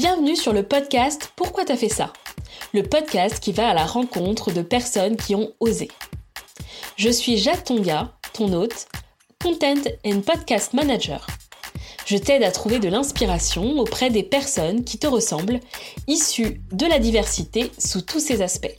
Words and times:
Bienvenue 0.00 0.34
sur 0.34 0.54
le 0.54 0.62
podcast 0.62 1.30
Pourquoi 1.36 1.66
t'as 1.66 1.76
fait 1.76 1.90
ça? 1.90 2.14
Le 2.72 2.82
podcast 2.82 3.38
qui 3.38 3.52
va 3.52 3.68
à 3.68 3.74
la 3.74 3.84
rencontre 3.84 4.50
de 4.50 4.62
personnes 4.62 5.18
qui 5.18 5.34
ont 5.34 5.52
osé. 5.60 5.88
Je 6.96 7.10
suis 7.10 7.36
Jade 7.36 7.64
Tonga, 7.64 8.14
ton 8.32 8.50
hôte, 8.54 8.88
Content 9.44 9.82
and 10.06 10.22
Podcast 10.22 10.72
Manager. 10.72 11.26
Je 12.06 12.16
t'aide 12.16 12.44
à 12.44 12.50
trouver 12.50 12.78
de 12.78 12.88
l'inspiration 12.88 13.78
auprès 13.78 14.08
des 14.08 14.22
personnes 14.22 14.84
qui 14.84 14.96
te 14.96 15.06
ressemblent, 15.06 15.60
issues 16.08 16.62
de 16.72 16.86
la 16.86 16.98
diversité 16.98 17.70
sous 17.76 18.00
tous 18.00 18.20
ses 18.20 18.40
aspects. 18.40 18.74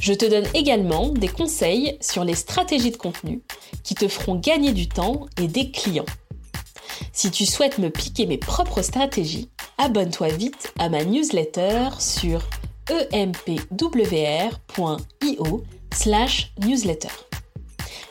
Je 0.00 0.12
te 0.12 0.24
donne 0.24 0.48
également 0.54 1.10
des 1.10 1.28
conseils 1.28 1.98
sur 2.00 2.24
les 2.24 2.34
stratégies 2.34 2.90
de 2.90 2.96
contenu 2.96 3.42
qui 3.84 3.94
te 3.94 4.08
feront 4.08 4.34
gagner 4.34 4.72
du 4.72 4.88
temps 4.88 5.26
et 5.40 5.46
des 5.46 5.70
clients. 5.70 6.04
Si 7.12 7.30
tu 7.30 7.46
souhaites 7.46 7.78
me 7.78 7.90
piquer 7.90 8.26
mes 8.26 8.38
propres 8.38 8.82
stratégies, 8.82 9.50
abonne-toi 9.78 10.28
vite 10.28 10.72
à 10.78 10.88
ma 10.88 11.04
newsletter 11.04 11.90
sur 11.98 12.42
empwr.io 13.12 13.74
slash 15.92 16.52
newsletter. 16.60 17.08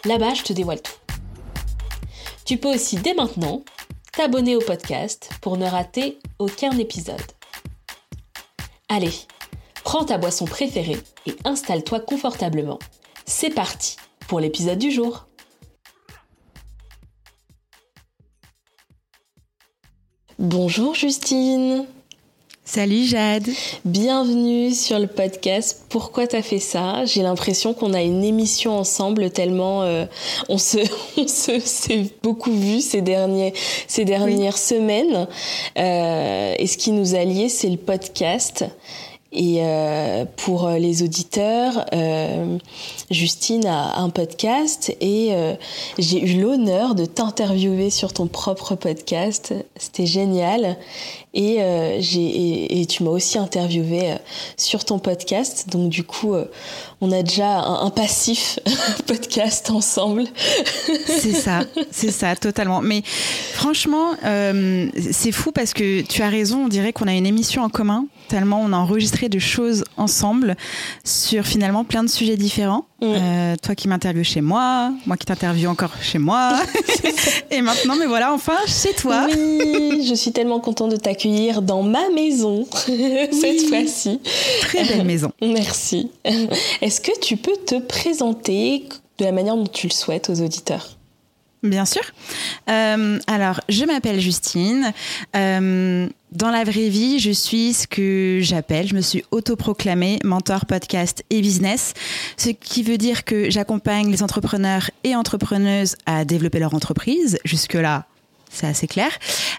Là-bas, 0.06 0.34
te 0.44 0.54
dévoile 0.54 0.82
tout. 0.82 0.94
Tu 2.46 2.58
peux 2.58 2.74
aussi 2.74 2.98
dès 2.98 3.14
maintenant 3.14 3.64
t'abonner 4.12 4.56
au 4.56 4.62
podcast 4.62 5.32
pour 5.42 5.58
ne 5.58 5.66
rater 5.66 6.20
aucun 6.40 6.78
épisode. 6.78 7.22
Allez, 8.88 9.14
prends 9.84 10.06
ta 10.06 10.18
boisson 10.18 10.46
préférée 10.46 11.00
et 11.26 11.36
installe-toi 11.44 12.00
confortablement. 12.02 12.80
C'est 13.26 13.50
parti 13.50 13.98
pour 14.28 14.40
l'épisode 14.40 14.78
du 14.78 14.92
jour. 14.92 15.26
Bonjour 20.38 20.94
Justine. 20.96 21.86
Salut 22.66 23.06
Jade. 23.06 23.48
Bienvenue 23.86 24.72
sur 24.72 25.00
le 25.00 25.08
podcast 25.08 25.86
Pourquoi 25.88 26.28
t'as 26.28 26.42
fait 26.42 26.60
ça? 26.60 27.06
J'ai 27.06 27.22
l'impression 27.22 27.74
qu'on 27.74 27.94
a 27.94 28.02
une 28.02 28.22
émission 28.22 28.78
ensemble 28.78 29.30
tellement 29.30 29.84
euh, 29.84 30.06
on 30.50 30.58
se 30.58 30.80
on 31.18 31.26
se 31.26 31.60
s'est 31.60 32.08
beaucoup 32.22 32.52
vu 32.52 32.82
ces 32.82 33.02
derniers 33.02 33.54
ces 33.88 34.04
dernières 34.04 34.58
semaines. 34.58 35.26
Euh, 35.78 36.54
et 36.60 36.68
ce 36.68 36.78
qui 36.78 36.92
nous 36.92 37.16
a 37.16 37.24
liés, 37.24 37.48
c'est 37.48 37.70
le 37.70 37.78
podcast. 37.78 38.66
Et 39.38 39.58
euh, 39.60 40.24
pour 40.38 40.70
les 40.70 41.04
auditeurs, 41.04 41.86
euh, 41.94 42.58
Justine 43.12 43.66
a 43.66 44.00
un 44.00 44.10
podcast 44.10 44.96
et 45.02 45.30
euh, 45.32 45.56
j'ai 46.00 46.22
eu 46.24 46.40
l'honneur 46.40 46.96
de 46.96 47.06
t'interviewer 47.06 47.90
sur 47.90 48.14
ton 48.14 48.28
propre 48.28 48.76
podcast. 48.76 49.54
C'était 49.76 50.06
génial. 50.06 50.78
Et, 51.36 51.58
euh, 51.60 52.00
tu 52.88 53.04
m'as 53.04 53.12
aussi 53.12 53.38
interviewé 53.38 54.12
euh, 54.12 54.16
sur 54.56 54.86
ton 54.86 55.00
podcast. 55.00 55.66
Donc 55.70 55.90
du 55.90 56.04
coup, 56.06 56.34
euh, 56.34 56.46
on 57.02 57.12
a 57.12 57.22
déjà 57.24 57.60
un, 57.60 57.86
un 57.86 57.90
passif 57.90 58.58
podcast 59.06 59.70
ensemble. 59.70 60.24
C'est 61.06 61.34
ça, 61.34 61.64
c'est 61.92 62.12
ça, 62.12 62.38
totalement. 62.38 62.82
Mais 62.82 63.04
franchement, 63.54 64.12
euh, 64.24 64.88
c'est 65.12 65.34
fou 65.34 65.52
parce 65.52 65.74
que 65.74 66.02
tu 66.02 66.22
as 66.22 66.30
raison, 66.30 66.66
on 66.66 66.68
dirait 66.70 66.94
qu'on 66.94 67.08
a 67.08 67.14
une 67.14 67.26
émission 67.26 67.64
en 67.64 67.70
commun, 67.70 68.06
tellement 68.28 68.62
on 68.62 68.74
a 68.74 68.78
enregistré 68.78 69.30
de 69.30 69.40
choses 69.40 69.84
ensemble 69.98 70.56
sur 71.04 71.46
finalement 71.46 71.84
plein 71.84 72.04
de 72.04 72.10
sujets 72.10 72.38
différents. 72.38 72.86
Mm. 73.02 73.06
Euh, 73.06 73.56
toi 73.62 73.76
qui 73.76 73.88
m'interviews 73.88 74.24
chez 74.24 74.42
moi, 74.42 74.92
moi 75.06 75.18
qui 75.18 75.26
t'interviewe 75.26 75.70
encore 75.70 75.92
chez 76.02 76.18
moi. 76.18 76.54
Et 77.52 77.62
maintenant, 77.62 77.96
mais 77.98 78.06
voilà, 78.06 78.34
enfin 78.34 78.58
chez 78.68 78.94
toi. 78.94 79.28
Oui, 79.30 80.06
je 80.08 80.14
suis 80.16 80.32
tellement 80.32 80.60
contente 80.60 80.92
de 80.92 80.98
t'accueillir 80.98 81.62
dans 81.62 81.84
ma 81.84 82.10
maison 82.10 82.66
cette 82.72 83.68
fois-ci. 83.68 84.20
Très 84.62 84.84
belle 84.86 85.06
maison. 85.06 85.32
Merci. 85.42 86.12
Est-ce 86.82 87.02
que 87.02 87.18
tu 87.20 87.38
peux 87.38 87.56
te 87.66 87.80
présenter 87.80 88.86
de 89.18 89.26
la 89.26 89.32
manière 89.32 89.56
dont 89.56 89.68
tu 89.68 89.88
le 89.88 89.94
souhaites 89.94 90.30
aux 90.30 90.42
auditeurs? 90.42 90.98
Bien 91.64 91.86
sûr. 91.86 92.04
Euh, 92.70 93.20
alors, 93.28 93.60
je 93.70 93.86
m'appelle 93.86 94.20
Justine. 94.20 94.94
Euh, 95.36 96.08
dans 96.32 96.52
la 96.52 96.64
vraie 96.64 96.90
vie, 96.90 97.20
je 97.20 97.32
suis 97.32 97.74
ce 97.74 97.88
que 97.88 98.40
j'appelle, 98.42 98.88
je 98.88 98.94
me 98.94 99.02
suis 99.02 99.24
autoproclamée 99.32 100.20
mentor 100.24 100.66
podcast 100.66 101.24
et 101.30 101.42
business, 101.42 101.94
ce 102.38 102.50
qui 102.50 102.84
veut 102.84 102.98
dire 102.98 103.24
que 103.24 103.50
j'accompagne 103.50 104.12
les 104.12 104.22
entrepreneurs 104.22 104.92
et 105.04 105.16
entrepreneuses 105.16 105.96
à 106.06 106.26
développer 106.26 106.60
leur 106.60 106.74
entreprise. 106.74 107.40
Jusque-là, 107.46 108.06
c'est 108.52 108.68
assez 108.68 108.88
clair. 108.88 109.10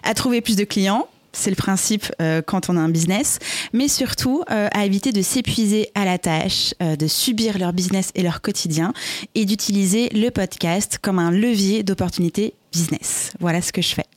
À 0.03 0.13
trouver 0.13 0.41
plus 0.41 0.55
de 0.55 0.63
clients, 0.63 1.07
c'est 1.33 1.49
le 1.49 1.55
principe 1.55 2.11
euh, 2.21 2.41
quand 2.41 2.69
on 2.69 2.77
a 2.77 2.79
un 2.79 2.89
business, 2.89 3.39
mais 3.73 3.87
surtout 3.87 4.43
euh, 4.49 4.67
à 4.71 4.85
éviter 4.85 5.11
de 5.11 5.21
s'épuiser 5.21 5.89
à 5.95 6.05
la 6.05 6.17
tâche, 6.17 6.73
euh, 6.81 6.95
de 6.95 7.07
subir 7.07 7.57
leur 7.57 7.73
business 7.73 8.11
et 8.15 8.23
leur 8.23 8.41
quotidien, 8.41 8.93
et 9.35 9.45
d'utiliser 9.45 10.09
le 10.09 10.29
podcast 10.29 10.99
comme 11.01 11.19
un 11.19 11.31
levier 11.31 11.83
d'opportunité 11.83 12.53
business. 12.71 13.33
Voilà 13.39 13.61
ce 13.61 13.71
que 13.71 13.81
je 13.81 13.93
fais. 13.93 14.16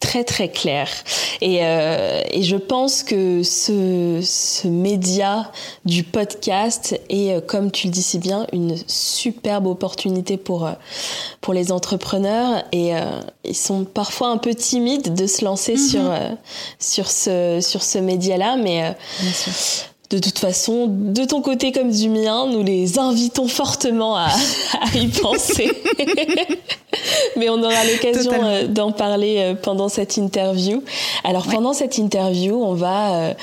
Très 0.00 0.24
très 0.24 0.48
clair. 0.50 0.88
Et, 1.40 1.58
euh, 1.64 2.22
et 2.30 2.42
je 2.42 2.56
pense 2.56 3.02
que 3.02 3.42
ce, 3.42 4.20
ce 4.22 4.68
média 4.68 5.50
du 5.84 6.04
podcast 6.04 6.98
est, 7.08 7.32
euh, 7.32 7.40
comme 7.40 7.70
tu 7.70 7.86
le 7.88 7.92
dis 7.92 8.02
si 8.02 8.18
bien, 8.18 8.46
une 8.52 8.76
superbe 8.86 9.66
opportunité 9.66 10.36
pour, 10.36 10.66
euh, 10.66 10.72
pour 11.40 11.54
les 11.54 11.72
entrepreneurs. 11.72 12.62
Et 12.72 12.94
euh, 12.94 13.00
ils 13.44 13.56
sont 13.56 13.84
parfois 13.84 14.28
un 14.28 14.38
peu 14.38 14.54
timides 14.54 15.14
de 15.14 15.26
se 15.26 15.44
lancer 15.44 15.72
Mhm. 15.74 15.88
sur, 15.88 16.10
euh, 16.10 16.18
sur 16.78 17.10
ce, 17.10 17.58
sur 17.60 17.82
ce 17.82 17.98
média-là. 17.98 18.56
Mais 18.56 18.94
Bien 19.20 19.32
sûr. 19.32 19.52
De 20.10 20.18
toute 20.18 20.38
façon, 20.38 20.86
de 20.88 21.24
ton 21.24 21.42
côté 21.42 21.72
comme 21.72 21.90
du 21.90 22.08
mien, 22.08 22.46
nous 22.46 22.62
les 22.62 22.98
invitons 22.98 23.48
fortement 23.48 24.16
à, 24.16 24.26
à 24.80 24.96
y 24.96 25.08
penser. 25.08 25.70
Mais 27.36 27.50
on 27.50 27.62
aura 27.62 27.84
l'occasion 27.84 28.32
euh, 28.42 28.66
d'en 28.66 28.90
parler 28.92 29.36
euh, 29.38 29.54
pendant 29.54 29.88
cette 29.88 30.16
interview. 30.16 30.82
Alors 31.24 31.46
Ouais. 31.46 31.54
pendant 31.54 31.72
cette 31.74 31.98
interview, 31.98 32.54
on 32.62 32.72
va 32.74 33.14
euh, 33.14 33.34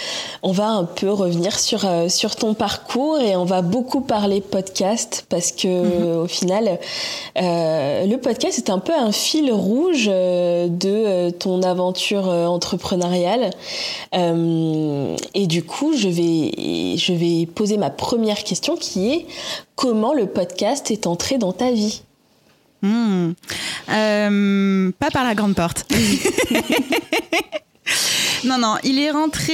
on 0.41 0.51
va 0.51 0.67
un 0.69 0.83
peu 0.85 1.11
revenir 1.11 1.59
sur 1.59 1.85
sur 2.09 2.35
ton 2.35 2.53
parcours 2.55 3.19
et 3.19 3.35
on 3.35 3.45
va 3.45 3.61
beaucoup 3.61 4.01
parler 4.01 4.41
podcast 4.41 5.25
parce 5.29 5.51
que 5.51 5.67
Mhm. 5.67 6.21
au 6.23 6.27
final, 6.27 6.79
euh, 7.37 8.05
le 8.07 8.17
podcast 8.17 8.57
est 8.57 8.69
un 8.71 8.79
peu 8.79 8.93
un 8.93 9.11
fil 9.11 9.51
rouge 9.51 10.07
de 10.07 11.29
ton 11.31 11.61
aventure 11.61 12.27
entrepreneuriale. 12.27 13.51
Euh, 14.15 15.15
et 15.33 15.47
du 15.47 15.63
coup, 15.63 15.93
je 15.95 16.07
vais 16.09 16.52
je 16.57 17.13
vais 17.13 17.45
poser 17.45 17.77
ma 17.77 17.89
première 17.89 18.43
question 18.43 18.75
qui 18.75 19.13
est 19.13 19.25
comment 19.75 20.13
le 20.13 20.27
podcast 20.27 20.91
est 20.91 21.07
entré 21.07 21.37
dans 21.37 21.53
ta 21.53 21.71
vie? 21.71 22.01
Hmm. 22.81 23.31
Euh, 23.89 24.91
pas 24.99 25.11
par 25.11 25.23
la 25.23 25.35
grande 25.35 25.55
porte. 25.55 25.85
non, 28.43 28.57
non, 28.57 28.75
il 28.83 28.99
est 28.99 29.11
rentré 29.11 29.53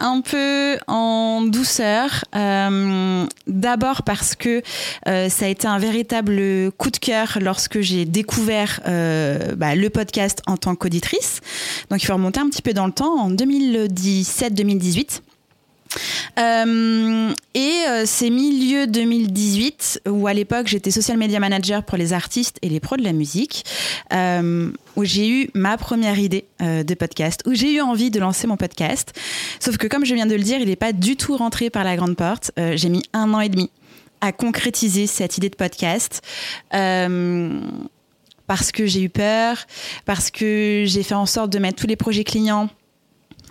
un 0.00 0.22
peu 0.22 0.78
en 0.86 1.42
douceur. 1.42 2.24
Euh, 2.34 3.26
D'abord 3.46 4.02
parce 4.04 4.34
que 4.36 4.62
euh, 5.08 5.28
ça 5.28 5.46
a 5.46 5.48
été 5.48 5.66
un 5.66 5.78
véritable 5.78 6.70
coup 6.78 6.90
de 6.90 6.98
cœur 6.98 7.38
lorsque 7.40 7.80
j'ai 7.80 8.04
découvert 8.04 8.80
euh, 8.86 9.56
bah, 9.56 9.74
le 9.74 9.90
podcast 9.90 10.40
en 10.46 10.56
tant 10.56 10.76
qu'auditrice. 10.76 11.40
Donc 11.90 12.02
il 12.02 12.06
faut 12.06 12.14
remonter 12.14 12.40
un 12.40 12.48
petit 12.48 12.62
peu 12.62 12.72
dans 12.72 12.86
le 12.86 12.92
temps, 12.92 13.18
en 13.18 13.30
2017-2018. 13.30 15.20
Euh, 16.38 17.32
et 17.54 17.72
euh, 17.88 18.04
c'est 18.06 18.30
milieu 18.30 18.86
2018 18.86 20.02
où 20.08 20.26
à 20.26 20.34
l'époque 20.34 20.68
j'étais 20.68 20.90
social 20.90 21.18
media 21.18 21.40
manager 21.40 21.82
pour 21.82 21.98
les 21.98 22.12
artistes 22.12 22.58
et 22.62 22.68
les 22.68 22.80
pros 22.80 22.96
de 22.96 23.02
la 23.02 23.12
musique 23.12 23.64
euh, 24.12 24.70
où 24.96 25.04
j'ai 25.04 25.28
eu 25.28 25.50
ma 25.54 25.76
première 25.76 26.18
idée 26.18 26.44
de 26.60 26.94
podcast 26.94 27.42
où 27.46 27.54
j'ai 27.54 27.74
eu 27.74 27.80
envie 27.80 28.10
de 28.10 28.20
lancer 28.20 28.46
mon 28.46 28.56
podcast. 28.56 29.12
Sauf 29.58 29.76
que 29.76 29.86
comme 29.86 30.04
je 30.04 30.14
viens 30.14 30.26
de 30.26 30.34
le 30.34 30.42
dire 30.42 30.60
il 30.60 30.68
n'est 30.68 30.76
pas 30.76 30.92
du 30.92 31.16
tout 31.16 31.36
rentré 31.36 31.70
par 31.70 31.84
la 31.84 31.96
grande 31.96 32.16
porte. 32.16 32.52
J'ai 32.74 32.88
mis 32.88 33.02
un 33.12 33.32
an 33.32 33.40
et 33.40 33.48
demi 33.48 33.70
à 34.20 34.32
concrétiser 34.32 35.06
cette 35.06 35.38
idée 35.38 35.48
de 35.48 35.56
podcast 35.56 36.20
parce 36.70 38.72
que 38.72 38.86
j'ai 38.86 39.02
eu 39.02 39.08
peur 39.08 39.56
parce 40.04 40.30
que 40.30 40.84
j'ai 40.86 41.02
fait 41.02 41.14
en 41.14 41.26
sorte 41.26 41.50
de 41.50 41.58
mettre 41.58 41.80
tous 41.80 41.86
les 41.86 41.96
projets 41.96 42.24
clients 42.24 42.68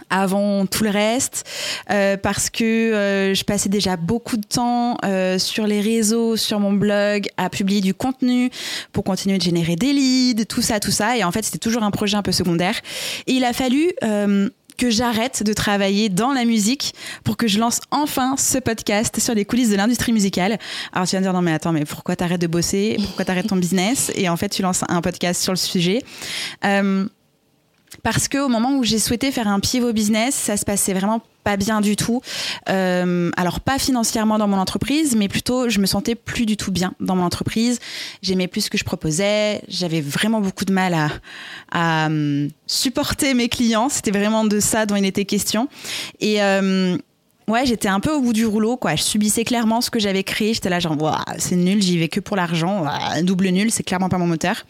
avant 0.10 0.66
tout 0.66 0.84
le 0.84 0.90
reste, 0.90 1.46
euh, 1.90 2.18
parce 2.18 2.50
que 2.50 2.64
euh, 2.64 3.34
je 3.34 3.44
passais 3.44 3.70
déjà 3.70 3.98
beaucoup 3.98 4.38
de 4.38 4.46
temps 4.46 4.98
euh, 5.04 5.38
sur 5.40 5.68
les 5.68 5.82
réseaux, 5.82 6.36
sur 6.36 6.60
mon 6.60 6.74
blog, 6.74 7.28
à 7.38 7.50
publier 7.50 7.82
du 7.82 7.94
contenu 7.94 8.50
pour 8.92 9.04
continuer 9.04 9.38
de 9.38 9.44
générer 9.44 9.76
des 9.76 9.94
leads, 9.94 10.46
tout 10.46 10.62
ça, 10.62 10.80
tout 10.80 10.92
ça. 10.92 11.18
Et 11.18 11.24
en 11.24 11.32
fait, 11.32 11.44
c'était 11.44 11.58
toujours 11.58 11.84
un 11.84 11.92
projet 11.92 12.18
un 12.18 12.24
peu 12.24 12.32
secondaire. 12.32 12.76
Et 13.28 13.34
il 13.34 13.44
a 13.44 13.54
fallu 13.54 13.92
euh, 14.04 14.50
que 14.80 14.90
j'arrête 14.90 15.44
de 15.44 15.54
travailler 15.54 16.08
dans 16.08 16.32
la 16.32 16.46
musique 16.46 16.94
pour 17.26 17.36
que 17.36 17.48
je 17.48 17.60
lance 17.60 17.82
enfin 17.92 18.36
ce 18.38 18.58
podcast 18.58 19.20
sur 19.20 19.36
les 19.36 19.44
coulisses 19.44 19.70
de 19.70 19.76
l'industrie 19.76 20.14
musicale. 20.14 20.58
Alors 20.94 21.06
tu 21.06 21.16
vas 21.16 21.20
me 21.20 21.26
dire 21.26 21.34
non 21.34 21.42
mais 21.42 21.52
attends 21.52 21.74
mais 21.74 21.84
pourquoi 21.84 22.16
t'arrêtes 22.16 22.40
de 22.40 22.48
bosser? 22.48 22.96
Pourquoi 22.98 23.26
t'arrêtes 23.26 23.48
ton 23.48 23.58
business? 23.58 24.10
Et 24.16 24.30
en 24.30 24.38
fait 24.38 24.48
tu 24.48 24.62
lances 24.62 24.86
un 24.88 25.02
podcast 25.02 25.44
sur 25.44 25.52
le 25.52 25.58
sujet. 25.58 26.02
Euh, 26.64 27.06
parce 28.04 28.28
que 28.28 28.38
au 28.38 28.48
moment 28.48 28.78
où 28.78 28.84
j'ai 28.84 29.00
souhaité 29.00 29.32
faire 29.32 29.48
un 29.48 29.60
pivot 29.60 29.94
business, 29.94 30.36
ça 30.36 30.58
se 30.58 30.66
passait 30.66 30.94
vraiment 30.94 31.22
pas 31.44 31.58
bien 31.58 31.82
du 31.82 31.96
tout. 31.96 32.22
Euh, 32.70 33.32
alors 33.38 33.60
pas 33.60 33.80
financièrement 33.80 34.38
dans 34.38 34.48
mon 34.48 34.58
entreprise, 34.58 35.16
mais 35.16 35.28
plutôt 35.28 35.70
je 35.70 35.80
me 35.80 35.86
sentais 35.86 36.16
plus 36.16 36.46
du 36.46 36.58
tout 36.58 36.72
bien 36.72 36.94
dans 37.00 37.16
mon 37.16 37.24
entreprise. 37.24 37.80
J'aimais 38.22 38.48
plus 38.48 38.62
ce 38.62 38.70
que 38.70 38.78
je 38.78 38.84
proposais. 38.84 39.62
J'avais 39.68 40.02
vraiment 40.02 40.42
beaucoup 40.42 40.66
de 40.66 40.74
mal 40.74 40.96
à, 41.72 42.06
hum, 42.06 42.50
supporter 42.68 43.34
mes 43.34 43.50
clients. 43.50 43.90
C'était 43.90 44.12
vraiment 44.12 44.46
de 44.46 44.60
ça 44.60 44.86
dont 44.86 44.96
il 44.96 45.06
était 45.06 45.26
question. 45.26 45.68
Et 46.20 46.42
euh, 46.42 46.98
ouais, 47.48 47.66
j'étais 47.66 47.90
un 47.90 48.00
peu 48.00 48.12
au 48.12 48.22
bout 48.22 48.34
du 48.34 48.46
rouleau. 48.46 48.80
Je 48.96 49.02
subissais 49.02 49.44
clairement 49.44 49.82
ce 49.82 49.90
que 49.90 50.00
j'avais 50.00 50.24
créé. 50.24 50.54
J'étais 50.54 50.70
là, 50.70 50.80
genre, 50.80 51.24
c'est 51.38 51.56
nul, 51.56 51.82
j'y 51.82 51.98
vais 51.98 52.10
que 52.10 52.20
pour 52.20 52.38
l'argent. 52.38 52.86
double 53.24 53.50
nul, 53.50 53.72
c'est 53.72 53.84
clairement 53.84 54.10
pas 54.10 54.18
mon 54.18 54.28
moteur. 54.28 54.66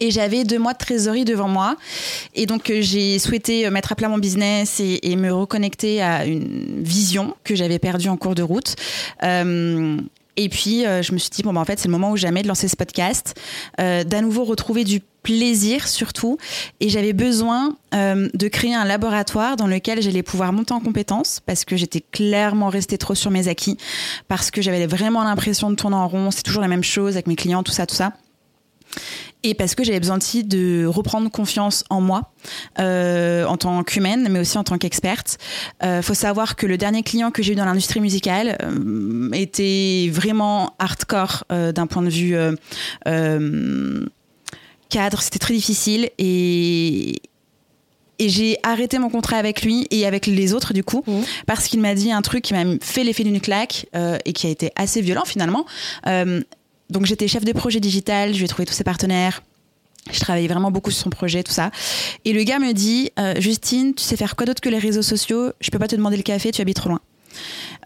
Et 0.00 0.10
j'avais 0.10 0.44
deux 0.44 0.58
mois 0.58 0.72
de 0.72 0.78
trésorerie 0.78 1.24
devant 1.24 1.48
moi. 1.48 1.76
Et 2.34 2.46
donc, 2.46 2.70
euh, 2.70 2.78
j'ai 2.80 3.18
souhaité 3.18 3.66
euh, 3.66 3.70
mettre 3.70 3.92
à 3.92 3.94
plat 3.94 4.08
mon 4.08 4.18
business 4.18 4.80
et, 4.80 5.16
me 5.16 5.30
reconnecter 5.30 6.00
à 6.00 6.24
une 6.24 6.82
vision 6.82 7.34
que 7.44 7.54
j'avais 7.54 7.78
perdue 7.78 8.08
en 8.08 8.16
cours 8.16 8.34
de 8.34 8.42
route. 8.42 8.76
Euh, 9.22 9.98
et 10.36 10.48
puis, 10.48 10.84
je 10.84 11.12
me 11.12 11.18
suis 11.18 11.28
dit, 11.28 11.42
bon, 11.42 11.52
bah, 11.52 11.60
en 11.60 11.66
fait, 11.66 11.78
c'est 11.78 11.88
le 11.88 11.92
moment 11.92 12.12
où 12.12 12.16
jamais 12.16 12.42
de 12.42 12.48
lancer 12.48 12.66
ce 12.66 12.76
podcast, 12.76 13.38
euh, 13.78 14.04
d'à 14.04 14.22
nouveau 14.22 14.44
retrouver 14.44 14.84
du 14.84 15.00
plaisir 15.22 15.86
surtout. 15.86 16.38
Et 16.78 16.88
j'avais 16.88 17.12
besoin 17.12 17.76
de 17.92 18.48
créer 18.48 18.74
un 18.74 18.86
laboratoire 18.86 19.56
dans 19.56 19.66
lequel 19.66 20.00
j'allais 20.00 20.22
pouvoir 20.22 20.54
monter 20.54 20.72
en 20.72 20.80
compétences 20.80 21.40
parce 21.44 21.66
que 21.66 21.76
j'étais 21.76 22.00
clairement 22.00 22.70
restée 22.70 22.96
trop 22.96 23.14
sur 23.14 23.30
mes 23.30 23.48
acquis, 23.48 23.76
parce 24.28 24.50
que 24.50 24.62
j'avais 24.62 24.86
vraiment 24.86 25.22
l'impression 25.22 25.68
de 25.70 25.74
tourner 25.74 25.96
en 25.96 26.08
rond, 26.08 26.30
c'est 26.30 26.42
toujours 26.42 26.62
la 26.62 26.68
même 26.68 26.84
chose 26.84 27.16
avec 27.16 27.26
mes 27.26 27.36
clients, 27.36 27.62
tout 27.62 27.72
ça, 27.72 27.84
tout 27.84 27.96
ça 27.96 28.14
et 29.42 29.54
parce 29.54 29.74
que 29.74 29.84
j'avais 29.84 30.00
besoin 30.00 30.18
aussi 30.18 30.44
de 30.44 30.84
reprendre 30.86 31.30
confiance 31.30 31.84
en 31.88 32.00
moi 32.00 32.32
euh, 32.78 33.44
en 33.46 33.56
tant 33.56 33.82
qu'humaine, 33.82 34.28
mais 34.30 34.40
aussi 34.40 34.58
en 34.58 34.64
tant 34.64 34.76
qu'experte. 34.78 35.38
Il 35.82 35.86
euh, 35.86 36.02
faut 36.02 36.14
savoir 36.14 36.56
que 36.56 36.66
le 36.66 36.76
dernier 36.76 37.02
client 37.02 37.30
que 37.30 37.42
j'ai 37.42 37.52
eu 37.54 37.56
dans 37.56 37.64
l'industrie 37.64 38.00
musicale 38.00 38.58
euh, 38.62 39.30
était 39.32 40.10
vraiment 40.12 40.74
hardcore 40.78 41.44
d'un 41.48 41.86
point 41.86 42.02
de 42.02 42.10
vue 42.10 42.36
cadre. 44.88 45.22
C'était 45.22 45.38
très 45.38 45.54
difficile 45.54 46.10
et, 46.18 47.22
et 48.18 48.28
j'ai 48.28 48.58
arrêté 48.62 48.98
mon 48.98 49.08
contrat 49.08 49.36
avec 49.36 49.62
lui 49.62 49.86
et 49.90 50.06
avec 50.06 50.26
les 50.26 50.52
autres 50.52 50.74
du 50.74 50.84
coup 50.84 51.02
mmh. 51.06 51.20
parce 51.46 51.68
qu'il 51.68 51.80
m'a 51.80 51.94
dit 51.94 52.12
un 52.12 52.22
truc 52.22 52.42
qui 52.42 52.54
m'a 52.54 52.64
fait 52.82 53.04
l'effet 53.04 53.24
d'une 53.24 53.40
claque 53.40 53.86
et 54.24 54.32
qui 54.32 54.46
a 54.46 54.50
été 54.50 54.72
assez 54.76 55.00
violent 55.00 55.24
finalement 55.24 55.64
donc 56.90 57.06
j'étais 57.06 57.28
chef 57.28 57.44
de 57.44 57.52
projet 57.52 57.80
digital, 57.80 58.32
je 58.32 58.38
lui 58.38 58.44
ai 58.44 58.48
trouvé 58.48 58.66
tous 58.66 58.74
ses 58.74 58.84
partenaires. 58.84 59.42
Je 60.10 60.18
travaillais 60.18 60.48
vraiment 60.48 60.70
beaucoup 60.70 60.90
sur 60.90 61.02
son 61.02 61.10
projet, 61.10 61.42
tout 61.42 61.52
ça. 61.52 61.70
Et 62.24 62.32
le 62.32 62.42
gars 62.42 62.58
me 62.58 62.72
dit 62.72 63.10
euh, 63.18 63.34
Justine, 63.38 63.94
tu 63.94 64.02
sais 64.02 64.16
faire 64.16 64.34
quoi 64.34 64.46
d'autre 64.46 64.60
que 64.60 64.68
les 64.68 64.78
réseaux 64.78 65.02
sociaux? 65.02 65.52
Je 65.60 65.70
peux 65.70 65.78
pas 65.78 65.88
te 65.88 65.96
demander 65.96 66.16
le 66.16 66.22
café, 66.22 66.50
tu 66.50 66.60
habites 66.60 66.76
trop 66.76 66.88
loin. 66.88 67.00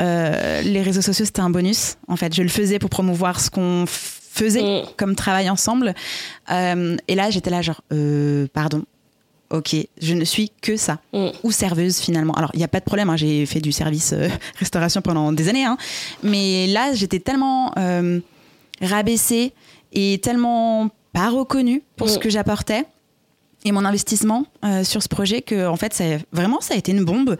Euh, 0.00 0.62
les 0.62 0.82
réseaux 0.82 1.02
sociaux, 1.02 1.24
c'était 1.24 1.40
un 1.40 1.50
bonus. 1.50 1.96
En 2.08 2.16
fait, 2.16 2.34
je 2.34 2.42
le 2.42 2.48
faisais 2.48 2.78
pour 2.78 2.88
promouvoir 2.88 3.40
ce 3.40 3.50
qu'on 3.50 3.84
faisait 3.86 4.62
mm. 4.62 4.86
comme 4.96 5.16
travail 5.16 5.50
ensemble. 5.50 5.94
Euh, 6.50 6.96
et 7.08 7.14
là, 7.14 7.30
j'étais 7.30 7.50
là, 7.50 7.62
genre, 7.62 7.82
pardon, 8.52 8.84
ok, 9.50 9.76
je 10.00 10.14
ne 10.14 10.24
suis 10.24 10.50
que 10.62 10.76
ça. 10.76 11.00
Mm. 11.12 11.28
Ou 11.42 11.50
serveuse 11.50 11.98
finalement. 11.98 12.34
Alors, 12.34 12.50
il 12.54 12.58
n'y 12.58 12.64
a 12.64 12.68
pas 12.68 12.80
de 12.80 12.84
problème, 12.84 13.10
hein, 13.10 13.16
j'ai 13.16 13.44
fait 13.44 13.60
du 13.60 13.72
service 13.72 14.14
restauration 14.58 15.02
pendant 15.02 15.32
des 15.32 15.48
années. 15.48 15.64
Hein. 15.64 15.76
mais 16.22 16.68
là, 16.68 16.92
j'étais 16.94 17.18
tellement 17.18 17.72
rabaissé 18.84 19.52
et 19.92 20.20
tellement 20.22 20.88
pas 21.12 21.30
reconnu 21.30 21.82
pour 21.96 22.08
ce 22.08 22.18
mm. 22.18 22.20
que 22.20 22.30
j'apportais 22.30 22.84
et 23.64 23.72
mon 23.72 23.84
investissement 23.84 24.44
euh, 24.64 24.84
sur 24.84 25.02
ce 25.02 25.08
projet 25.08 25.42
que 25.42 25.66
en 25.66 25.76
fait 25.76 25.94
ça 25.94 26.04
vraiment 26.32 26.60
ça 26.60 26.74
a 26.74 26.76
été 26.76 26.92
une 26.92 27.04
bombe 27.04 27.36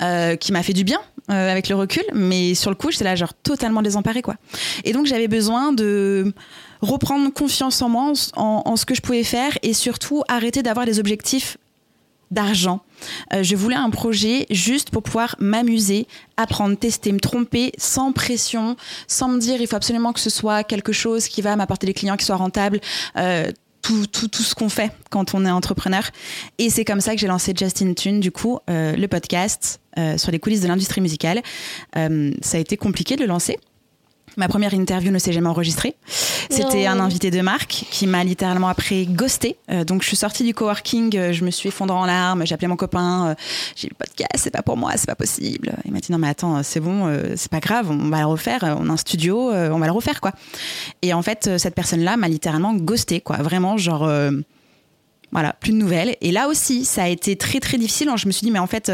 euh, 0.00 0.36
qui 0.36 0.52
m'a 0.52 0.62
fait 0.62 0.72
du 0.72 0.84
bien 0.84 1.00
euh, 1.30 1.50
avec 1.50 1.68
le 1.68 1.74
recul 1.74 2.04
mais 2.14 2.54
sur 2.54 2.70
le 2.70 2.76
coup 2.76 2.90
j'étais 2.90 3.04
là 3.04 3.16
genre 3.16 3.34
totalement 3.34 3.82
désemparée 3.82 4.22
quoi 4.22 4.36
et 4.84 4.92
donc 4.92 5.06
j'avais 5.06 5.28
besoin 5.28 5.72
de 5.72 6.32
reprendre 6.80 7.32
confiance 7.32 7.82
en 7.82 7.88
moi 7.88 8.12
en, 8.36 8.76
ce 8.76 8.86
que 8.86 8.94
je 8.94 9.00
pouvais 9.00 9.24
faire 9.24 9.58
et 9.62 9.72
surtout 9.72 10.22
arrêter 10.28 10.62
d'avoir 10.62 10.86
des 10.86 11.00
objectifs 11.00 11.56
d'argent. 12.34 12.80
Euh, 13.32 13.42
je 13.42 13.56
voulais 13.56 13.76
un 13.76 13.90
projet 13.90 14.46
juste 14.50 14.90
pour 14.90 15.02
pouvoir 15.02 15.36
m'amuser, 15.38 16.06
apprendre, 16.36 16.76
tester, 16.76 17.12
me 17.12 17.20
tromper 17.20 17.72
sans 17.78 18.12
pression, 18.12 18.76
sans 19.06 19.28
me 19.28 19.38
dire 19.38 19.60
il 19.60 19.66
faut 19.66 19.76
absolument 19.76 20.12
que 20.12 20.20
ce 20.20 20.30
soit 20.30 20.64
quelque 20.64 20.92
chose 20.92 21.28
qui 21.28 21.40
va 21.40 21.56
m'apporter 21.56 21.86
des 21.86 21.94
clients 21.94 22.16
qui 22.16 22.26
soient 22.26 22.36
rentables. 22.36 22.80
Euh, 23.16 23.50
tout, 23.80 24.06
tout, 24.06 24.28
tout, 24.28 24.42
ce 24.42 24.54
qu'on 24.54 24.70
fait 24.70 24.92
quand 25.10 25.34
on 25.34 25.44
est 25.44 25.50
entrepreneur. 25.50 26.08
Et 26.56 26.70
c'est 26.70 26.86
comme 26.86 27.02
ça 27.02 27.12
que 27.14 27.20
j'ai 27.20 27.26
lancé 27.26 27.52
Justin 27.54 27.92
Tune, 27.92 28.18
du 28.18 28.32
coup, 28.32 28.58
euh, 28.70 28.96
le 28.96 29.08
podcast 29.08 29.80
sur 30.16 30.32
les 30.32 30.40
coulisses 30.40 30.62
de 30.62 30.66
l'industrie 30.66 31.00
musicale. 31.00 31.40
ça 31.94 32.56
a 32.56 32.58
été 32.58 32.76
compliqué 32.76 33.14
de 33.14 33.20
le 33.20 33.28
lancer 33.28 33.60
Ma 34.36 34.48
première 34.48 34.74
interview 34.74 35.12
ne 35.12 35.18
s'est 35.18 35.32
jamais 35.32 35.48
enregistrée. 35.48 35.94
C'était 36.50 36.86
un 36.86 37.00
invité 37.00 37.30
de 37.30 37.40
marque 37.40 37.86
qui 37.90 38.06
m'a 38.06 38.24
littéralement 38.24 38.68
après 38.68 39.06
ghosté. 39.06 39.56
Euh, 39.70 39.84
donc 39.84 40.02
je 40.02 40.08
suis 40.08 40.16
sortie 40.16 40.44
du 40.44 40.54
coworking, 40.54 41.16
euh, 41.16 41.32
je 41.32 41.44
me 41.44 41.50
suis 41.50 41.68
effondrée 41.68 41.96
en 41.96 42.04
larmes, 42.04 42.46
j'ai 42.46 42.54
appelé 42.54 42.68
mon 42.68 42.76
copain, 42.76 43.28
euh, 43.28 43.34
j'ai 43.76 43.88
dit 43.88 43.94
le 43.98 44.04
podcast, 44.04 44.30
c'est 44.36 44.50
pas 44.50 44.62
pour 44.62 44.76
moi, 44.76 44.92
c'est 44.96 45.06
pas 45.06 45.14
possible. 45.14 45.72
Il 45.84 45.92
m'a 45.92 46.00
dit 46.00 46.12
non 46.12 46.18
mais 46.18 46.28
attends, 46.28 46.62
c'est 46.62 46.80
bon, 46.80 47.12
c'est 47.36 47.50
pas 47.50 47.60
grave, 47.60 47.90
on 47.90 48.08
va 48.10 48.20
le 48.20 48.26
refaire, 48.26 48.76
on 48.78 48.88
a 48.88 48.92
un 48.92 48.96
studio, 48.96 49.52
on 49.52 49.78
va 49.78 49.86
le 49.86 49.92
refaire 49.92 50.20
quoi. 50.20 50.32
Et 51.02 51.14
en 51.14 51.22
fait, 51.22 51.58
cette 51.58 51.74
personne-là 51.74 52.16
m'a 52.16 52.28
littéralement 52.28 52.74
ghosté 52.74 53.20
quoi, 53.20 53.38
vraiment 53.38 53.76
genre 53.76 54.10
voilà, 55.32 55.52
plus 55.52 55.72
de 55.72 55.78
nouvelles. 55.78 56.16
Et 56.20 56.30
là 56.30 56.48
aussi, 56.48 56.84
ça 56.84 57.04
a 57.04 57.08
été 57.08 57.36
très 57.36 57.60
très 57.60 57.78
difficile. 57.78 58.08
Je 58.16 58.26
me 58.26 58.32
suis 58.32 58.44
dit 58.44 58.50
mais 58.50 58.58
en 58.58 58.66
fait 58.66 58.92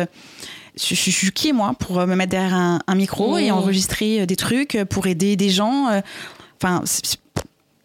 je, 0.77 0.95
suis 0.95 1.31
qui 1.33 1.53
moi 1.53 1.75
pour 1.79 2.07
me 2.07 2.15
mettre 2.15 2.31
derrière 2.31 2.55
un, 2.55 2.95
micro 2.95 3.39
et 3.39 3.51
mmh. 3.51 3.55
enregistrer 3.55 4.21
euh, 4.23 4.27
des 4.27 4.37
trucs 4.37 4.79
pour 4.89 5.07
aider 5.07 5.37
des 5.37 5.51
gens. 5.51 5.89
Euh, 5.89 6.01
enfin, 6.63 6.83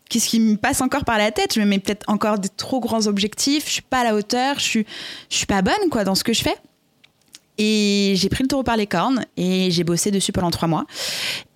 qu'est-ce 0.10 0.28
qui 0.28 0.40
me 0.40 0.56
passe 0.56 0.82
encore 0.82 1.06
par 1.06 1.18
la 1.18 1.32
tête? 1.32 1.54
Je 1.54 1.60
me 1.60 1.66
mets 1.66 1.80
peut-être 1.80 2.04
encore 2.08 2.40
des 2.40 2.50
trop 2.50 2.80
grands 2.80 3.08
objectifs. 3.08 3.66
Je 3.68 3.74
suis 3.74 3.82
pas 3.82 4.02
à 4.02 4.04
la 4.04 4.16
hauteur. 4.16 4.60
Je 4.60 4.64
suis, 4.64 4.86
je 5.30 5.38
suis 5.38 5.46
pas 5.46 5.62
bonne 5.62 5.90
quoi 5.90 6.04
dans 6.04 6.16
ce 6.16 6.24
que 6.24 6.34
je 6.34 6.42
fais. 6.42 6.56
Et 7.58 8.14
j'ai 8.18 8.28
pris 8.28 8.44
le 8.44 8.50
taureau 8.50 8.64
par 8.64 8.76
les 8.76 8.88
cornes 8.88 9.26
et 9.38 9.72
j'ai 9.72 9.86
bossé 9.86 10.12
dessus 10.12 10.34
pendant 10.34 10.52
trois 10.52 10.68
mois. 10.68 10.86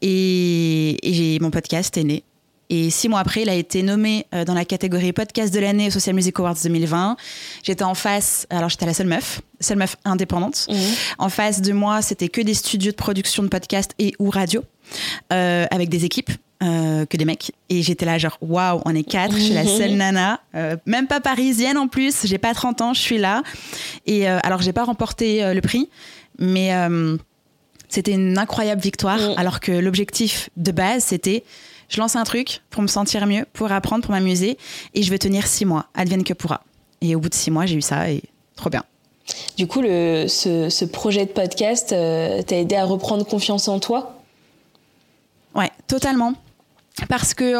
Et, 0.01 1.35
et 1.35 1.39
mon 1.39 1.51
podcast 1.51 1.97
est 1.97 2.03
né. 2.03 2.23
Et 2.69 2.91
six 2.91 3.09
mois 3.09 3.19
après, 3.19 3.41
il 3.41 3.49
a 3.49 3.55
été 3.55 3.81
nommé 3.81 4.27
euh, 4.33 4.45
dans 4.45 4.53
la 4.53 4.63
catégorie 4.63 5.11
podcast 5.11 5.51
de 5.53 5.59
l'année 5.59 5.87
au 5.87 5.89
Social 5.89 6.15
Music 6.15 6.39
Awards 6.39 6.57
2020. 6.63 7.17
J'étais 7.63 7.83
en 7.83 7.95
face, 7.95 8.45
alors 8.51 8.69
j'étais 8.69 8.85
la 8.85 8.93
seule 8.93 9.07
meuf, 9.07 9.41
seule 9.59 9.77
meuf 9.77 9.95
indépendante. 10.05 10.67
Mmh. 10.69 10.75
En 11.17 11.29
face 11.29 11.61
de 11.61 11.73
moi, 11.73 12.03
c'était 12.03 12.29
que 12.29 12.41
des 12.41 12.53
studios 12.53 12.91
de 12.91 12.95
production 12.95 13.41
de 13.41 13.47
podcast 13.47 13.95
et 13.97 14.13
ou 14.19 14.29
radio, 14.29 14.63
euh, 15.33 15.65
avec 15.71 15.89
des 15.89 16.05
équipes. 16.05 16.31
Euh, 16.61 17.05
que 17.05 17.15
des 17.15 17.23
mecs 17.23 17.53
et 17.69 17.81
j'étais 17.83 18.05
là 18.05 18.17
genre 18.17 18.37
waouh 18.41 18.81
on 18.83 18.93
est 18.93 19.03
quatre 19.03 19.33
je 19.33 19.43
suis 19.43 19.53
la 19.53 19.65
seule 19.65 19.93
nana 19.93 20.41
même 20.85 21.07
pas 21.07 21.21
parisienne 21.21 21.77
en 21.77 21.87
plus 21.87 22.25
j'ai 22.27 22.37
pas 22.37 22.53
30 22.53 22.81
ans 22.81 22.93
je 22.93 22.99
suis 22.99 23.17
là 23.17 23.43
et 24.05 24.27
alors 24.27 24.61
j'ai 24.61 24.73
pas 24.73 24.83
remporté 24.83 25.53
le 25.53 25.61
prix 25.61 25.87
mais 26.37 26.73
c'était 27.87 28.11
une 28.11 28.37
incroyable 28.37 28.81
victoire 28.81 29.19
mmh. 29.19 29.33
alors 29.37 29.61
que 29.61 29.71
l'objectif 29.71 30.49
de 30.57 30.73
base 30.73 31.05
c'était 31.05 31.45
je 31.89 31.99
lance 31.99 32.15
un 32.15 32.23
truc 32.23 32.61
pour 32.69 32.81
me 32.81 32.87
sentir 32.87 33.25
mieux, 33.27 33.45
pour 33.53 33.71
apprendre, 33.71 34.03
pour 34.03 34.11
m'amuser, 34.11 34.57
et 34.93 35.03
je 35.03 35.09
vais 35.09 35.17
tenir 35.17 35.45
six 35.47 35.65
mois, 35.65 35.87
advienne 35.93 36.23
que 36.23 36.33
pourra. 36.33 36.61
Et 37.01 37.15
au 37.15 37.19
bout 37.19 37.29
de 37.29 37.33
six 37.33 37.51
mois, 37.51 37.65
j'ai 37.65 37.75
eu 37.75 37.81
ça, 37.81 38.09
et 38.09 38.23
trop 38.55 38.69
bien. 38.69 38.83
Du 39.57 39.67
coup, 39.67 39.81
le, 39.81 40.27
ce, 40.27 40.85
projet 40.85 41.25
de 41.25 41.31
podcast 41.31 41.91
euh, 41.91 42.41
t'a 42.41 42.57
aidé 42.57 42.75
à 42.75 42.85
reprendre 42.85 43.25
confiance 43.25 43.67
en 43.67 43.79
toi? 43.79 44.21
Ouais, 45.55 45.71
totalement 45.87 46.33
parce 47.07 47.33
que 47.33 47.55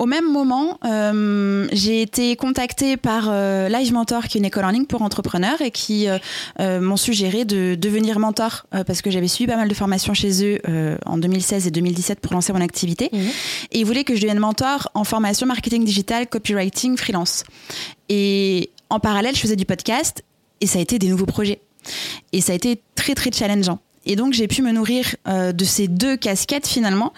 au 0.00 0.06
même 0.06 0.30
moment, 0.30 0.78
euh, 0.84 1.68
j'ai 1.72 2.02
été 2.02 2.34
contactée 2.36 2.96
par 2.96 3.28
euh, 3.28 3.68
Live 3.68 3.92
Mentor, 3.92 4.24
qui 4.24 4.38
est 4.38 4.40
une 4.40 4.46
école 4.46 4.64
en 4.64 4.70
ligne 4.70 4.86
pour 4.86 5.02
entrepreneurs, 5.02 5.60
et 5.60 5.70
qui 5.70 6.06
euh, 6.08 6.80
m'ont 6.80 6.96
suggéré 6.96 7.44
de 7.44 7.74
devenir 7.74 8.18
mentor 8.18 8.66
parce 8.86 9.02
que 9.02 9.10
j'avais 9.10 9.28
suivi 9.28 9.50
pas 9.50 9.56
mal 9.56 9.68
de 9.68 9.74
formations 9.74 10.14
chez 10.14 10.44
eux 10.44 10.60
en 11.06 11.18
2016 11.18 11.66
et 11.66 11.70
2017 11.70 12.20
pour 12.20 12.32
lancer 12.32 12.52
mon 12.52 12.60
activité. 12.60 13.10
Mhm. 13.12 13.20
Et 13.72 13.80
ils 13.80 13.86
voulaient 13.86 14.04
que 14.04 14.14
je 14.14 14.20
devienne 14.20 14.38
mentor 14.38 14.90
en 14.94 15.04
formation 15.04 15.46
marketing 15.46 15.84
digital, 15.84 16.26
copywriting, 16.26 16.96
freelance. 16.96 17.44
Et 18.08 18.70
en 18.88 19.00
parallèle, 19.00 19.34
je 19.34 19.40
faisais 19.40 19.56
du 19.56 19.64
podcast 19.64 20.24
et 20.60 20.66
ça 20.66 20.78
a 20.78 20.82
été 20.82 20.98
des 20.98 21.08
nouveaux 21.08 21.26
projets. 21.26 21.60
Et 22.32 22.40
ça 22.40 22.52
a 22.52 22.56
été 22.56 22.82
très 22.94 23.14
très 23.14 23.30
challengeant. 23.32 23.78
Et 24.06 24.16
donc 24.16 24.32
j'ai 24.32 24.48
pu 24.48 24.62
me 24.62 24.72
nourrir 24.72 25.14
euh, 25.28 25.52
de 25.52 25.64
ces 25.64 25.88
deux 25.88 26.16
casquettes 26.16 26.66
finalement, 26.66 27.12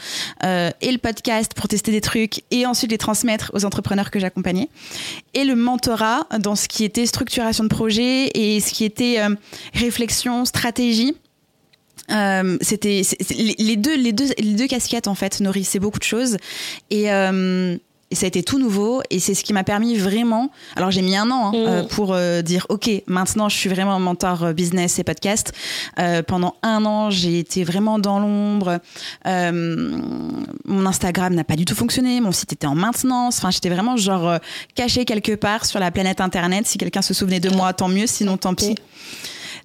euh, 0.44 0.70
et 0.80 0.90
le 0.90 0.98
podcast 0.98 1.54
pour 1.54 1.68
tester 1.68 1.92
des 1.92 2.00
trucs 2.00 2.42
et 2.50 2.66
ensuite 2.66 2.90
les 2.90 2.98
transmettre 2.98 3.50
aux 3.54 3.64
entrepreneurs 3.64 4.10
que 4.10 4.18
j'accompagnais, 4.18 4.68
et 5.34 5.44
le 5.44 5.54
mentorat 5.54 6.26
dans 6.40 6.56
ce 6.56 6.68
qui 6.68 6.84
était 6.84 7.06
structuration 7.06 7.64
de 7.64 7.68
projet 7.68 8.30
et 8.34 8.60
ce 8.60 8.72
qui 8.72 8.84
était 8.84 9.20
euh, 9.20 9.34
réflexion, 9.74 10.44
stratégie. 10.44 11.14
c'était 12.60 13.02
les 13.30 13.76
deux, 13.76 13.96
les, 13.96 14.12
deux, 14.12 14.28
les 14.38 14.54
deux 14.54 14.66
casquettes 14.66 15.06
en 15.06 15.14
fait 15.14 15.40
nourrissaient 15.40 15.78
beaucoup 15.78 16.00
de 16.00 16.04
choses 16.04 16.36
et 16.90 17.08
et 18.12 18.14
ça 18.14 18.26
a 18.26 18.28
été 18.28 18.42
tout 18.42 18.58
nouveau 18.58 19.02
et 19.10 19.18
c'est 19.18 19.34
ce 19.34 19.42
qui 19.42 19.52
m'a 19.54 19.64
permis 19.64 19.96
vraiment. 19.96 20.50
Alors 20.76 20.90
j'ai 20.90 21.02
mis 21.02 21.16
un 21.16 21.30
an 21.30 21.46
hein, 21.48 21.52
Mm. 21.52 21.66
euh, 21.66 21.82
pour 21.84 22.12
euh, 22.12 22.42
dire 22.42 22.66
ok, 22.68 22.90
maintenant 23.06 23.48
je 23.48 23.56
suis 23.56 23.70
vraiment 23.70 23.98
mentor 23.98 24.44
euh, 24.44 24.52
business 24.52 24.98
et 24.98 25.04
podcast. 25.04 25.52
Pendant 26.28 26.54
un 26.62 26.84
an, 26.84 27.10
j'ai 27.10 27.38
été 27.38 27.64
vraiment 27.64 27.98
dans 27.98 28.18
l'ombre. 28.20 28.80
Mon 29.24 30.86
Instagram 30.86 31.34
n'a 31.34 31.44
pas 31.44 31.56
du 31.56 31.64
tout 31.64 31.74
fonctionné, 31.74 32.20
mon 32.20 32.32
site 32.32 32.52
était 32.52 32.66
en 32.66 32.74
maintenance. 32.74 33.38
Enfin, 33.38 33.50
j'étais 33.50 33.68
vraiment 33.68 33.96
genre 33.96 34.38
cachée 34.74 35.04
quelque 35.04 35.34
part 35.34 35.64
sur 35.64 35.80
la 35.80 35.90
planète 35.90 36.20
internet. 36.20 36.66
Si 36.66 36.78
quelqu'un 36.78 37.02
se 37.02 37.14
souvenait 37.14 37.40
de 37.40 37.50
moi, 37.50 37.72
tant 37.72 37.88
mieux. 37.88 38.06
Sinon, 38.06 38.36
tant 38.36 38.54
pis. 38.54 38.74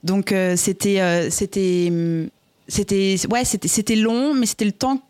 Donc 0.03 0.31
euh, 0.31 0.55
c'était 0.55 1.01
euh, 1.01 1.29
c'était 1.29 1.91
c'était 2.67 3.15
ouais 3.31 3.45
c'était 3.45 3.67
c'était 3.67 3.95
long, 3.95 4.33
mais 4.33 4.45
c'était 4.45 4.65
le 4.65 4.71
temps 4.71 5.01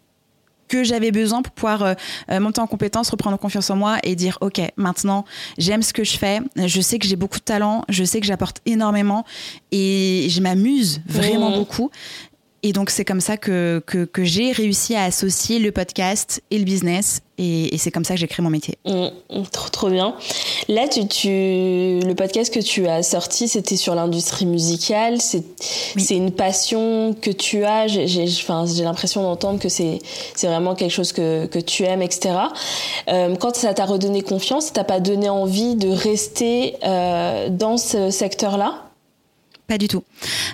que 0.67 0.83
j'avais 0.83 1.11
besoin 1.11 1.41
pour 1.41 1.53
pouvoir 1.53 1.83
euh, 1.83 1.93
euh, 2.31 2.39
monter 2.39 2.61
en 2.61 2.67
compétence, 2.67 3.09
reprendre 3.09 3.37
confiance 3.37 3.69
en 3.69 3.75
moi 3.75 3.97
et 4.03 4.15
dire 4.15 4.37
ok 4.41 4.61
maintenant 4.77 5.25
j'aime 5.57 5.81
ce 5.81 5.93
que 5.93 6.03
je 6.03 6.17
fais, 6.17 6.39
je 6.55 6.81
sais 6.81 6.99
que 6.99 7.07
j'ai 7.07 7.15
beaucoup 7.15 7.39
de 7.39 7.43
talent, 7.43 7.83
je 7.89 8.03
sais 8.03 8.19
que 8.19 8.25
j'apporte 8.27 8.61
énormément 8.65 9.25
et 9.71 10.27
je 10.29 10.41
m'amuse 10.41 11.01
vraiment 11.07 11.49
Mhm. 11.51 11.55
beaucoup. 11.57 11.89
Et 12.63 12.73
donc 12.73 12.89
c'est 12.89 13.05
comme 13.05 13.21
ça 13.21 13.37
que, 13.37 13.81
que, 13.85 14.05
que 14.05 14.23
j'ai 14.23 14.51
réussi 14.51 14.95
à 14.95 15.03
associer 15.03 15.59
le 15.59 15.71
podcast 15.71 16.41
et 16.51 16.57
le 16.57 16.63
business 16.65 17.21
et, 17.37 17.73
et 17.73 17.77
c'est 17.77 17.91
comme 17.91 18.03
ça 18.03 18.15
que 18.15 18.19
j'ai 18.19 18.27
créé 18.27 18.43
mon 18.43 18.49
métier. 18.49 18.79
Mm, 18.85 19.09
mm, 19.29 19.43
trop 19.51 19.69
trop 19.69 19.89
bien. 19.89 20.15
Là, 20.67 20.87
tu, 20.87 21.07
tu, 21.07 21.27
le 21.29 22.13
podcast 22.15 22.51
que 22.51 22.59
tu 22.59 22.87
as 22.87 23.03
sorti, 23.03 23.47
c'était 23.47 23.75
sur 23.75 23.93
l'industrie 23.93 24.47
musicale. 24.47 25.21
C'est 25.21 25.43
Oui. 25.95 26.07
une 26.09 26.31
passion 26.31 27.15
que 27.21 27.29
tu 27.29 27.63
as. 27.63 27.85
J'ai 27.87 28.23
enfin, 28.23 28.65
l'impression 28.81 29.21
d'entendre 29.21 29.59
que 29.59 29.69
c'est 29.69 29.99
c'est 30.35 30.47
vraiment 30.47 30.73
quelque 30.73 30.91
chose 30.91 31.13
que, 31.13 31.45
que 31.45 31.59
tu 31.59 31.83
aimes, 31.83 32.01
etc. 32.01 32.35
Euh, 33.07 33.35
quand 33.35 33.55
ça 33.55 33.73
t'a 33.75 33.85
redonné 33.85 34.23
confiance, 34.23 34.65
ça 34.65 34.71
t'a 34.71 34.83
pas 34.83 34.99
donné 34.99 35.29
envie 35.29 35.75
de 35.75 35.89
rester 35.89 36.75
euh, 36.83 37.49
dans 37.49 37.77
ce 37.77 38.09
secteur-là? 38.09 38.86
Pas 39.67 39.77
du 39.77 39.89
tout. 39.89 40.03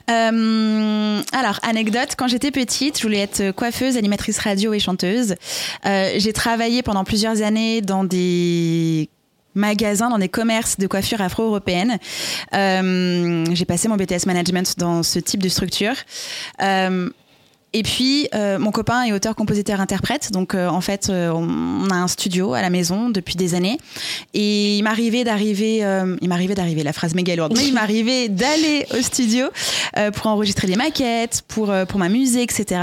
Euh, 0.09 1.21
alors, 1.33 1.59
anecdote, 1.61 2.15
quand 2.17 2.27
j'étais 2.27 2.49
petite, 2.49 2.97
je 2.97 3.03
voulais 3.03 3.19
être 3.19 3.51
coiffeuse, 3.51 3.95
animatrice 3.95 4.39
radio 4.39 4.73
et 4.73 4.79
chanteuse. 4.79 5.35
Euh, 5.85 6.13
j'ai 6.17 6.33
travaillé 6.33 6.81
pendant 6.81 7.03
plusieurs 7.03 7.43
années 7.43 7.81
dans 7.81 8.03
des 8.03 9.09
magasins, 9.53 10.09
dans 10.09 10.17
des 10.17 10.29
commerces 10.29 10.79
de 10.79 10.87
coiffure 10.87 11.21
afro-européenne. 11.21 11.99
Euh, 12.55 13.45
j'ai 13.53 13.65
passé 13.65 13.87
mon 13.87 13.97
BTS 13.97 14.25
Management 14.25 14.79
dans 14.79 15.03
ce 15.03 15.19
type 15.19 15.43
de 15.43 15.49
structure. 15.49 15.95
Et 17.75 17.81
puis, 17.81 18.27
euh, 18.35 18.59
mon 18.59 18.71
copain 18.71 19.03
est 19.03 19.13
auteur, 19.13 19.35
compositeur, 19.35 19.81
interprète. 19.81 20.31
Donc, 20.31 20.53
euh, 20.53 20.67
en 20.67 20.79
fait, 20.81 21.09
euh, 21.09 21.31
on 21.31 21.89
a 21.89 21.95
un 21.95 22.07
studio 22.07 22.53
à 22.53 22.61
la 22.61 22.69
maison 22.69 23.09
depuis 23.09 23.35
des 23.35 23.55
années. 23.55 23.77
Et 24.35 24.77
il 24.77 24.83
m'arrivait 24.83 25.23
d'arriver, 25.23 25.83
euh, 25.83 26.15
il 26.21 26.29
m'arrivait 26.29 26.53
d'arriver, 26.53 26.83
la 26.83 26.93
phrase 26.93 27.15
méga 27.15 27.35
lourde, 27.35 27.53
mais 27.57 27.67
il 27.67 27.73
m'arrivait 27.73 28.29
d'aller 28.29 28.85
au 28.97 29.01
studio 29.01 29.47
euh, 29.97 30.11
pour 30.11 30.27
enregistrer 30.27 30.67
des 30.67 30.75
maquettes, 30.75 31.43
pour, 31.47 31.71
euh, 31.71 31.85
pour 31.85 31.99
m'amuser, 31.99 32.43
etc. 32.43 32.81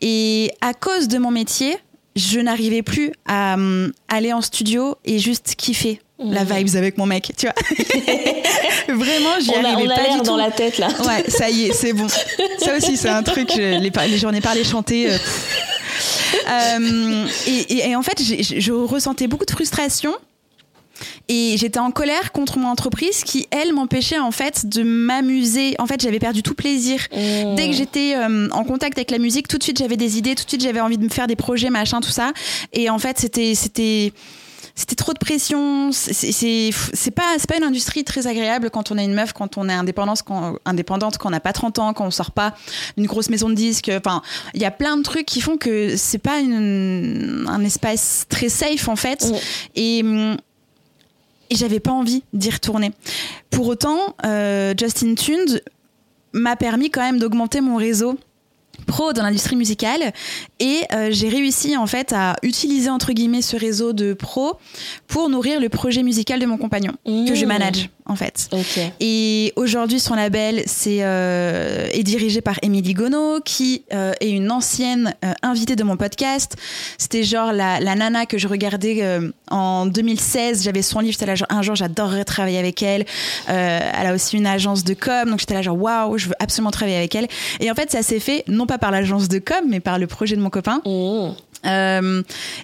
Et 0.00 0.52
à 0.62 0.72
cause 0.72 1.08
de 1.08 1.18
mon 1.18 1.30
métier, 1.30 1.76
je 2.16 2.38
n'arrivais 2.40 2.82
plus 2.82 3.12
à 3.26 3.56
euh, 3.58 3.90
aller 4.08 4.32
en 4.32 4.40
studio 4.40 4.96
et 5.04 5.18
juste 5.18 5.54
kiffer 5.56 6.00
la 6.18 6.44
vibes 6.44 6.76
avec 6.76 6.96
mon 6.96 7.06
mec, 7.06 7.32
tu 7.36 7.46
vois. 7.46 7.54
Vraiment, 8.88 9.30
j'y 9.40 9.50
On 9.50 9.64
a, 9.64 9.68
arrivais 9.72 9.92
a 9.92 9.96
pas 9.96 10.10
du 10.12 10.18
tout. 10.18 10.24
dans 10.24 10.36
la 10.36 10.50
tête 10.50 10.78
là. 10.78 10.88
Ouais, 11.06 11.24
ça 11.28 11.50
y 11.50 11.64
est, 11.66 11.72
c'est 11.72 11.92
bon. 11.92 12.06
Ça 12.58 12.76
aussi, 12.76 12.96
c'est 12.96 13.08
un 13.08 13.22
truc, 13.22 13.50
je- 13.54 13.80
les, 13.80 13.90
par- 13.90 14.06
les 14.06 14.18
journées 14.18 14.40
parlées 14.40 14.64
chantées. 14.64 15.10
euh. 15.12 15.18
Euh, 16.50 17.26
et, 17.46 17.50
et- 17.72 17.88
et 17.90 17.96
en 17.96 18.02
fait, 18.02 18.20
je 18.20 18.72
ressentais 18.72 19.28
beaucoup 19.28 19.44
de 19.46 19.50
frustration. 19.50 20.12
Et 21.28 21.56
j'étais 21.58 21.78
en 21.78 21.90
colère 21.90 22.32
contre 22.32 22.58
mon 22.58 22.68
entreprise 22.68 23.24
qui, 23.24 23.46
elle, 23.50 23.72
m'empêchait 23.72 24.18
en 24.18 24.30
fait 24.30 24.66
de 24.66 24.82
m'amuser. 24.82 25.74
En 25.78 25.86
fait, 25.86 26.00
j'avais 26.00 26.18
perdu 26.18 26.42
tout 26.42 26.54
plaisir. 26.54 27.00
Mm. 27.12 27.54
Dès 27.54 27.68
que 27.68 27.74
j'étais 27.74 28.14
euh, 28.16 28.48
en 28.50 28.64
contact 28.64 28.98
avec 28.98 29.10
la 29.10 29.18
musique, 29.18 29.48
tout 29.48 29.58
de 29.58 29.62
suite 29.62 29.78
j'avais 29.78 29.96
des 29.96 30.18
idées, 30.18 30.34
tout 30.34 30.44
de 30.44 30.48
suite 30.48 30.62
j'avais 30.62 30.80
envie 30.80 30.98
de 30.98 31.04
me 31.04 31.08
faire 31.08 31.26
des 31.26 31.36
projets, 31.36 31.70
machin, 31.70 32.00
tout 32.00 32.10
ça. 32.10 32.32
Et 32.72 32.90
en 32.90 32.98
fait, 32.98 33.18
c'était 33.18 33.54
c'était 33.54 34.12
c'était 34.76 34.96
trop 34.96 35.12
de 35.12 35.18
pression. 35.18 35.90
C'est 35.92 36.72
pas 37.14 37.36
pas 37.48 37.56
une 37.56 37.64
industrie 37.64 38.04
très 38.04 38.26
agréable 38.26 38.70
quand 38.70 38.90
on 38.90 38.98
est 38.98 39.04
une 39.04 39.14
meuf, 39.14 39.32
quand 39.32 39.56
on 39.56 39.68
est 39.68 39.72
indépendante, 39.72 40.22
quand 40.22 40.58
indépendante, 40.64 41.18
quand 41.18 41.28
on 41.28 41.32
n'a 41.32 41.40
pas 41.40 41.52
30 41.52 41.78
ans, 41.78 41.92
quand 41.92 42.06
on 42.06 42.10
sort 42.10 42.32
pas 42.32 42.54
d'une 42.96 43.06
grosse 43.06 43.30
maison 43.30 43.48
de 43.48 43.54
disques. 43.54 43.90
Enfin, 43.96 44.22
il 44.54 44.60
y 44.60 44.64
a 44.64 44.72
plein 44.72 44.96
de 44.96 45.02
trucs 45.02 45.26
qui 45.26 45.40
font 45.40 45.56
que 45.56 45.96
c'est 45.96 46.18
pas 46.18 46.40
une, 46.40 47.46
un 47.48 47.62
espace 47.64 48.26
très 48.28 48.48
safe 48.48 48.88
en 48.88 48.96
fait. 48.96 49.24
Mm. 49.24 49.34
Et 49.76 50.02
hum, 50.02 50.36
et 51.50 51.56
j'avais 51.56 51.80
pas 51.80 51.92
envie 51.92 52.22
d'y 52.32 52.50
retourner. 52.50 52.92
Pour 53.50 53.66
autant, 53.68 54.14
euh, 54.24 54.74
Justin 54.78 55.14
Tunes 55.14 55.60
m'a 56.32 56.56
permis 56.56 56.90
quand 56.90 57.02
même 57.02 57.18
d'augmenter 57.18 57.60
mon 57.60 57.76
réseau 57.76 58.18
pro 58.86 59.12
dans 59.12 59.22
l'industrie 59.22 59.54
musicale 59.54 60.12
et 60.58 60.80
euh, 60.92 61.08
j'ai 61.10 61.28
réussi 61.28 61.76
en 61.76 61.86
fait 61.86 62.12
à 62.12 62.34
utiliser 62.42 62.90
entre 62.90 63.12
guillemets 63.12 63.40
ce 63.40 63.56
réseau 63.56 63.92
de 63.92 64.14
pro 64.14 64.54
pour 65.06 65.28
nourrir 65.28 65.60
le 65.60 65.68
projet 65.68 66.02
musical 66.02 66.40
de 66.40 66.46
mon 66.46 66.56
compagnon 66.56 66.92
que 67.04 67.34
je 67.34 67.44
Mm. 67.44 67.48
manage 67.48 67.90
en 68.06 68.16
fait. 68.16 68.50
Et 69.00 69.52
aujourd'hui, 69.56 69.98
son 69.98 70.14
label 70.14 70.62
c'est, 70.66 70.98
euh, 71.00 71.88
est 71.90 72.02
dirigé 72.02 72.42
par 72.42 72.58
Émilie 72.62 72.92
Gonod, 72.92 73.42
qui 73.44 73.84
euh, 73.92 74.12
est 74.20 74.30
une 74.30 74.50
ancienne 74.50 75.14
euh, 75.24 75.32
invitée 75.42 75.74
de 75.74 75.84
mon 75.84 75.96
podcast. 75.96 76.56
C'était 76.98 77.22
genre 77.22 77.52
la, 77.52 77.80
la 77.80 77.94
nana 77.94 78.26
que 78.26 78.36
je 78.36 78.46
regardais 78.46 79.02
en 79.50 79.86
2016. 79.86 80.64
J'avais 80.64 80.82
son 80.82 81.00
livre, 81.00 81.12
j'étais 81.12 81.26
là 81.26 81.34
genre, 81.34 81.48
un 81.50 81.62
jour, 81.62 81.74
j'adorerais 81.74 82.24
travailler 82.24 82.58
avec 82.58 82.82
elle. 82.82 83.04
Elle 83.46 84.06
a 84.06 84.14
aussi 84.14 84.36
une 84.36 84.46
agence 84.46 84.84
de 84.84 84.94
com, 84.94 85.30
donc 85.30 85.40
j'étais 85.40 85.54
là 85.54 85.62
genre, 85.62 85.80
waouh, 85.80 86.18
je 86.18 86.28
veux 86.28 86.34
absolument 86.38 86.70
travailler 86.70 86.98
avec 86.98 87.14
elle. 87.14 87.28
Et 87.60 87.70
en 87.70 87.74
fait, 87.74 87.90
ça 87.90 88.02
s'est 88.02 88.20
fait 88.20 88.44
non 88.48 88.66
pas 88.66 88.78
par 88.78 88.90
l'agence 88.90 89.28
de 89.28 89.38
com, 89.38 89.64
mais 89.68 89.80
par 89.80 89.98
le 89.98 90.06
projet 90.06 90.36
de 90.36 90.40
mon 90.40 90.50
copain. 90.50 90.80
Euh, 91.66 92.22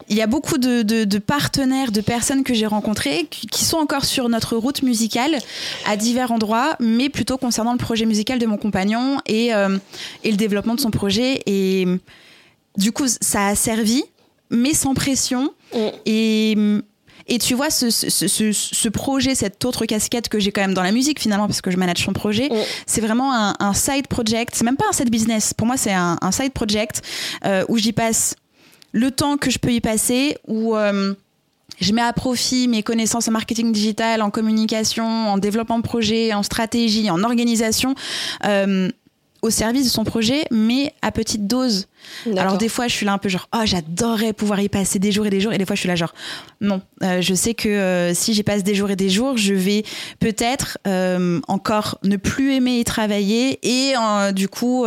il 0.09 0.16
y 0.16 0.23
a 0.23 0.26
beaucoup 0.26 0.59
de, 0.59 0.83
de- 0.83 1.04
de 1.04 1.19
partenaires, 1.19 1.92
de 1.92 2.00
personnes 2.00 2.45
que 2.45 2.54
j'ai 2.54 2.66
rencontrées 2.66 3.26
qui, 3.30 3.64
sont 3.64 3.78
encore 3.78 4.04
sur 4.04 4.28
notre 4.28 4.57
route 4.57 4.83
musicale 4.83 5.38
à 5.87 5.97
divers 5.97 6.33
endroits, 6.33 6.76
mais 6.80 7.09
plutôt 7.09 7.37
concernant 7.38 7.73
le 7.73 7.78
projet 7.78 8.07
musical 8.07 8.38
de 8.38 8.47
mon 8.47 8.57
compagnon 8.57 9.19
et, 9.26 9.54
euh, 9.54 9.78
et 10.25 10.30
le 10.30 10.37
développement 10.37 10.75
de 10.75 10.80
son 10.80 10.90
projet. 10.90 11.42
Et 11.47 11.87
du 12.76 12.92
coup, 12.92 13.07
ça 13.07 13.49
a 13.49 13.54
servi, 13.54 14.02
mais 14.50 14.75
sans 14.75 14.95
pression. 14.95 15.52
Mm. 15.75 15.78
Et, 16.07 16.57
et 17.28 17.38
tu 17.38 17.54
vois, 17.54 17.71
ce, 17.71 17.90
ce, 17.90 18.09
ce- 18.11 18.52
ce 18.52 18.88
projet, 18.88 19.35
cette 19.37 19.64
autre 19.64 19.87
casquette 19.87 20.28
que 20.28 20.40
j'ai 20.40 20.50
quand 20.50 20.62
même 20.62 20.75
dans 20.75 20.83
la 20.83 20.90
musique 20.90 21.21
finalement, 21.21 21.47
parce 21.47 21.61
que 21.61 21.71
je 21.71 21.76
manage 21.76 22.04
son 22.04 22.12
projet, 22.12 22.49
Mm. 22.50 22.54
c'est 22.87 23.00
vraiment 23.00 23.33
un, 23.35 23.54
un 23.61 23.73
side 23.75 24.09
project. 24.09 24.54
C'est 24.54 24.64
même 24.64 24.76
pas 24.76 24.87
un 24.88 24.92
side 24.92 25.11
business. 25.11 25.54
Pour 25.54 25.66
moi, 25.66 25.76
c'est 25.76 25.92
un, 25.92 26.16
un 26.21 26.33
side 26.33 26.52
project 26.52 27.02
euh, 27.45 27.64
où 27.69 27.76
j'y 27.78 27.92
passe 27.92 28.35
le 28.92 29.11
temps 29.11 29.37
que 29.37 29.50
je 29.50 29.59
peux 29.59 29.73
y 29.73 29.80
passer, 29.80 30.37
où 30.47 30.76
euh, 30.76 31.14
je 31.80 31.92
mets 31.92 32.02
à 32.02 32.12
profit 32.12 32.68
mes 32.68 32.82
connaissances 32.82 33.28
en 33.28 33.32
marketing 33.32 33.73
digital, 33.73 34.23
en 34.23 34.30
communication, 34.30 35.06
en 35.06 35.38
développement 35.38 35.78
de 35.78 35.85
projet, 35.85 36.32
en 36.35 36.42
stratégie, 36.42 37.11
en 37.11 37.23
organisation. 37.23 37.94
euh, 38.44 38.90
au 39.42 39.50
service 39.50 39.85
de 39.85 39.88
son 39.88 40.04
projet, 40.04 40.44
mais 40.50 40.92
à 41.02 41.12
petite 41.12 41.47
dose. 41.47 41.87
Alors 42.37 42.59
des 42.59 42.68
fois, 42.68 42.88
je 42.88 42.94
suis 42.94 43.06
là 43.06 43.12
un 43.12 43.18
peu 43.18 43.28
genre, 43.28 43.49
oh, 43.54 43.62
j'adorerais 43.64 44.32
pouvoir 44.32 44.61
y 44.61 44.68
passer 44.68 44.99
des 44.99 45.12
jours 45.12 45.26
et 45.26 45.30
des 45.30 45.40
jours, 45.40 45.52
et 45.52 45.59
des 45.59 45.64
fois, 45.64 45.76
je 45.76 45.80
suis 45.80 45.88
là 45.88 45.97
genre, 45.97 46.14
non, 46.61 46.82
Euh, 47.02 47.23
je 47.23 47.35
sais 47.35 47.54
que 47.54 47.68
euh, 47.68 48.14
si 48.14 48.35
j'y 48.35 48.42
passe 48.42 48.62
des 48.62 48.75
jours 48.75 48.90
et 48.90 48.97
des 48.97 49.09
jours, 49.09 49.38
je 49.38 49.54
vais 49.54 49.85
peut-être 50.18 50.78
euh, 50.87 51.40
encore 51.49 51.99
ne 52.02 52.16
plus 52.16 52.52
aimer 52.52 52.80
y 52.80 52.85
travailler 52.85 53.59
et 53.62 53.94
du 54.35 54.49
coup. 54.49 54.85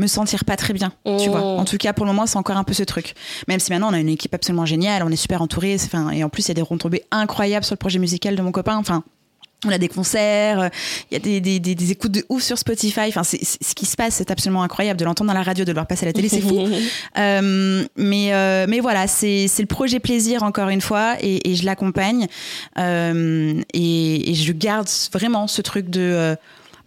Me 0.00 0.06
sentir 0.06 0.44
pas 0.44 0.56
très 0.56 0.72
bien, 0.72 0.92
tu 1.04 1.10
Mmh. 1.28 1.30
vois. 1.30 1.40
En 1.42 1.64
tout 1.64 1.76
cas, 1.76 1.92
pour 1.92 2.04
le 2.06 2.12
moment, 2.12 2.26
c'est 2.26 2.36
encore 2.38 2.56
un 2.56 2.64
peu 2.64 2.72
ce 2.74 2.82
truc. 2.82 3.14
Même 3.48 3.60
si 3.60 3.70
maintenant, 3.70 3.90
on 3.90 3.94
a 3.94 3.98
une 4.00 4.08
équipe 4.08 4.34
absolument 4.34 4.66
géniale, 4.66 5.02
on 5.04 5.10
est 5.10 5.16
super 5.16 5.42
entouré, 5.42 5.76
enfin, 5.76 6.10
et 6.10 6.24
en 6.24 6.28
plus, 6.28 6.46
il 6.46 6.48
y 6.48 6.50
a 6.52 6.54
des 6.54 6.62
retombées 6.62 7.04
incroyables 7.10 7.64
sur 7.64 7.74
le 7.74 7.78
projet 7.78 7.98
musical 7.98 8.34
de 8.36 8.42
mon 8.42 8.50
copain. 8.52 8.76
Enfin, 8.76 9.04
on 9.66 9.68
a 9.70 9.76
des 9.76 9.88
concerts, 9.88 10.58
euh, 10.60 10.68
il 11.10 11.14
y 11.14 11.16
a 11.16 11.20
des, 11.20 11.38
des, 11.42 11.60
des, 11.60 11.74
des 11.74 11.90
écoutes 11.90 12.12
de 12.12 12.24
ouf 12.30 12.42
sur 12.42 12.56
Spotify. 12.56 13.08
Enfin, 13.08 13.24
c'est, 13.24 13.44
c'est- 13.44 13.62
ce 13.62 13.74
qui 13.74 13.84
se 13.84 13.94
passe, 13.94 14.14
c'est 14.14 14.30
absolument 14.30 14.62
incroyable 14.62 14.98
de 14.98 15.04
l'entendre 15.04 15.28
dans 15.28 15.36
la 15.38 15.42
radio, 15.42 15.64
de 15.66 15.70
le 15.70 15.74
voir 15.74 15.86
passer 15.86 16.04
à 16.04 16.08
la 16.08 16.12
télé, 16.14 16.30
c'est 16.30 16.40
fou. 16.40 16.66
Euh, 17.18 17.84
mais, 17.96 18.32
euh, 18.32 18.64
mais 18.68 18.80
voilà, 18.80 19.06
c'est, 19.06 19.48
c'est 19.48 19.60
le 19.62 19.66
projet 19.66 20.00
plaisir 20.00 20.44
encore 20.44 20.70
une 20.70 20.80
fois, 20.80 21.16
et, 21.20 21.50
et 21.50 21.56
je 21.56 21.66
l'accompagne. 21.66 22.26
Euh, 22.78 23.60
et, 23.74 24.30
et 24.30 24.34
je 24.34 24.52
garde 24.52 24.88
vraiment 25.12 25.46
ce 25.46 25.60
truc 25.62 25.90
de. 25.90 26.36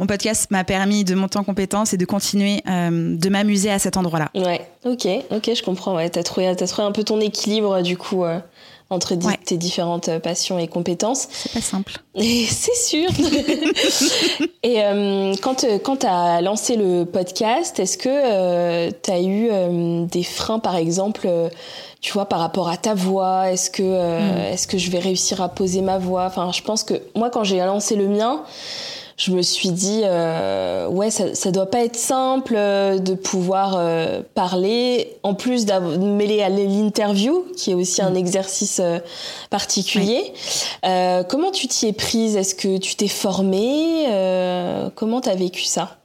Mon 0.04 0.08
podcast 0.08 0.52
m'a 0.52 0.66
permis 0.66 1.06
de 1.06 1.16
monter 1.16 1.40
en 1.40 1.46
compétence 1.46 1.94
et 1.94 1.98
de 1.98 2.04
continuer 2.04 2.62
euh, 2.68 3.16
de 3.16 3.30
m'amuser 3.30 3.72
à 3.72 3.80
cet 3.80 3.96
endroit-là. 3.96 4.32
Ouais, 4.36 4.68
ok, 4.84 5.08
ok, 5.32 5.52
je 5.56 5.64
comprends. 5.64 5.96
Ouais, 5.96 6.10
t'as 6.10 6.24
trouvé, 6.24 6.54
t'as 6.58 6.68
trouvé 6.68 6.86
un 6.86 6.92
peu 6.92 7.06
ton 7.06 7.22
équilibre 7.22 7.82
du 7.82 7.96
coup 7.96 8.26
euh, 8.26 8.40
entre 8.90 9.16
tes 9.46 9.56
différentes 9.56 10.10
euh, 10.10 10.20
passions 10.20 10.60
et 10.60 10.68
compétences. 10.68 11.30
C'est 11.32 11.54
pas 11.54 11.62
simple. 11.62 11.94
Et 12.16 12.46
c'est 12.50 12.76
sûr. 12.76 13.08
et 14.64 14.82
quand, 15.42 15.66
quand 15.86 15.96
tu 15.96 16.06
as 16.06 16.42
lancé 16.42 16.76
le 16.76 17.06
podcast, 17.06 17.80
est-ce 17.80 17.98
que 17.98 18.90
tu 18.90 19.10
as 19.10 19.22
eu 19.22 20.06
des 20.08 20.24
freins, 20.24 20.60
par 20.60 20.76
exemple, 20.76 21.30
tu 22.02 22.12
vois, 22.12 22.26
par 22.26 22.40
rapport 22.40 22.68
à 22.68 22.76
ta 22.76 22.94
voix? 22.94 23.50
Est-ce 23.50 23.70
que, 23.70 23.84
mm. 23.84 24.52
est-ce 24.52 24.68
que 24.68 24.78
je 24.78 24.92
vais 24.92 25.00
réussir 25.00 25.40
à 25.42 25.48
poser 25.48 25.82
ma 25.82 25.98
voix? 25.98 26.26
Enfin, 26.26 26.52
je 26.52 26.62
pense 26.62 26.84
que 26.84 26.96
moi, 27.16 27.30
quand 27.30 27.46
j'ai 27.46 27.60
lancé 27.60 27.96
le 27.96 28.10
mien, 28.10 28.44
je 29.18 29.32
me 29.32 29.42
suis 29.42 29.70
dit 29.70 30.02
euh, 30.04 30.88
ouais 30.88 31.12
ça, 31.12 31.36
ça 31.36 31.52
doit 31.52 31.70
pas 31.70 31.84
être 31.84 31.96
simple 31.96 32.56
euh, 32.56 32.98
de 32.98 33.14
pouvoir 33.14 33.76
euh, 33.78 34.22
parler 34.34 35.18
en 35.24 35.36
plus 35.36 35.66
de 35.66 35.74
mêler 35.98 36.42
à 36.42 36.50
l'interview 36.50 37.46
qui 37.56 37.72
est 37.72 37.76
aussi 37.76 38.02
un 38.02 38.12
mm. 38.12 38.18
exercice 38.18 38.82
particulier. 39.50 40.34
Comment 41.30 41.52
tu 41.52 41.68
t'y 41.68 41.88
es 41.88 41.94
prise? 41.94 42.36
Est-ce 42.36 42.56
que 42.56 42.78
tu 42.78 42.96
t'es 42.96 43.08
formée? 43.08 44.06
Comment 44.96 45.22
tu 45.22 45.30
as 45.30 45.36
vécu 45.36 45.64
ça? 45.64 45.98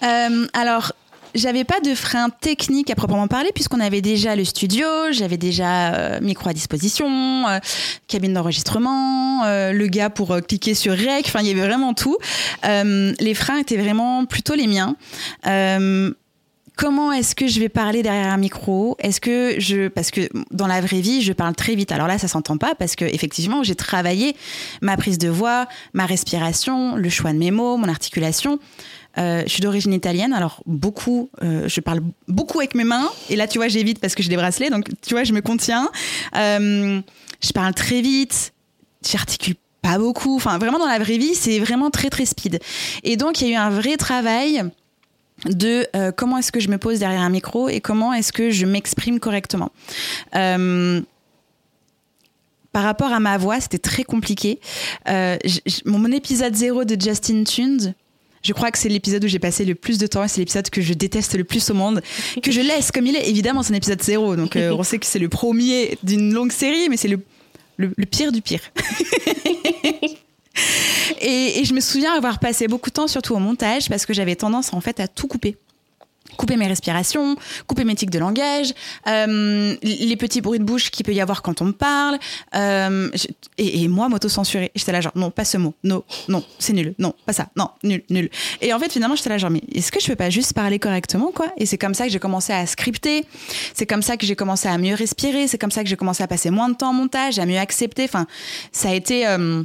Alors 0.00 0.92
j'avais 1.36 1.64
pas 1.64 1.80
de 1.80 1.94
frein 1.94 2.30
technique 2.30 2.90
à 2.90 2.94
proprement 2.94 3.28
parler 3.28 3.50
puisqu'on 3.54 3.80
avait 3.80 4.00
déjà 4.00 4.34
le 4.36 4.44
studio, 4.44 4.86
j'avais 5.10 5.36
déjà 5.36 5.94
euh, 5.94 6.20
micro 6.20 6.48
à 6.48 6.52
disposition, 6.52 7.46
euh, 7.48 7.58
cabine 8.08 8.32
d'enregistrement, 8.32 9.44
euh, 9.44 9.72
le 9.72 9.86
gars 9.86 10.10
pour 10.10 10.36
cliquer 10.46 10.74
sur 10.74 10.92
rec, 10.92 11.24
enfin 11.26 11.40
il 11.40 11.48
y 11.48 11.50
avait 11.50 11.66
vraiment 11.66 11.94
tout. 11.94 12.16
les 12.64 13.34
freins 13.34 13.58
étaient 13.58 13.76
vraiment 13.76 14.24
plutôt 14.24 14.54
les 14.54 14.66
miens 14.66 14.96
comment 16.76 17.10
est-ce 17.10 17.34
que 17.34 17.48
je 17.48 17.58
vais 17.58 17.68
parler 17.68 18.02
derrière 18.02 18.32
un 18.32 18.36
micro? 18.36 18.96
Est-ce 19.00 19.20
que 19.20 19.56
je 19.58 19.88
parce 19.88 20.10
que 20.10 20.28
dans 20.50 20.66
la 20.66 20.80
vraie 20.80 21.00
vie, 21.00 21.22
je 21.22 21.32
parle 21.32 21.54
très 21.54 21.74
vite. 21.74 21.90
Alors 21.90 22.06
là, 22.06 22.18
ça 22.18 22.28
s'entend 22.28 22.58
pas 22.58 22.74
parce 22.74 22.94
que 22.94 23.04
effectivement, 23.04 23.62
j'ai 23.62 23.74
travaillé 23.74 24.36
ma 24.82 24.96
prise 24.96 25.18
de 25.18 25.28
voix, 25.28 25.66
ma 25.94 26.06
respiration, 26.06 26.94
le 26.94 27.08
choix 27.08 27.32
de 27.32 27.38
mes 27.38 27.50
mots, 27.50 27.76
mon 27.78 27.88
articulation. 27.88 28.60
Euh, 29.18 29.42
je 29.46 29.50
suis 29.50 29.62
d'origine 29.62 29.92
italienne, 29.92 30.32
alors 30.32 30.62
beaucoup, 30.66 31.30
euh, 31.42 31.68
je 31.68 31.80
parle 31.80 32.00
beaucoup 32.28 32.58
avec 32.58 32.74
mes 32.74 32.84
mains. 32.84 33.08
Et 33.30 33.36
là, 33.36 33.48
tu 33.48 33.58
vois, 33.58 33.68
j'évite 33.68 33.98
parce 33.98 34.14
que 34.14 34.22
j'ai 34.22 34.28
des 34.28 34.36
bracelets, 34.36 34.70
donc 34.70 34.88
tu 35.06 35.14
vois, 35.14 35.24
je 35.24 35.32
me 35.32 35.40
contiens. 35.40 35.88
Euh, 36.36 37.00
je 37.42 37.52
parle 37.52 37.74
très 37.74 38.02
vite, 38.02 38.52
j'articule 39.08 39.54
pas 39.82 39.98
beaucoup. 39.98 40.36
Enfin, 40.36 40.58
vraiment 40.58 40.78
dans 40.78 40.88
la 40.88 40.98
vraie 40.98 41.18
vie, 41.18 41.34
c'est 41.34 41.58
vraiment 41.58 41.90
très 41.90 42.10
très 42.10 42.26
speed. 42.26 42.60
Et 43.04 43.16
donc, 43.16 43.40
il 43.40 43.48
y 43.48 43.50
a 43.50 43.54
eu 43.54 43.56
un 43.56 43.70
vrai 43.70 43.96
travail 43.96 44.64
de 45.44 45.86
comment 46.16 46.38
est-ce 46.38 46.50
que 46.50 46.60
je 46.60 46.68
me 46.68 46.78
pose 46.78 47.00
derrière 47.00 47.20
un 47.20 47.30
micro 47.30 47.68
et 47.68 47.80
comment 47.80 48.14
est-ce 48.14 48.32
que 48.32 48.50
je 48.50 48.64
m'exprime 48.64 49.20
correctement. 49.20 49.70
par 50.32 51.02
rapport 52.82 53.12
à 53.12 53.20
ma 53.20 53.38
voix, 53.38 53.60
c'était 53.60 53.78
très 53.78 54.02
compliqué. 54.02 54.58
mon 55.84 56.10
épisode 56.10 56.54
zéro 56.54 56.84
de 56.84 57.00
Justin 57.00 57.44
Tunes, 57.44 57.94
je 58.42 58.52
crois 58.52 58.70
que 58.70 58.78
c'est 58.78 58.88
l'épisode 58.88 59.24
où 59.24 59.28
j'ai 59.28 59.38
passé 59.38 59.64
le 59.64 59.74
plus 59.74 59.98
de 59.98 60.06
temps 60.06 60.24
et 60.24 60.28
c'est 60.28 60.40
l'épisode 60.40 60.68
que 60.70 60.80
je 60.80 60.94
déteste 60.94 61.34
le 61.34 61.44
plus 61.44 61.70
au 61.70 61.74
monde, 61.74 62.02
que 62.42 62.52
je 62.52 62.60
laisse 62.60 62.92
comme 62.92 63.06
il 63.06 63.16
est. 63.16 63.28
Évidemment, 63.28 63.62
c'est 63.62 63.72
un 63.72 63.76
épisode 63.76 64.02
zéro, 64.02 64.36
donc 64.36 64.56
euh, 64.56 64.72
on 64.72 64.82
sait 64.82 64.98
que 64.98 65.06
c'est 65.06 65.18
le 65.18 65.28
premier 65.28 65.98
d'une 66.02 66.32
longue 66.32 66.52
série, 66.52 66.88
mais 66.88 66.96
c'est 66.96 67.08
le, 67.08 67.20
le, 67.76 68.06
pire 68.06 68.32
du 68.32 68.42
pire. 68.42 68.60
et, 71.20 71.60
et, 71.60 71.64
je 71.64 71.74
me 71.74 71.80
souviens 71.80 72.14
avoir 72.14 72.38
passé 72.38 72.68
beaucoup 72.68 72.90
de 72.90 72.94
temps, 72.94 73.08
surtout 73.08 73.34
au 73.34 73.38
montage, 73.38 73.88
parce 73.88 74.06
que 74.06 74.14
j'avais 74.14 74.36
tendance 74.36 74.72
en 74.72 74.80
fait 74.80 75.00
à 75.00 75.08
tout 75.08 75.26
couper 75.26 75.56
couper 76.36 76.56
mes 76.56 76.66
respirations, 76.66 77.36
couper 77.66 77.84
mes 77.84 77.94
tics 77.94 78.10
de 78.10 78.18
langage, 78.18 78.72
euh, 79.06 79.74
les 79.82 80.16
petits 80.16 80.40
bruits 80.40 80.58
de 80.58 80.64
bouche 80.64 80.90
qu'il 80.90 81.04
peut 81.04 81.14
y 81.14 81.20
avoir 81.20 81.42
quand 81.42 81.62
on 81.62 81.66
me 81.66 81.72
parle, 81.72 82.18
euh, 82.54 83.10
et, 83.58 83.88
moi 83.88 84.08
m'auto-censurer. 84.08 84.72
J'étais 84.74 84.92
là 84.92 85.00
genre 85.00 85.12
non, 85.14 85.30
pas 85.30 85.44
ce 85.44 85.58
mot, 85.58 85.74
non, 85.84 86.04
non, 86.28 86.44
c'est 86.58 86.72
nul, 86.72 86.94
non, 86.98 87.14
pas 87.24 87.32
ça, 87.32 87.48
non, 87.56 87.70
nul, 87.82 88.02
nul. 88.10 88.30
Et 88.60 88.72
en 88.72 88.78
fait 88.78 88.92
finalement 88.92 89.16
j'étais 89.16 89.30
là 89.30 89.38
genre 89.38 89.50
mais 89.50 89.62
est-ce 89.72 89.92
que 89.92 90.00
je 90.00 90.06
peux 90.06 90.16
pas 90.16 90.30
juste 90.30 90.52
parler 90.52 90.78
correctement 90.78 91.32
quoi? 91.32 91.52
Et 91.56 91.66
c'est 91.66 91.78
comme 91.78 91.94
ça 91.94 92.06
que 92.06 92.12
j'ai 92.12 92.18
commencé 92.18 92.52
à 92.52 92.66
scripter, 92.66 93.24
c'est 93.74 93.86
comme 93.86 94.02
ça 94.02 94.16
que 94.16 94.26
j'ai 94.26 94.36
commencé 94.36 94.68
à 94.68 94.78
mieux 94.78 94.94
respirer, 94.94 95.46
c'est 95.46 95.58
comme 95.58 95.70
ça 95.70 95.82
que 95.82 95.88
j'ai 95.88 95.96
commencé 95.96 96.22
à 96.22 96.28
passer 96.28 96.50
moins 96.50 96.68
de 96.68 96.74
temps 96.74 96.90
en 96.90 96.92
montage, 96.92 97.38
à 97.38 97.46
mieux 97.46 97.58
accepter. 97.58 98.04
Enfin, 98.04 98.26
ça 98.72 98.90
a 98.90 98.94
été 98.94 99.26
euh, 99.26 99.62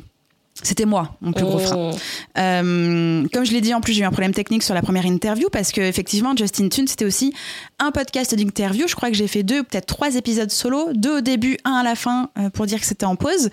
c'était 0.64 0.86
moi, 0.86 1.16
mon 1.22 1.32
plus 1.34 1.44
gros 1.44 1.60
frein. 1.60 1.92
Oh. 1.92 1.98
Euh, 2.38 3.28
comme 3.34 3.46
je 3.46 3.52
l'ai 3.52 3.62
dit, 3.62 3.74
en 3.74 3.82
plus, 3.82 3.94
j'ai 3.94 4.02
eu 4.02 4.06
un 4.06 4.12
problème 4.12 4.34
technique 4.34 4.64
sur 4.64 4.76
la 4.76 4.82
première 4.82 5.06
interview 5.06 5.50
parce 5.50 5.72
que 5.72 5.82
effectivement, 5.82 6.36
Justin 6.36 6.70
Tune, 6.70 6.88
c'était 6.88 7.06
aussi 7.06 7.34
un 7.80 7.92
podcast 7.92 8.36
d'interview. 8.36 8.88
Je 8.88 8.96
crois 8.96 9.10
que 9.10 9.16
j'ai 9.16 9.28
fait 9.28 9.44
deux, 9.44 9.64
peut-être 9.64 9.88
trois 9.88 10.16
épisodes 10.16 10.52
solo, 10.52 10.90
deux 10.94 11.18
au 11.18 11.22
début, 11.22 11.58
un 11.66 11.74
à 11.74 11.84
la 11.84 11.96
fin, 11.96 12.30
euh, 12.38 12.50
pour 12.50 12.66
dire 12.66 12.80
que 12.80 12.86
c'était 12.86 13.06
en 13.06 13.16
pause. 13.16 13.50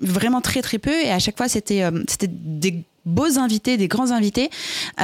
Vraiment 0.00 0.40
très 0.40 0.62
très 0.62 0.78
peu, 0.78 0.92
et 0.92 1.10
à 1.10 1.18
chaque 1.18 1.36
fois, 1.36 1.48
c'était 1.48 1.82
euh, 1.82 2.02
c'était 2.08 2.28
des 2.28 2.82
beaux 3.06 3.38
invités, 3.38 3.76
des 3.76 3.88
grands 3.88 4.10
invités. 4.10 4.50
et 4.98 5.00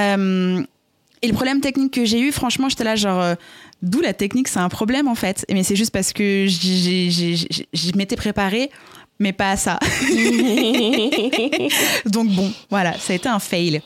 le 1.28 1.32
problème 1.32 1.60
technique 1.60 1.92
que 1.94 2.04
j'ai 2.04 2.20
eu, 2.20 2.32
franchement, 2.32 2.68
j'étais 2.68 2.84
là 2.84 2.96
genre. 2.96 3.36
D'où 3.80 4.00
la 4.00 4.12
technique, 4.12 4.48
c'est 4.48 4.58
un 4.58 4.68
problème 4.68 5.06
en 5.06 5.14
fait. 5.14 5.46
Mais 5.52 5.62
c'est 5.62 5.76
juste 5.76 5.92
parce 5.92 6.12
que 6.12 6.46
je 6.48 7.96
m'étais 7.96 8.16
préparée 8.16 8.70
mais 9.18 9.32
pas 9.32 9.52
à 9.52 9.56
ça. 9.56 9.78
Donc 12.06 12.28
bon, 12.28 12.52
voilà, 12.70 12.94
ça 12.98 13.12
a 13.12 13.16
été 13.16 13.28
un 13.28 13.38
fail. 13.38 13.82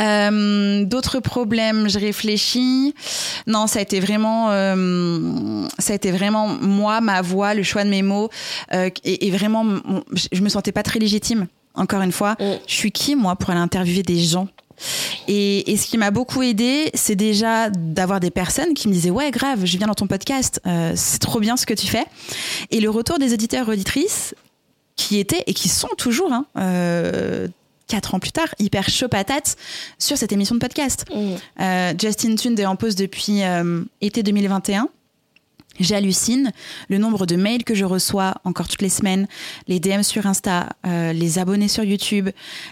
Euh, 0.00 0.84
d'autres 0.84 1.20
problèmes, 1.20 1.88
je 1.88 1.98
réfléchis. 1.98 2.94
Non, 3.46 3.66
ça 3.66 3.78
a 3.78 3.82
été 3.82 4.00
vraiment, 4.00 4.50
euh, 4.50 5.66
ça 5.78 5.92
a 5.92 5.96
été 5.96 6.10
vraiment 6.10 6.48
moi, 6.48 7.00
ma 7.00 7.22
voix, 7.22 7.54
le 7.54 7.62
choix 7.62 7.84
de 7.84 7.90
mes 7.90 8.02
mots, 8.02 8.30
euh, 8.72 8.90
et, 9.04 9.30
vraiment, 9.30 9.64
je 10.32 10.40
me 10.40 10.48
sentais 10.48 10.72
pas 10.72 10.82
très 10.82 10.98
légitime. 10.98 11.46
Encore 11.74 12.02
une 12.02 12.12
fois, 12.12 12.36
mm. 12.38 12.44
je 12.66 12.74
suis 12.74 12.92
qui 12.92 13.16
moi 13.16 13.36
pour 13.36 13.50
aller 13.50 13.60
interviewer 13.60 14.02
des 14.02 14.18
gens? 14.18 14.48
Et, 15.28 15.76
ce 15.76 15.86
qui 15.86 15.98
m'a 15.98 16.10
beaucoup 16.10 16.42
aidé, 16.42 16.90
c'est 16.94 17.16
déjà 17.16 17.70
d'avoir 17.70 18.20
des 18.20 18.30
personnes 18.30 18.74
qui 18.74 18.88
me 18.88 18.92
disaient 18.92 19.10
ouais 19.10 19.30
grave, 19.30 19.64
je 19.64 19.76
viens 19.76 19.86
dans 19.86 19.94
ton 19.94 20.06
podcast, 20.06 20.60
euh, 20.66 20.92
c'est 20.94 21.18
trop 21.18 21.40
bien 21.40 21.56
ce 21.56 21.66
que 21.66 21.74
tu 21.74 21.86
fais. 21.86 22.04
Et 22.70 22.80
le 22.80 22.90
retour 22.90 23.18
des 23.18 23.34
éditeurs 23.34 23.68
auditrices 23.68 24.34
qui 24.96 25.18
étaient 25.18 25.42
et 25.46 25.54
qui 25.54 25.68
sont 25.68 25.88
toujours 25.98 26.32
hein, 26.32 26.46
euh, 26.56 27.48
quatre 27.88 28.14
ans 28.14 28.20
plus 28.20 28.32
tard, 28.32 28.48
hyper 28.58 28.88
chaud 28.88 29.08
patate 29.08 29.56
sur 29.98 30.16
cette 30.16 30.32
émission 30.32 30.54
de 30.54 30.60
podcast. 30.60 31.04
Mmh. 31.12 31.34
Euh, 31.60 31.94
Justin 31.98 32.36
Tune 32.36 32.58
est 32.58 32.66
en 32.66 32.76
pause 32.76 32.94
depuis 32.94 33.42
été 34.00 34.22
2021. 34.22 34.88
J'hallucine 35.80 36.52
le 36.88 36.98
nombre 36.98 37.26
de 37.26 37.36
mails 37.36 37.64
que 37.64 37.74
je 37.74 37.84
reçois 37.84 38.34
encore 38.44 38.68
toutes 38.68 38.82
les 38.82 38.88
semaines, 38.88 39.26
les 39.68 39.80
DM 39.80 40.02
sur 40.02 40.26
Insta, 40.26 40.70
euh, 40.86 41.12
les 41.12 41.38
abonnés 41.38 41.68
sur 41.68 41.84
YouTube, 41.84 42.30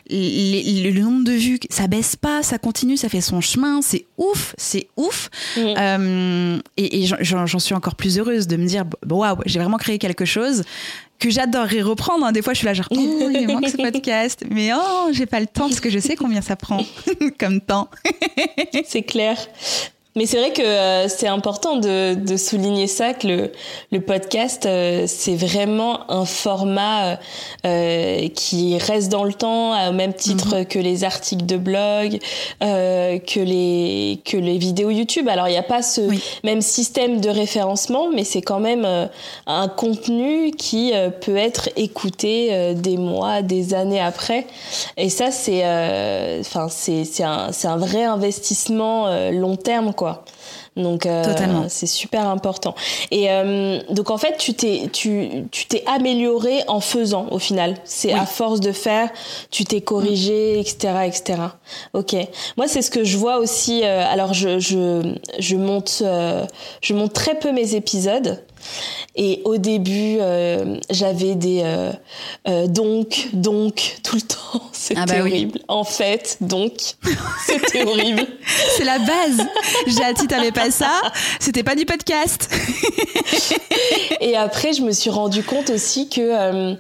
le 0.09 1.01
nombre 1.01 1.25
de 1.25 1.33
vues, 1.33 1.59
ça 1.71 1.87
baisse 1.87 2.17
pas, 2.17 2.43
ça 2.43 2.59
continue, 2.59 2.97
ça 2.97 3.09
fait 3.09 3.21
son 3.21 3.41
chemin, 3.41 3.83
c'est 3.83 4.07
ouf, 4.19 4.55
c'est 4.57 4.89
ouf. 4.97 5.31
Euh, 5.59 6.59
et, 6.77 7.07
j'en 7.21 7.59
suis 7.59 7.75
encore 7.75 7.97
plus 7.97 8.19
heureuse 8.19 8.47
de 8.47 8.57
me 8.57 8.67
dire, 8.67 8.85
waouh, 9.09 9.39
j'ai 9.47 9.59
vraiment 9.59 9.79
créé 9.79 9.99
quelque 9.99 10.25
chose 10.25 10.63
que 11.19 11.31
j'adorerais 11.31 11.83
reprendre. 11.83 12.27
Hein. 12.27 12.33
Des 12.33 12.43
fois, 12.43 12.53
je 12.53 12.59
suis 12.59 12.67
là 12.67 12.75
genre, 12.75 12.89
oh, 12.91 13.31
il 13.33 13.47
manque 13.47 13.69
ce 13.69 13.77
podcast, 13.77 14.45
mais 14.51 14.71
oh, 14.75 15.09
j'ai 15.13 15.27
pas 15.27 15.41
le 15.41 15.47
temps 15.47 15.69
parce 15.69 15.81
que 15.81 15.91
je 15.91 15.99
sais 15.99 16.17
combien 16.17 16.41
ça 16.41 16.57
prend 16.57 16.85
comme 17.39 17.61
temps. 17.61 17.89
c'est 18.85 19.03
clair. 19.03 19.37
Mais 20.15 20.27
c'est 20.27 20.37
vrai 20.37 20.53
que 20.53 20.61
euh, 20.61 21.09
c'est 21.09 21.27
important 21.27 21.77
de, 21.77 22.15
de, 22.15 22.37
souligner 22.37 22.87
ça, 22.87 23.15
que 23.15 23.27
le, 23.27 23.53
le 23.93 24.01
podcast, 24.03 24.67
euh, 24.67 25.05
c'est 25.07 25.37
vraiment 25.37 26.11
un 26.11 26.27
format 26.27 27.19
euh, 27.65 28.29
qui 28.35 28.77
reste 28.77 29.11
dans 29.11 29.25
le 29.25 29.33
temps, 29.33 29.89
au 29.89 29.93
même 29.93 30.13
titre 30.13 30.59
mhm. 30.59 30.67
que 30.67 30.79
les 30.79 31.05
articles 31.05 31.47
de 31.47 31.57
blog, 31.57 32.19
que, 32.61 33.41
les, 33.41 34.21
que 34.27 34.37
les 34.37 34.59
vidéos 34.59 34.91
YouTube. 34.91 35.29
Alors, 35.29 35.49
il 35.49 35.53
n'y 35.53 35.57
a 35.57 35.63
pas 35.63 35.81
ce 35.81 36.03
même 36.45 36.61
système 36.61 37.21
de 37.23 37.31
référencement, 37.31 38.11
mais 38.15 38.25
c'est 38.25 38.43
quand 38.43 38.61
même 38.61 38.87
un 39.47 39.69
contenu 39.69 40.51
qui 40.51 40.93
peut 41.23 41.37
être 41.37 41.71
écouté 41.77 42.75
des 42.75 42.99
mois, 42.99 43.41
des 43.41 43.73
années 43.73 44.01
après. 44.01 44.47
Et 44.97 45.09
ça, 45.09 45.31
c'est 45.31 45.63
enfin 46.41 46.69
c'est 46.69 47.23
un, 47.23 47.51
un 47.65 47.77
vrai 47.77 48.05
investissement 48.05 49.31
long 49.31 49.57
terme, 49.57 49.95
donc 50.77 51.05
euh, 51.05 51.23
c'est 51.69 51.87
super 51.87 52.27
important. 52.29 52.75
Et 53.11 53.31
euh, 53.31 53.81
donc 53.91 54.11
en 54.11 54.17
fait, 54.17 54.37
tu 54.39 54.55
t'es 54.55 54.89
tu 54.93 55.45
tu 55.51 55.67
t'es 55.67 55.85
amélioré 55.87 56.63
en 56.67 56.81
faisant 56.81 57.27
au 57.31 57.39
final. 57.39 57.77
C'est 57.85 58.13
à 58.13 58.25
force 58.25 58.61
de 58.61 58.73
faire, 58.73 59.11
tu 59.51 59.65
t'es 59.65 59.83
corrigé, 59.83 60.59
etc., 60.59 60.95
etc. 61.07 61.39
Ok. 61.93 62.17
Moi, 62.57 62.69
c'est 62.69 62.83
ce 62.83 62.91
que 62.91 63.05
je 63.05 63.19
vois 63.19 63.39
aussi. 63.39 63.83
Euh, 63.85 64.05
alors 64.11 64.33
je 64.33 64.59
je 64.59 65.15
je 65.39 65.57
monte 65.57 66.03
je 66.81 66.95
monte 66.95 67.13
très 67.13 67.39
peu 67.39 67.53
mes 67.53 67.75
épisodes. 67.75 68.43
Et 69.15 69.43
au 69.45 69.59
début, 69.59 70.17
euh, 70.21 70.79
j'avais 70.91 71.35
des 71.35 71.61
euh, 71.65 71.93
euh, 72.49 72.67
donc, 72.67 73.29
donc 73.33 73.97
tout 74.03 74.17
le 74.17 74.23
temps. 74.23 74.63
C'était 74.73 75.01
ah 75.01 75.07
bah 75.07 75.21
horrible. 75.21 75.59
En 75.69 75.85
fait, 75.85 76.39
donc, 76.41 76.73
c'était 77.47 77.85
horrible. 77.85 78.27
C'est 78.77 78.85
la 78.85 78.99
base. 78.99 79.47
J'ai 79.87 80.27
t'avais 80.27 80.53
pas 80.53 80.71
ça, 80.71 81.01
c'était 81.41 81.63
pas 81.63 81.75
du 81.75 81.85
podcast. 81.85 82.49
Et 84.21 84.37
après, 84.37 84.73
je 84.73 84.83
me 84.83 84.93
suis 84.93 85.11
rendu 85.11 85.43
compte 85.43 85.71
aussi 85.71 86.09
que, 86.09 86.75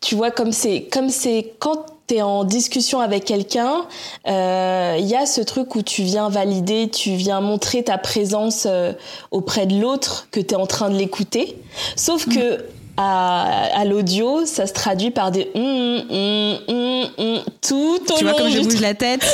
tu 0.00 0.14
vois, 0.14 0.30
comme 0.30 0.52
c'est, 0.52 0.88
comme 0.90 1.08
c'est 1.08 1.54
quand 1.58 1.86
en 2.18 2.44
discussion 2.44 3.00
avec 3.00 3.24
quelqu'un, 3.24 3.86
il 4.26 4.32
euh, 4.32 4.96
y 4.98 5.14
a 5.14 5.26
ce 5.26 5.40
truc 5.40 5.74
où 5.76 5.82
tu 5.82 6.02
viens 6.02 6.28
valider, 6.28 6.88
tu 6.88 7.12
viens 7.12 7.40
montrer 7.40 7.84
ta 7.84 7.98
présence 7.98 8.66
euh, 8.68 8.92
auprès 9.30 9.66
de 9.66 9.80
l'autre, 9.80 10.28
que 10.30 10.40
tu 10.40 10.54
es 10.54 10.56
en 10.56 10.66
train 10.66 10.90
de 10.90 10.96
l'écouter. 10.96 11.56
Sauf 11.96 12.26
mm. 12.26 12.34
que 12.34 12.64
à, 12.96 13.84
l'audio, 13.86 14.44
ça 14.44 14.66
se 14.66 14.72
traduit 14.74 15.10
par 15.10 15.30
des 15.30 15.50
hum, 15.54 16.02
hum, 16.10 17.40
tout 17.62 18.00
au 18.12 18.16
Tu 18.18 18.24
vois 18.24 18.34
comme 18.34 18.50
je 18.50 18.60
bouge 18.60 18.80
la 18.80 18.94
tête? 18.94 19.24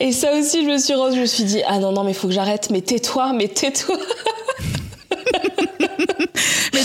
Et 0.00 0.10
ça 0.12 0.32
aussi, 0.32 0.64
je 0.64 0.70
me 0.70 0.78
suis 0.78 0.94
je 0.94 1.20
me 1.20 1.26
suis 1.26 1.44
dit, 1.44 1.62
ah 1.66 1.78
non, 1.78 1.92
non, 1.92 2.02
mais 2.02 2.14
faut 2.14 2.26
que 2.26 2.34
j'arrête, 2.34 2.70
mais 2.70 2.80
tais-toi, 2.80 3.32
mais 3.34 3.46
tais-toi. 3.48 3.96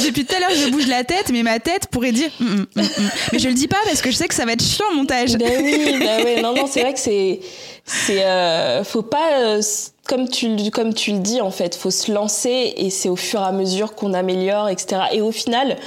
depuis 0.04 0.26
tout 0.26 0.36
à 0.36 0.40
l'heure, 0.40 0.52
je 0.52 0.70
bouge 0.70 0.88
la 0.88 1.04
tête, 1.04 1.30
mais 1.32 1.44
ma 1.44 1.60
tête 1.60 1.88
pourrait 1.88 2.12
dire. 2.12 2.30
Mm, 2.40 2.46
mm, 2.46 2.66
mm, 2.76 3.10
mais 3.34 3.40
je 3.40 3.48
le 3.48 3.54
dis 3.54 3.68
pas 3.68 3.78
parce 3.86 4.02
que 4.02 4.12
je 4.12 4.16
sais 4.16 4.28
que 4.28 4.34
ça 4.34 4.46
va 4.46 4.54
être 4.54 4.64
chiant 4.64 4.94
montage. 4.94 5.36
Ben 5.38 5.64
oui, 5.64 5.98
ben 6.00 6.22
oui. 6.26 6.42
Non, 6.42 6.54
non, 6.54 6.68
c'est 6.68 6.82
vrai 6.82 6.94
que 6.94 7.00
c'est. 7.00 7.40
c'est 7.86 8.24
euh, 8.24 8.84
faut 8.84 9.04
pas. 9.04 9.40
Euh, 9.40 9.62
comme 10.08 10.30
tu, 10.30 10.70
comme 10.72 10.94
tu 10.94 11.12
le 11.12 11.20
dis, 11.20 11.42
en 11.42 11.52
fait, 11.52 11.76
faut 11.76 11.92
se 11.92 12.12
lancer 12.12 12.74
et 12.78 12.90
c'est 12.90 13.10
au 13.10 13.16
fur 13.16 13.42
et 13.42 13.46
à 13.46 13.52
mesure 13.52 13.96
qu'on 13.96 14.14
améliore, 14.14 14.70
etc. 14.70 15.02
Et 15.12 15.22
au 15.22 15.32
final, 15.32 15.78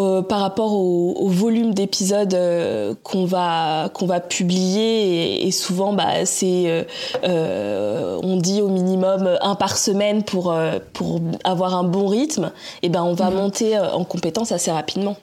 euh, 0.00 0.22
par 0.22 0.40
rapport 0.40 0.72
au, 0.72 1.28
volume 1.28 1.74
d'épisodes 1.74 2.32
euh, 2.32 2.94
qu'on 3.02 3.26
va 3.26 3.90
qu'on 3.92 4.06
va 4.06 4.20
publier 4.20 5.46
et, 5.46 5.50
souvent 5.50 5.92
bah 5.92 6.24
c'est 6.24 6.86
euh, 7.24 8.18
on 8.22 8.38
dit 8.38 8.62
au 8.62 8.68
minimum 8.68 9.36
un 9.42 9.54
par 9.54 9.76
semaine 9.76 10.22
pour 10.22 10.56
pour 10.94 11.20
avoir 11.44 11.74
un 11.74 11.84
bon 11.84 12.06
rythme 12.06 12.52
et 12.80 12.88
ben 12.88 13.02
on 13.02 13.12
va 13.12 13.28
mhm. 13.28 13.36
monter 13.36 13.78
en 13.78 14.04
compétence 14.04 14.50
assez 14.50 14.70
rapidement. 14.70 15.18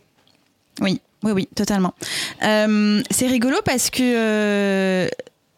Oui, 0.82 1.02
oui, 1.24 1.32
oui, 1.32 1.50
totalement. 1.56 1.94
c'est 2.40 3.28
rigolo 3.28 3.58
parce 3.66 3.90
que 3.90 5.10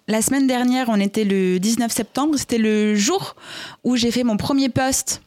la 0.07 0.21
semaine 0.21 0.47
dernière, 0.47 0.87
on 0.87 0.99
était 1.01 1.25
le 1.25 1.59
19 1.59 1.91
septembre, 1.91 2.35
c'était 2.37 2.57
le 2.57 2.95
jour 2.95 3.35
où 3.83 3.97
j'ai 3.97 4.11
fait 4.11 4.23
mon 4.23 4.37
premier 4.37 4.69
post 4.69 5.21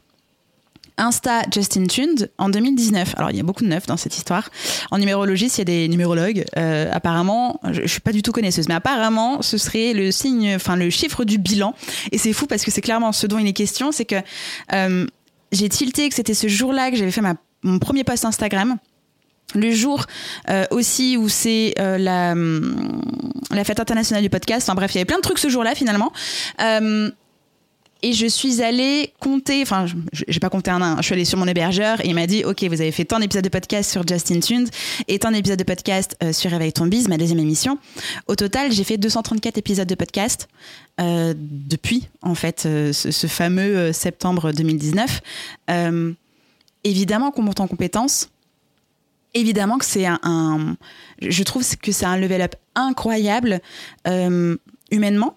Insta 0.97 1.43
Justin 1.53 1.87
Tuned 1.87 2.31
en 2.39 2.49
2019. 2.49 3.15
Alors 3.17 3.31
il 3.31 3.37
y 3.37 3.41
a 3.41 3.43
beaucoup 3.43 3.65
de 3.65 3.69
neuf 3.69 3.87
dans 3.87 3.97
cette 3.97 4.17
histoire. 4.17 4.51
En 4.91 4.99
numérologie, 4.99 5.49
s'il 5.49 5.59
y 5.59 5.63
a 5.63 5.65
des 5.65 5.89
numérologues, 5.89 6.45
euh, 6.57 6.91
apparemment, 6.93 7.61
je, 7.71 7.83
ne 7.83 7.87
suis 7.87 8.01
pas 8.01 8.13
du 8.13 8.23
tout 8.23 8.33
connaisseuse, 8.33 8.69
mais 8.69 8.75
apparemment, 8.75 9.43
ce 9.43 9.59
serait 9.59 9.93
le 9.93 10.13
signe, 10.13 10.55
enfin 10.55 10.77
le 10.77 10.91
chiffre 10.91 11.25
du 11.25 11.39
bilan. 11.39 11.75
Et 12.13 12.19
c'est 12.19 12.33
fou 12.33 12.47
parce 12.47 12.65
que 12.65 12.71
c'est 12.71 12.81
clairement 12.81 13.13
ce 13.13 13.27
dont 13.27 13.39
il 13.39 13.47
est 13.47 13.53
question, 13.53 13.93
c'est 13.93 14.05
que 14.05 14.17
euh, 14.73 15.07
j'ai 15.53 15.69
tilté 15.69 16.09
que 16.09 16.15
c'était 16.15 16.35
ce 16.35 16.49
jour-là 16.49 16.91
que 16.91 16.97
j'avais 16.97 17.11
fait 17.11 17.23
mon 17.63 17.79
premier 17.79 18.05
post 18.05 18.25
Instagram. 18.25 18.77
Le 19.55 19.73
jour 19.73 20.07
euh, 20.49 20.65
aussi 20.71 21.17
où 21.17 21.29
c'est 21.29 21.75
la, 21.77 22.35
la 22.35 23.65
fête 23.65 23.79
internationale 23.79 24.23
du 24.23 24.31
podcast. 24.31 24.69
Enfin 24.69 24.75
bref, 24.75 24.93
il 24.95 24.97
y 24.97 24.99
avait 24.99 25.05
plein 25.05 25.19
de 25.19 25.23
trucs 25.23 25.39
ce 25.39 25.49
jour-là 25.49 25.75
finalement. 25.75 26.13
Et 28.05 28.13
je 28.13 28.27
suis 28.27 28.61
allée 28.61 29.15
compter, 29.19 29.63
enfin, 29.63 29.87
j'ai 30.13 30.39
pas 30.39 30.51
compté 30.51 30.71
un 30.71 30.83
an, 30.83 30.97
je 30.99 31.05
suis 31.05 31.15
allée 31.15 31.25
sur 31.25 31.39
mon 31.39 31.49
hébergeur 31.49 32.05
et 32.05 32.09
il 32.09 32.15
m'a 32.15 32.27
dit, 32.27 32.45
OK, 32.45 32.63
vous 32.65 32.83
avez 32.83 32.93
fait 32.93 33.07
tant 33.07 33.19
d'épisodes 33.19 33.43
de 33.43 33.49
podcast 33.49 33.91
sur 33.91 34.07
Justin 34.07 34.41
Tunes 34.41 34.69
et 35.09 35.19
tant 35.19 35.31
d'épisodes 35.31 35.59
de 35.59 35.65
podcast 35.65 36.15
euh, 36.23 36.35
sur 36.35 36.51
Réveille 36.51 36.75
ton 36.75 36.85
ma 37.09 37.17
deuxième 37.17 37.39
émission. 37.39 37.79
Au 38.27 38.37
total, 38.37 38.73
j'ai 38.73 38.85
fait 38.85 38.99
234 38.99 39.57
épisodes 39.57 39.89
de 39.89 39.95
podcast 39.95 40.51
euh, 41.01 41.33
depuis, 41.35 42.07
en 42.21 42.35
fait, 42.35 42.65
euh, 42.67 42.93
ce, 42.93 43.27
fameux 43.27 43.91
septembre 43.95 44.53
2019. 44.53 45.23
évidemment 46.85 47.31
qu'on 47.31 47.43
monte 47.43 47.61
en 47.61 47.67
compétences. 47.67 48.29
Évidemment 49.33 49.79
que 49.79 49.87
c'est 49.87 50.05
un, 50.05 50.77
Je 51.23 51.43
trouve 51.43 51.65
que 51.79 51.91
c'est 51.91 52.05
un 52.05 52.19
level 52.19 52.43
up 52.43 52.55
incroyable 52.75 53.63
humainement 54.91 55.35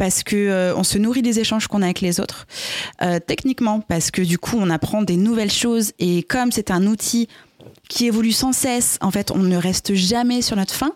parce 0.00 0.22
que 0.22 0.34
euh, 0.34 0.74
on 0.76 0.82
se 0.82 0.96
nourrit 0.96 1.20
des 1.20 1.40
échanges 1.40 1.66
qu'on 1.66 1.82
a 1.82 1.84
avec 1.84 2.00
les 2.00 2.20
autres. 2.20 2.46
Euh, 3.02 3.20
techniquement, 3.20 3.80
parce 3.80 4.10
que 4.10 4.22
du 4.22 4.38
coup, 4.38 4.56
on 4.58 4.70
apprend 4.70 5.02
des 5.02 5.18
nouvelles 5.18 5.52
choses 5.52 5.92
et 5.98 6.22
comme 6.22 6.52
c'est 6.52 6.70
un 6.70 6.86
outil 6.86 7.28
qui 7.90 8.06
évolue 8.06 8.32
sans 8.32 8.54
cesse, 8.54 8.96
en 9.02 9.10
fait, 9.10 9.30
on 9.30 9.40
ne 9.40 9.58
reste 9.58 9.92
jamais 9.92 10.40
sur 10.40 10.56
notre 10.56 10.72
fin. 10.72 10.92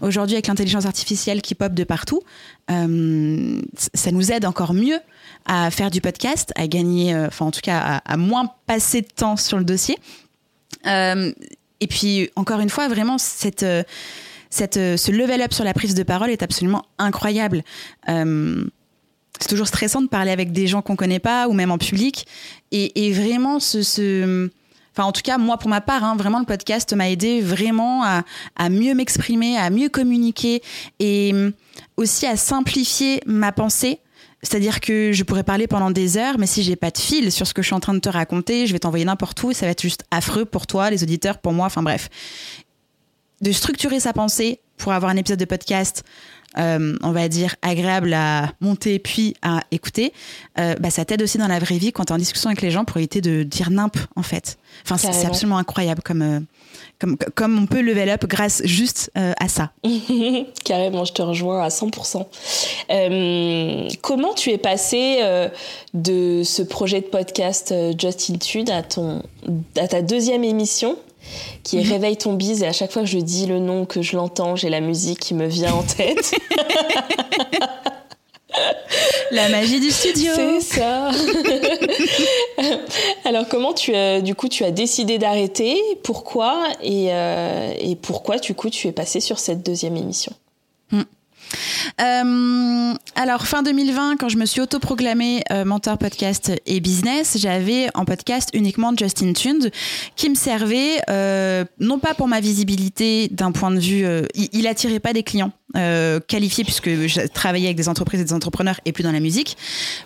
Aujourd'hui, 0.00 0.34
avec 0.34 0.48
l'intelligence 0.48 0.86
artificielle 0.86 1.40
qui 1.40 1.54
pop 1.54 1.72
de 1.72 1.84
partout, 1.84 2.20
euh, 2.68 3.62
ça 3.94 4.10
nous 4.10 4.32
aide 4.32 4.44
encore 4.44 4.74
mieux 4.74 4.98
à 5.46 5.70
faire 5.70 5.92
du 5.92 6.00
podcast, 6.00 6.52
à 6.56 6.66
gagner, 6.66 7.14
enfin 7.14 7.46
en 7.46 7.52
tout 7.52 7.60
cas, 7.62 7.78
à, 7.78 8.12
à, 8.12 8.16
moins 8.16 8.50
passer 8.66 9.02
de 9.02 9.08
temps 9.14 9.36
sur 9.36 9.58
le 9.58 9.64
dossier. 9.64 9.96
et 10.84 11.86
puis, 11.88 12.28
encore 12.34 12.58
une 12.58 12.70
fois, 12.70 12.88
vraiment, 12.88 13.18
cette 13.18 13.64
euh, 14.76 14.96
ce 14.96 15.10
level 15.10 15.42
up 15.42 15.52
sur 15.52 15.64
la 15.64 15.74
prise 15.74 15.94
de 15.94 16.02
parole 16.02 16.30
est 16.30 16.42
absolument 16.42 16.84
incroyable. 16.98 17.62
Euh, 18.08 18.64
c'est 19.40 19.48
toujours 19.48 19.68
stressant 19.68 20.02
de 20.02 20.08
parler 20.08 20.30
avec 20.30 20.52
des 20.52 20.66
gens 20.66 20.82
qu'on 20.82 20.96
connaît 20.96 21.20
pas 21.20 21.48
ou 21.48 21.52
même 21.52 21.70
en 21.70 21.78
public. 21.78 22.26
Et, 22.72 23.12
vraiment, 23.12 23.60
ce, 23.60 24.50
Enfin, 24.92 25.06
en 25.06 25.12
tout 25.12 25.22
cas, 25.22 25.38
moi, 25.38 25.58
pour 25.58 25.68
ma 25.68 25.80
part, 25.80 26.02
hein, 26.02 26.16
vraiment, 26.16 26.40
le 26.40 26.44
podcast 26.44 26.92
m'a 26.92 27.08
aidé 27.08 27.40
vraiment 27.40 28.02
à, 28.02 28.24
à 28.56 28.68
mieux 28.68 28.94
m'exprimer, 28.94 29.56
à 29.56 29.70
mieux 29.70 29.88
communiquer 29.88 30.60
et 30.98 31.30
euh, 31.32 31.52
aussi 31.96 32.26
à 32.26 32.36
simplifier 32.36 33.20
ma 33.24 33.52
pensée. 33.52 34.00
C'est-à-dire 34.42 34.80
que 34.80 35.12
je 35.12 35.22
pourrais 35.24 35.44
parler 35.44 35.68
pendant 35.68 35.92
des 35.92 36.16
heures, 36.16 36.38
mais 36.38 36.46
si 36.46 36.62
j'ai 36.64 36.76
pas 36.76 36.90
de 36.90 36.98
fil 36.98 37.30
sur 37.30 37.46
ce 37.46 37.54
que 37.54 37.62
je 37.62 37.66
suis 37.66 37.74
en 37.74 37.80
train 37.80 37.94
de 37.94 38.00
te 38.00 38.08
raconter, 38.08 38.66
je 38.66 38.72
vais 38.72 38.78
t'envoyer 38.78 39.04
n'importe 39.04 39.40
où 39.42 39.50
et 39.50 39.54
ça 39.54 39.66
va 39.66 39.72
être 39.72 39.82
juste 39.82 40.04
affreux 40.10 40.44
pour 40.44 40.66
toi, 40.66 40.90
les 40.90 41.02
auditeurs, 41.02 41.38
pour 41.38 41.52
moi, 41.52 41.66
enfin 41.66 41.82
bref 41.82 42.08
de 43.40 43.52
structurer 43.52 44.00
sa 44.00 44.12
pensée 44.12 44.60
pour 44.76 44.92
avoir 44.92 45.10
un 45.10 45.16
épisode 45.16 45.38
de 45.38 45.44
podcast, 45.44 46.04
euh, 46.56 46.96
on 47.02 47.12
va 47.12 47.28
dire, 47.28 47.54
agréable 47.62 48.14
à 48.14 48.52
monter 48.60 48.98
puis 48.98 49.34
à 49.42 49.60
écouter, 49.70 50.12
euh, 50.58 50.74
bah, 50.80 50.90
ça 50.90 51.04
t'aide 51.04 51.20
aussi 51.22 51.36
dans 51.36 51.46
la 51.46 51.58
vraie 51.58 51.76
vie 51.76 51.92
quand 51.92 52.06
tu 52.06 52.12
es 52.12 52.14
en 52.14 52.18
discussion 52.18 52.48
avec 52.48 52.62
les 52.62 52.70
gens 52.70 52.84
pour 52.84 52.96
éviter 52.96 53.20
de 53.20 53.42
dire 53.42 53.70
nimp, 53.70 53.96
en 54.16 54.22
fait. 54.22 54.56
Enfin, 54.84 54.96
c'est 54.96 55.26
absolument 55.26 55.58
incroyable 55.58 56.00
comme, 56.02 56.22
euh, 56.22 56.40
comme, 56.98 57.16
comme 57.34 57.58
on 57.58 57.66
peut 57.66 57.82
level 57.82 58.08
up 58.08 58.24
grâce 58.26 58.62
juste 58.64 59.10
à 59.14 59.48
ça. 59.48 59.72
Carrément, 60.64 61.04
je 61.04 61.12
te 61.12 61.22
rejoins 61.22 61.62
à 61.62 61.68
100%. 61.68 62.24
comment 64.00 64.34
tu 64.34 64.50
es 64.50 64.58
passé 64.58 65.20
de 65.94 66.42
ce 66.44 66.62
projet 66.62 67.00
de 67.00 67.06
podcast 67.06 67.74
Just 67.98 68.32
à, 68.70 68.82
ton, 68.82 69.22
à 69.76 69.86
ta 69.86 70.02
deuxième 70.02 70.44
émission 70.44 70.96
qui 71.62 71.78
est 71.78 71.84
mhm. 71.84 71.92
Réveille 71.92 72.16
ton 72.16 72.32
bise. 72.34 72.62
Et 72.62 72.66
à 72.66 72.72
chaque 72.72 72.92
fois 72.92 73.02
que 73.02 73.08
je 73.08 73.18
dis 73.18 73.46
le 73.46 73.58
nom, 73.58 73.86
que 73.86 74.02
je 74.02 74.16
l'entends, 74.16 74.56
j'ai 74.56 74.68
la 74.68 74.80
musique 74.80 75.20
qui 75.20 75.34
me 75.34 75.46
vient 75.46 75.74
en 75.74 75.82
tête. 75.82 76.34
La 79.30 79.48
magie 79.50 79.78
du 79.78 79.90
studio. 79.90 80.32
C'est 80.34 80.60
ça. 80.60 81.10
Alors 83.24 83.46
comment 83.48 83.74
tu 83.74 83.94
as, 83.94 84.20
du 84.20 84.34
coup 84.34 84.48
tu 84.48 84.64
as 84.64 84.70
décidé 84.70 85.18
d'arrêter? 85.18 85.78
Pourquoi? 86.02 86.66
Et, 86.82 87.08
euh, 87.10 87.72
et 87.78 87.94
pourquoi 87.94 88.38
du 88.38 88.54
coup 88.54 88.70
tu 88.70 88.88
es 88.88 88.92
passé 88.92 89.20
sur 89.20 89.38
cette 89.38 89.64
deuxième 89.64 89.96
émission? 89.96 90.32
Hmm. 90.90 91.02
Euh, 92.00 92.94
alors, 93.14 93.46
fin 93.46 93.62
2020, 93.62 94.16
quand 94.16 94.28
je 94.28 94.36
me 94.36 94.46
suis 94.46 94.60
autoproclamée 94.60 95.42
euh, 95.50 95.64
mentor 95.64 95.98
podcast 95.98 96.52
et 96.66 96.80
business, 96.80 97.36
j'avais 97.38 97.88
en 97.94 98.04
podcast 98.04 98.50
uniquement 98.52 98.92
Justin 98.96 99.32
Tunes 99.32 99.70
qui 100.16 100.30
me 100.30 100.34
servait 100.34 101.00
euh, 101.10 101.64
non 101.80 101.98
pas 101.98 102.14
pour 102.14 102.28
ma 102.28 102.40
visibilité 102.40 103.28
d'un 103.30 103.52
point 103.52 103.70
de 103.70 103.80
vue, 103.80 104.06
il, 104.34 104.48
il, 104.52 104.66
attirait 104.66 105.00
pas 105.00 105.12
des 105.12 105.22
clients 105.22 105.52
qualifiés 106.28 106.64
puisque 106.64 106.88
je 106.88 107.26
travaillais 107.26 107.66
avec 107.66 107.76
des 107.76 107.88
entreprises 107.88 108.20
et 108.20 108.24
des 108.24 108.32
entrepreneurs 108.32 108.80
et 108.84 108.92
plus 108.92 109.02
dans 109.02 109.12
la 109.12 109.20
musique. 109.20 109.56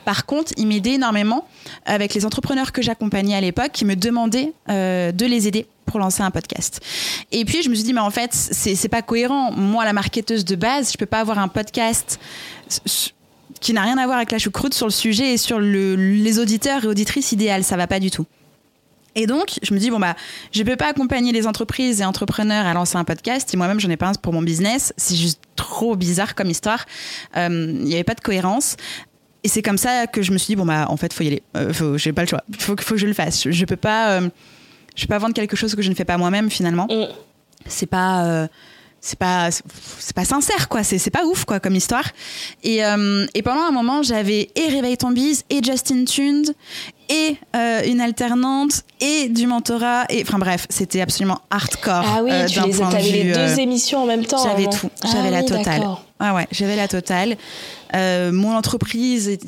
Par 0.04 0.26
contre, 0.26 0.52
il 0.56 0.66
m'aidait 0.66 0.94
énormément 0.94 1.46
avec 1.86 2.14
les 2.14 2.26
entrepreneurs 2.26 2.72
que 2.72 2.82
j'accompagnais 2.82 3.36
à 3.36 3.40
l'époque 3.40 3.70
qui 3.72 3.84
me 3.84 3.94
demandaient 3.94 4.52
de 4.68 5.26
les 5.26 5.48
aider 5.48 5.66
pour 5.86 6.00
lancer 6.00 6.22
un 6.22 6.30
podcast. 6.30 6.80
Et 7.30 7.44
puis 7.44 7.62
je 7.62 7.70
me 7.70 7.74
suis 7.74 7.84
dit 7.84 7.92
mais 7.92 8.00
en 8.00 8.10
fait 8.10 8.32
c'est 8.32 8.88
pas 8.88 9.02
cohérent. 9.02 9.52
Moi 9.52 9.84
la 9.84 9.92
marketeuse 9.92 10.44
de 10.44 10.56
base, 10.56 10.92
je 10.92 10.98
peux 10.98 11.06
pas 11.06 11.20
avoir 11.20 11.38
un 11.38 11.48
podcast 11.48 12.18
qui 13.60 13.72
n'a 13.72 13.82
rien 13.82 13.98
à 13.98 14.04
voir 14.06 14.16
avec 14.16 14.32
la 14.32 14.38
choucroute 14.38 14.74
sur 14.74 14.86
le 14.86 14.92
sujet 14.92 15.34
et 15.34 15.36
sur 15.36 15.60
le, 15.60 15.94
les 15.94 16.38
auditeurs 16.38 16.84
et 16.84 16.86
auditrices 16.88 17.32
idéales, 17.32 17.64
ça 17.64 17.76
va 17.76 17.86
pas 17.86 18.00
du 18.00 18.10
tout. 18.10 18.26
Et 19.14 19.26
donc, 19.26 19.58
je 19.62 19.74
me 19.74 19.78
dis, 19.78 19.90
bon, 19.90 19.98
bah, 19.98 20.16
je 20.52 20.62
peux 20.62 20.76
pas 20.76 20.88
accompagner 20.88 21.32
les 21.32 21.46
entreprises 21.46 22.00
et 22.00 22.04
entrepreneurs 22.04 22.66
à 22.66 22.72
lancer 22.72 22.96
un 22.96 23.04
podcast. 23.04 23.52
Et 23.52 23.56
moi-même, 23.56 23.78
j'en 23.78 23.90
ai 23.90 23.96
pas 23.96 24.08
un 24.08 24.14
pour 24.14 24.32
mon 24.32 24.42
business. 24.42 24.94
C'est 24.96 25.16
juste 25.16 25.40
trop 25.54 25.96
bizarre 25.96 26.34
comme 26.34 26.48
histoire. 26.48 26.86
Euh, 27.36 27.48
il 27.48 27.84
n'y 27.84 27.94
avait 27.94 28.04
pas 28.04 28.14
de 28.14 28.20
cohérence. 28.20 28.76
et 29.44 29.48
c'est 29.48 29.62
comme 29.62 29.78
ça 29.78 30.06
que 30.06 30.22
je 30.22 30.32
me 30.32 30.38
suis 30.38 30.52
dit 30.52 30.56
bon 30.56 30.64
bah 30.64 30.86
en 30.88 30.96
fait 30.96 31.12
faut 31.12 31.24
y 31.24 31.26
aller 31.26 31.42
euh, 31.56 31.72
faut 31.72 31.98
j'ai 31.98 32.12
pas 32.12 32.22
le 32.22 32.28
choix 32.28 32.44
faut 32.58 32.76
faut 32.80 32.94
que 32.94 33.00
je 33.00 33.08
le 33.08 33.12
fasse 33.12 33.48
je, 33.48 33.64
peux 33.64 33.76
pas 33.76 34.12
euh, 34.12 34.28
je 34.94 35.02
peux 35.02 35.08
pas 35.08 35.18
vendre 35.18 35.34
quelque 35.34 35.56
chose 35.56 35.74
que 35.74 35.82
je 35.82 35.90
ne 35.90 35.94
fais 35.94 36.04
pas 36.04 36.18
moi-même 36.18 36.50
finalement. 36.50 36.86
Mm. 36.90 37.06
c'est 37.66 37.86
pas 37.86 38.24
euh, 38.24 38.46
c'est 39.00 39.18
pas 39.18 39.50
c'est 39.50 40.14
pas 40.14 40.24
sincère 40.24 40.68
quoi. 40.68 40.84
C'est 40.84 41.10
pas 41.10 41.24
ouf 41.24 41.44
quoi 41.44 41.58
comme 41.58 41.74
histoire. 41.74 42.08
Et, 42.62 42.82
et 43.34 43.42
pendant 43.42 43.62
un 43.62 43.72
moment 43.72 44.02
j'avais 44.02 44.50
et 44.54 44.68
Réveille 44.68 44.96
ton 44.96 45.10
bise 45.10 45.42
et 45.50 45.60
Justin 45.62 46.04
Tuned 46.04 46.54
et 47.08 47.36
une 47.84 48.00
alternante 48.00 48.84
et 49.00 49.28
du 49.28 49.48
mentorat 49.48 50.04
et 50.08 50.22
enfin 50.22 50.38
bref 50.38 50.66
c'était 50.70 51.00
absolument 51.00 51.40
hardcore 51.50 52.04
ah 52.06 52.22
oui 52.22 52.30
tu 52.46 52.60
les 52.60 52.80
avais 52.80 53.02
les 53.02 53.32
deux 53.32 53.58
émissions 53.58 54.04
en 54.04 54.06
même 54.06 54.24
temps 54.24 54.44
j'avais 54.44 54.66
tout. 54.66 54.88
J'avais 55.04 55.28
ah 55.28 55.42
la 55.42 55.42
totale. 55.42 55.82
ah 56.20 56.34
ouais 56.34 56.46
j'avais 56.52 56.76
la 56.76 56.86
totale. 56.86 57.36
Euh, 57.94 58.32
mon 58.32 58.54
entreprise 58.54 59.38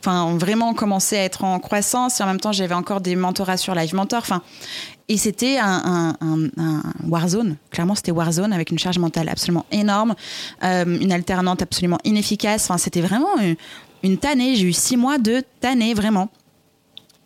enfin 0.00 0.36
vraiment 0.36 0.74
commençait 0.74 1.18
à 1.18 1.24
être 1.24 1.44
en 1.44 1.58
croissance 1.58 2.20
et 2.20 2.22
en 2.22 2.26
même 2.26 2.40
temps 2.40 2.52
j'avais 2.52 2.74
encore 2.74 3.00
des 3.00 3.16
mentorats 3.16 3.56
sur 3.56 3.74
Live 3.74 3.94
Mentor 3.94 4.20
enfin 4.20 4.42
et 5.08 5.16
c'était 5.16 5.58
un, 5.60 6.16
Warzone 7.06 7.56
clairement 7.70 7.94
c'était 7.94 8.12
Warzone 8.12 8.52
avec 8.52 8.70
une 8.70 8.78
charge 8.78 8.98
mentale 8.98 9.28
absolument 9.28 9.66
énorme 9.70 10.14
euh, 10.64 10.84
une 11.00 11.12
alternante 11.12 11.62
absolument 11.62 11.98
inefficace 12.04 12.64
enfin 12.64 12.78
c'était 12.78 13.00
vraiment 13.00 13.28
une, 14.02 14.18
tannée 14.18 14.56
j'ai 14.56 14.66
eu 14.66 14.72
six 14.72 14.96
mois 14.96 15.18
de 15.18 15.42
tannée 15.60 15.94
vraiment 15.94 16.28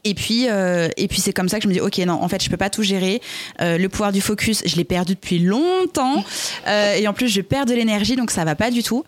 et 0.07 0.13
puis, 0.13 0.51
euh, 0.51 0.91
et 0.99 1.09
puis 1.09 1.23
c'est 1.23 1.33
comme 1.33 1.49
ça 1.49 1.57
que 1.57 1.63
je 1.63 1.69
me 1.69 1.73
dis, 1.73 1.81
ok, 1.81 1.97
non, 2.01 2.23
en 2.23 2.29
fait, 2.29 2.45
je 2.45 2.51
peux 2.51 2.59
pas 2.59 2.69
tout 2.69 2.83
gérer. 2.83 3.23
le 3.59 3.87
pouvoir 3.87 4.13
du 4.13 4.21
focus, 4.21 4.63
je 4.67 4.77
l'ai 4.77 4.85
perdu 4.85 5.15
depuis 5.15 5.39
longtemps. 5.39 6.23
et 6.67 7.09
en 7.09 7.15
plus, 7.15 7.29
je 7.29 7.41
perds 7.41 7.65
de 7.65 7.73
l'énergie, 7.73 8.15
donc 8.15 8.31
ça 8.31 8.45
va 8.45 8.55
pas 8.55 8.71
du 8.71 8.83
tout. 8.83 9.03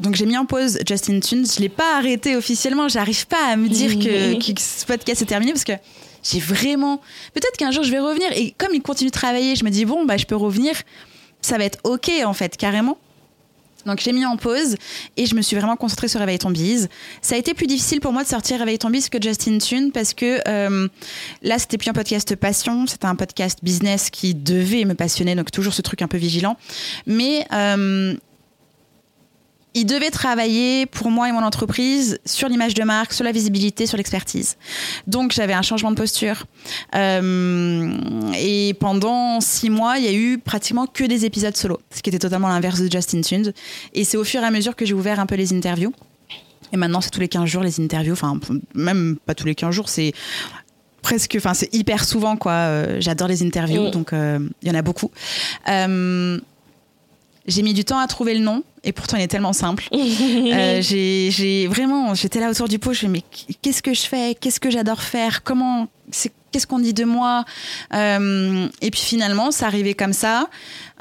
Donc 0.00 0.14
j'ai 0.14 0.26
mis 0.26 0.36
en 0.36 0.44
pause 0.44 0.78
Justin 0.86 1.20
Tunes. 1.20 1.46
Je 1.46 1.60
l'ai 1.60 1.68
pas 1.68 1.96
arrêté 1.96 2.36
officiellement. 2.36 2.88
J'arrive 2.88 3.26
pas 3.26 3.52
à 3.52 3.56
me 3.56 3.68
dire 3.68 3.98
que, 3.98 4.60
ce 4.60 4.84
podcast 4.84 5.22
est 5.22 5.26
terminé 5.26 5.52
parce 5.52 5.64
que 5.64 5.72
j'ai 6.22 6.40
vraiment. 6.40 7.00
Peut-être 7.32 7.56
qu'un 7.56 7.70
jour 7.70 7.82
je 7.82 7.90
vais 7.90 8.00
revenir. 8.00 8.30
Et 8.32 8.54
comme 8.58 8.74
il 8.74 8.82
continue 8.82 9.10
de 9.10 9.14
travailler, 9.14 9.56
je 9.56 9.64
me 9.64 9.70
dis 9.70 9.84
bon 9.84 10.04
bah 10.04 10.16
je 10.16 10.26
peux 10.26 10.36
revenir. 10.36 10.74
Ça 11.40 11.58
va 11.58 11.64
être 11.64 11.78
ok 11.84 12.10
en 12.24 12.34
fait 12.34 12.56
carrément. 12.56 12.98
Donc 13.86 14.00
j'ai 14.00 14.12
mis 14.12 14.26
en 14.26 14.36
pause 14.36 14.76
et 15.16 15.26
je 15.26 15.34
me 15.34 15.42
suis 15.42 15.56
vraiment 15.56 15.76
concentrée 15.76 16.08
sur 16.08 16.20
Réveille 16.20 16.38
ton 16.38 16.50
bise. 16.50 16.88
Ça 17.22 17.36
a 17.36 17.38
été 17.38 17.54
plus 17.54 17.68
difficile 17.68 18.00
pour 18.00 18.12
moi 18.12 18.24
de 18.24 18.28
sortir 18.28 18.58
Réveille 18.58 18.78
ton 18.78 18.90
bise 18.90 19.08
que 19.08 19.22
Justin 19.22 19.58
Tune 19.58 19.92
parce 19.92 20.12
que 20.12 20.40
euh, 20.48 20.88
là 21.42 21.58
c'était 21.58 21.78
plus 21.78 21.88
un 21.88 21.92
podcast 21.92 22.34
passion, 22.34 22.86
c'était 22.86 23.06
un 23.06 23.14
podcast 23.14 23.60
business 23.62 24.10
qui 24.10 24.34
devait 24.34 24.84
me 24.84 24.94
passionner, 24.94 25.36
donc 25.36 25.52
toujours 25.52 25.72
ce 25.72 25.82
truc 25.82 26.02
un 26.02 26.08
peu 26.08 26.18
vigilant. 26.18 26.56
Mais 27.06 27.46
euh, 27.52 28.16
il 29.76 29.84
devait 29.84 30.10
travailler 30.10 30.86
pour 30.86 31.10
moi 31.10 31.28
et 31.28 31.32
mon 31.32 31.42
entreprise 31.42 32.18
sur 32.24 32.48
l'image 32.48 32.72
de 32.72 32.82
marque, 32.82 33.12
sur 33.12 33.24
la 33.24 33.32
visibilité, 33.32 33.84
sur 33.84 33.98
l'expertise. 33.98 34.56
Donc 35.06 35.32
j'avais 35.32 35.52
un 35.52 35.60
changement 35.60 35.90
de 35.90 35.96
posture. 35.96 36.46
Euh, 36.94 37.92
et 38.38 38.72
pendant 38.80 39.38
six 39.42 39.68
mois, 39.68 39.98
il 39.98 40.04
y 40.04 40.08
a 40.08 40.14
eu 40.14 40.38
pratiquement 40.38 40.86
que 40.86 41.04
des 41.04 41.26
épisodes 41.26 41.54
solo, 41.54 41.78
ce 41.94 42.00
qui 42.00 42.08
était 42.08 42.18
totalement 42.18 42.48
l'inverse 42.48 42.80
de 42.80 42.90
Justin 42.90 43.20
Tunes. 43.20 43.52
Et 43.92 44.04
c'est 44.04 44.16
au 44.16 44.24
fur 44.24 44.40
et 44.40 44.46
à 44.46 44.50
mesure 44.50 44.74
que 44.76 44.86
j'ai 44.86 44.94
ouvert 44.94 45.20
un 45.20 45.26
peu 45.26 45.34
les 45.34 45.52
interviews. 45.52 45.92
Et 46.72 46.78
maintenant, 46.78 47.02
c'est 47.02 47.10
tous 47.10 47.20
les 47.20 47.28
15 47.28 47.44
jours 47.44 47.62
les 47.62 47.78
interviews. 47.78 48.14
Enfin, 48.14 48.40
même 48.74 49.18
pas 49.26 49.34
tous 49.34 49.44
les 49.44 49.54
15 49.54 49.74
jours, 49.74 49.90
c'est 49.90 50.14
presque, 51.02 51.34
enfin, 51.36 51.52
c'est 51.52 51.74
hyper 51.74 52.02
souvent, 52.04 52.38
quoi. 52.38 52.52
Euh, 52.52 52.96
j'adore 53.00 53.28
les 53.28 53.42
interviews, 53.42 53.90
donc 53.90 54.14
euh, 54.14 54.38
il 54.62 54.68
y 54.68 54.70
en 54.70 54.74
a 54.74 54.80
beaucoup. 54.80 55.10
j'ai 55.66 57.62
mis 57.62 57.74
du 57.74 57.84
temps 57.84 57.98
à 57.98 58.06
trouver 58.06 58.32
le 58.32 58.40
nom 58.40 58.64
et 58.86 58.92
pourtant 58.92 59.18
il 59.18 59.22
est 59.24 59.28
tellement 59.28 59.52
simple. 59.52 59.88
euh, 59.92 60.80
j'ai 60.80 61.66
vraiment, 61.66 62.14
j'étais 62.14 62.40
là 62.40 62.48
autour 62.48 62.68
du 62.68 62.78
pot, 62.78 62.94
je 62.94 63.06
me 63.06 63.12
mais 63.16 63.22
qu'est-ce 63.62 63.82
que 63.82 63.94
je 63.94 64.02
fais, 64.02 64.34
qu'est-ce 64.34 64.60
que 64.60 64.70
j'adore 64.70 65.00
faire, 65.00 65.42
comment, 65.42 65.88
qu'est-ce 66.52 66.66
qu'on 66.66 66.78
dit 66.78 66.94
de 66.94 67.04
moi, 67.04 67.44
euh, 67.94 68.68
et 68.80 68.90
puis 68.90 69.00
finalement 69.00 69.50
ça 69.50 69.66
arrivait 69.66 69.94
comme 69.94 70.12
ça. 70.12 70.48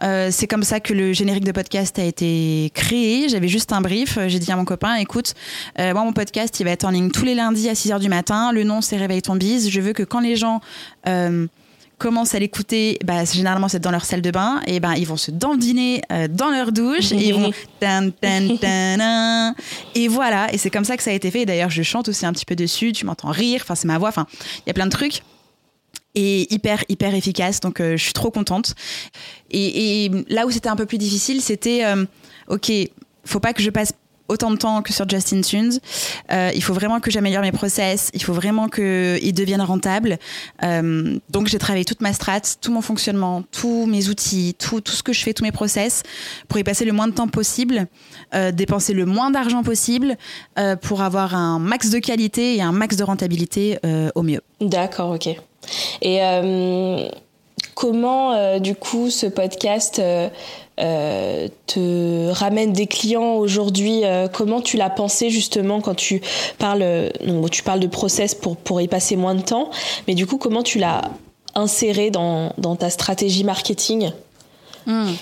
Euh, 0.03 0.29
c'est 0.31 0.47
comme 0.47 0.63
ça 0.63 0.79
que 0.79 0.93
le 0.93 1.13
générique 1.13 1.45
de 1.45 1.51
podcast 1.51 1.97
a 1.99 2.03
été 2.03 2.71
créé. 2.73 3.29
J'avais 3.29 3.47
juste 3.47 3.71
un 3.71 3.81
brief. 3.81 4.17
J'ai 4.27 4.39
dit 4.39 4.51
à 4.51 4.55
mon 4.55 4.65
copain, 4.65 4.95
écoute, 4.95 5.33
euh, 5.79 5.93
moi 5.93 6.03
mon 6.03 6.13
podcast 6.13 6.59
il 6.59 6.63
va 6.65 6.71
être 6.71 6.85
en 6.85 6.89
ligne 6.89 7.11
tous 7.11 7.23
les 7.23 7.35
lundis 7.35 7.69
à 7.69 7.75
6 7.75 7.91
h 7.91 7.99
du 7.99 8.09
matin. 8.09 8.51
Le 8.51 8.63
nom 8.63 8.81
c'est 8.81 8.97
Réveille 8.97 9.21
ton 9.21 9.35
bise. 9.35 9.69
Je 9.69 9.81
veux 9.81 9.93
que 9.93 10.03
quand 10.03 10.19
les 10.19 10.35
gens 10.35 10.61
commencent 11.97 12.35
à 12.35 12.39
l'écouter, 12.39 12.97
bah, 13.03 13.25
généralement 13.25 13.67
c'est 13.67 13.79
dans 13.79 13.91
leur 13.91 14.05
salle 14.05 14.21
de 14.21 14.31
bain, 14.31 14.61
et 14.67 14.79
ben 14.79 14.93
ils 14.95 15.07
vont 15.07 15.17
se 15.17 15.31
dandiner 15.31 16.01
euh, 16.11 16.27
dans 16.27 16.49
leur 16.49 16.71
douche, 16.71 17.11
et 17.11 17.27
ils 17.27 17.33
vont 17.33 17.51
et 19.95 20.07
voilà, 20.07 20.53
et 20.53 20.57
c'est 20.57 20.69
comme 20.69 20.85
ça 20.85 20.97
que 20.97 21.03
ça 21.03 21.11
a 21.11 21.13
été 21.13 21.31
fait. 21.31 21.45
D'ailleurs, 21.45 21.69
je 21.69 21.83
chante 21.83 22.09
aussi 22.09 22.25
un 22.25 22.33
petit 22.33 22.45
peu 22.45 22.55
dessus, 22.55 22.91
tu 22.91 23.05
m'entends 23.05 23.31
rire, 23.31 23.61
enfin 23.63 23.75
c'est 23.75 23.87
ma 23.87 23.97
voix, 23.97 24.09
enfin 24.09 24.27
il 24.65 24.67
y 24.67 24.71
a 24.71 24.73
plein 24.73 24.85
de 24.85 24.91
trucs. 24.91 25.23
Et 26.17 26.53
hyper 26.53 26.85
hyper 26.87 27.13
efficace. 27.13 27.59
Donc 27.59 27.81
euh, 27.81 27.97
je 27.97 28.03
suis 28.03 28.13
trop 28.13 28.31
contente. 28.31 28.73
Et, 29.51 30.09
là 30.29 30.45
où 30.45 30.51
c'était 30.51 30.69
un 30.69 30.77
peu 30.77 30.85
plus 30.85 30.97
difficile 30.97 31.41
c'était 31.41 31.83
euh, 31.83 32.05
ok 32.47 32.71
faut 33.25 33.39
pas 33.39 33.53
que 33.53 33.61
je 33.61 33.69
passe 33.69 33.93
autant 34.27 34.51
de 34.51 34.57
temps 34.57 34.81
que 34.81 34.93
sur 34.93 35.07
Justin 35.07 35.41
Tunes. 35.41 35.79
Euh, 36.31 36.51
il 36.55 36.63
faut 36.63 36.73
vraiment 36.73 36.99
que 36.99 37.11
j'améliore 37.11 37.43
mes 37.43 37.51
process. 37.51 38.09
Il 38.13 38.23
faut 38.23 38.33
vraiment 38.33 38.67
qu'ils 38.67 39.33
deviennent 39.33 39.61
rentables. 39.61 40.17
Euh, 40.63 41.17
donc 41.29 41.47
j'ai 41.47 41.59
travaillé 41.59 41.85
toute 41.85 42.01
ma 42.01 42.13
strat, 42.13 42.41
tout 42.61 42.71
mon 42.71 42.81
fonctionnement, 42.81 43.43
tous 43.51 43.85
mes 43.85 44.09
outils, 44.09 44.55
tout, 44.57 44.81
ce 44.85 45.03
que 45.03 45.13
je 45.13 45.21
fais, 45.21 45.33
tous 45.33 45.43
mes 45.43 45.51
process, 45.51 46.03
pour 46.47 46.59
y 46.59 46.63
passer 46.63 46.85
le 46.85 46.91
moins 46.91 47.07
de 47.07 47.13
temps 47.13 47.27
possible, 47.27 47.87
euh, 48.33 48.51
dépenser 48.51 48.93
le 48.93 49.05
moins 49.05 49.31
d'argent 49.31 49.63
possible, 49.63 50.17
pour 50.81 51.01
avoir 51.01 51.35
un 51.35 51.59
max 51.59 51.89
de 51.89 51.99
qualité 51.99 52.55
et 52.55 52.61
un 52.61 52.71
max 52.71 52.95
de 52.95 53.03
rentabilité 53.03 53.77
au 54.15 54.23
mieux. 54.23 54.41
D'accord, 54.61 55.11
ok. 55.11 55.29
Et 56.01 56.19
comment, 57.73 58.59
du 58.59 58.75
coup, 58.75 59.09
ce 59.09 59.27
podcast 59.27 60.01
euh, 60.79 61.47
te 61.67 62.29
ramène 62.31 62.73
des 62.73 62.87
clients 62.87 63.35
aujourd'hui 63.35 64.03
euh, 64.03 64.27
Comment 64.27 64.61
tu 64.61 64.77
l'as 64.77 64.89
pensé 64.89 65.29
justement 65.29 65.79
quand 65.81 65.95
tu 65.95 66.21
parles, 66.57 67.11
donc, 67.25 67.49
tu 67.49 67.63
parles 67.63 67.79
de 67.79 67.87
process 67.87 68.35
pour, 68.35 68.57
pour 68.57 68.81
y 68.81 68.87
passer 68.87 69.15
moins 69.15 69.35
de 69.35 69.41
temps, 69.41 69.69
mais 70.07 70.15
du 70.15 70.25
coup, 70.25 70.37
comment 70.37 70.63
tu 70.63 70.79
l'as 70.79 71.01
inséré 71.53 72.11
dans, 72.11 72.51
ta 72.77 72.89
stratégie 72.89 73.43
marketing? 73.43 74.11
Hmm. 74.85 75.13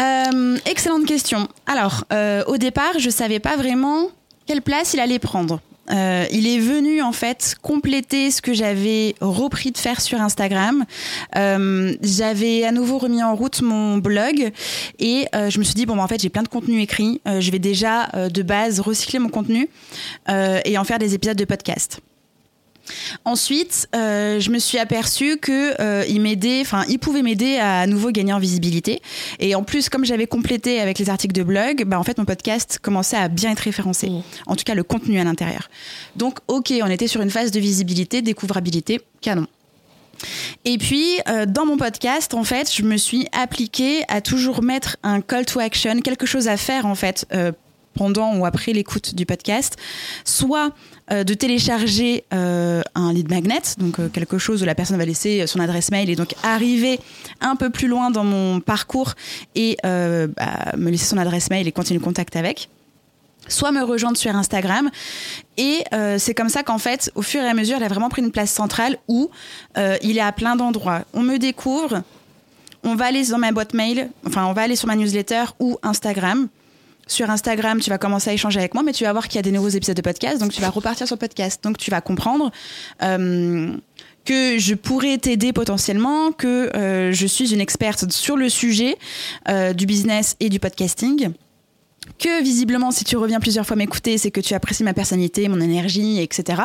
euh, 0.00 0.58
Excellente 0.66 1.06
question. 1.06 1.48
Alors, 1.66 2.04
au 2.46 2.56
départ, 2.56 2.98
je 2.98 3.10
savais 3.10 3.40
pas 3.40 3.56
vraiment 3.56 4.08
quelle 4.46 4.62
place 4.62 4.94
il 4.94 5.00
allait 5.00 5.18
prendre. 5.18 5.60
Euh, 5.90 6.26
il 6.30 6.46
est 6.46 6.58
venu 6.58 7.02
en 7.02 7.12
fait 7.12 7.56
compléter 7.62 8.30
ce 8.30 8.42
que 8.42 8.52
j'avais 8.52 9.14
repris 9.20 9.72
de 9.72 9.78
faire 9.78 10.00
sur 10.00 10.20
Instagram. 10.20 10.84
Euh, 11.36 11.94
j'avais 12.02 12.64
à 12.64 12.72
nouveau 12.72 12.98
remis 12.98 13.22
en 13.22 13.34
route 13.34 13.62
mon 13.62 13.98
blog 13.98 14.50
et 14.98 15.26
euh, 15.34 15.50
je 15.50 15.58
me 15.58 15.64
suis 15.64 15.74
dit 15.74 15.86
bon 15.86 15.96
bah, 15.96 16.02
en 16.02 16.08
fait 16.08 16.20
j'ai 16.20 16.28
plein 16.28 16.42
de 16.42 16.48
contenu 16.48 16.80
écrit. 16.80 17.20
je 17.26 17.50
vais 17.50 17.58
déjà 17.58 18.08
de 18.28 18.42
base 18.42 18.80
recycler 18.80 19.18
mon 19.18 19.28
contenu 19.28 19.68
et 20.28 20.78
en 20.78 20.84
faire 20.84 20.98
des 20.98 21.14
épisodes 21.14 21.36
de 21.36 21.44
podcast. 21.44 22.00
Ensuite, 23.24 23.88
euh, 23.94 24.40
je 24.40 24.50
me 24.50 24.58
suis 24.58 24.78
aperçue 24.78 25.36
que 25.36 25.80
euh, 25.80 26.04
il 26.08 26.20
m'aidait, 26.20 26.60
enfin, 26.60 26.84
il 26.88 26.98
pouvait 26.98 27.22
m'aider 27.22 27.56
à, 27.56 27.80
à 27.80 27.86
nouveau 27.86 28.10
gagner 28.10 28.32
en 28.32 28.38
visibilité. 28.38 29.02
Et 29.38 29.54
en 29.54 29.62
plus, 29.62 29.88
comme 29.88 30.04
j'avais 30.04 30.26
complété 30.26 30.80
avec 30.80 30.98
les 30.98 31.10
articles 31.10 31.34
de 31.34 31.42
blog, 31.42 31.84
bah, 31.86 31.98
en 31.98 32.02
fait, 32.02 32.18
mon 32.18 32.24
podcast 32.24 32.78
commençait 32.80 33.16
à 33.16 33.28
bien 33.28 33.52
être 33.52 33.60
référencé. 33.60 34.10
Mmh. 34.10 34.22
En 34.46 34.56
tout 34.56 34.64
cas, 34.64 34.74
le 34.74 34.82
contenu 34.82 35.18
à 35.20 35.24
l'intérieur. 35.24 35.68
Donc, 36.16 36.38
ok, 36.48 36.72
on 36.82 36.88
était 36.88 37.06
sur 37.06 37.20
une 37.20 37.30
phase 37.30 37.50
de 37.50 37.60
visibilité, 37.60 38.22
découvrabilité, 38.22 39.00
canon. 39.20 39.46
Et 40.64 40.76
puis, 40.76 41.18
euh, 41.28 41.46
dans 41.46 41.64
mon 41.64 41.78
podcast, 41.78 42.34
en 42.34 42.44
fait, 42.44 42.74
je 42.74 42.82
me 42.82 42.96
suis 42.96 43.26
appliquée 43.32 44.04
à 44.08 44.20
toujours 44.20 44.62
mettre 44.62 44.96
un 45.02 45.20
call 45.20 45.46
to 45.46 45.60
action, 45.60 46.00
quelque 46.00 46.26
chose 46.26 46.48
à 46.48 46.56
faire, 46.56 46.84
en 46.84 46.94
fait, 46.94 47.26
pendant 47.94 48.36
ou 48.36 48.46
après 48.46 48.72
l'écoute 48.72 49.14
du 49.14 49.26
podcast, 49.26 49.76
soit 50.24 50.72
euh, 51.12 51.24
de 51.24 51.34
télécharger 51.34 52.22
euh, 52.32 52.82
un 52.94 53.12
lead 53.12 53.28
magnet, 53.30 53.62
donc 53.78 53.98
euh, 53.98 54.08
quelque 54.08 54.38
chose 54.38 54.62
où 54.62 54.64
la 54.64 54.76
personne 54.76 54.96
va 54.96 55.04
laisser 55.04 55.44
son 55.48 55.58
adresse 55.58 55.90
mail 55.90 56.08
et 56.08 56.14
donc 56.14 56.36
arriver 56.44 57.00
un 57.40 57.56
peu 57.56 57.68
plus 57.68 57.88
loin 57.88 58.12
dans 58.12 58.22
mon 58.22 58.60
parcours 58.60 59.14
et 59.56 59.76
bah, 59.82 60.72
me 60.76 60.88
laisser 60.90 61.06
son 61.06 61.18
adresse 61.18 61.50
mail 61.50 61.66
et 61.66 61.72
continuer 61.72 61.98
le 61.98 62.04
contact 62.04 62.36
avec 62.36 62.68
soit 63.48 63.72
me 63.72 63.82
rejoindre 63.82 64.16
sur 64.16 64.36
Instagram. 64.36 64.90
Et 65.56 65.82
c'est 66.18 66.34
comme 66.34 66.48
ça 66.48 66.62
qu'en 66.62 66.78
fait, 66.78 67.10
au 67.16 67.22
fur 67.22 67.42
et 67.42 67.48
à 67.48 67.54
mesure, 67.54 67.78
elle 67.78 67.82
a 67.82 67.88
vraiment 67.88 68.08
pris 68.08 68.22
une 68.22 68.30
place 68.30 68.50
centrale 68.50 68.96
où 69.08 69.30
il 70.02 70.18
est 70.18 70.20
à 70.20 70.30
plein 70.30 70.54
d'endroits. 70.54 71.02
On 71.14 71.22
me 71.22 71.38
découvre, 71.38 72.02
on 72.84 72.94
va 72.94 73.06
aller 73.06 73.26
dans 73.26 73.38
ma 73.38 73.50
boîte 73.50 73.74
mail, 73.74 74.10
enfin 74.26 74.46
on 74.46 74.52
va 74.52 74.62
aller 74.62 74.76
sur 74.76 74.86
ma 74.86 74.94
newsletter 74.94 75.44
ou 75.58 75.78
Instagram 75.82 76.48
sur 77.10 77.28
Instagram, 77.28 77.80
tu 77.80 77.90
vas 77.90 77.98
commencer 77.98 78.30
à 78.30 78.32
échanger 78.32 78.60
avec 78.60 78.74
moi, 78.74 78.82
mais 78.82 78.92
tu 78.92 79.04
vas 79.04 79.12
voir 79.12 79.28
qu'il 79.28 79.36
y 79.36 79.38
a 79.40 79.42
des 79.42 79.52
nouveaux 79.52 79.68
épisodes 79.68 79.96
de 79.96 80.02
podcast, 80.02 80.40
donc 80.40 80.52
tu 80.52 80.60
vas 80.60 80.70
repartir 80.70 81.06
sur 81.06 81.18
podcast. 81.18 81.62
Donc 81.62 81.76
tu 81.76 81.90
vas 81.90 82.00
comprendre 82.00 82.50
euh, 83.02 83.76
que 84.24 84.58
je 84.58 84.74
pourrais 84.74 85.18
t'aider 85.18 85.52
potentiellement, 85.52 86.32
que 86.32 86.74
euh, 86.76 87.12
je 87.12 87.26
suis 87.26 87.52
une 87.52 87.60
experte 87.60 88.10
sur 88.12 88.36
le 88.36 88.48
sujet 88.48 88.96
euh, 89.48 89.72
du 89.72 89.86
business 89.86 90.36
et 90.40 90.48
du 90.48 90.60
podcasting 90.60 91.30
que 92.18 92.42
visiblement, 92.42 92.90
si 92.90 93.04
tu 93.04 93.16
reviens 93.16 93.40
plusieurs 93.40 93.66
fois 93.66 93.76
m'écouter, 93.76 94.18
c'est 94.18 94.30
que 94.30 94.40
tu 94.40 94.52
apprécies 94.54 94.84
ma 94.84 94.94
personnalité, 94.94 95.48
mon 95.48 95.60
énergie, 95.60 96.20
etc. 96.20 96.62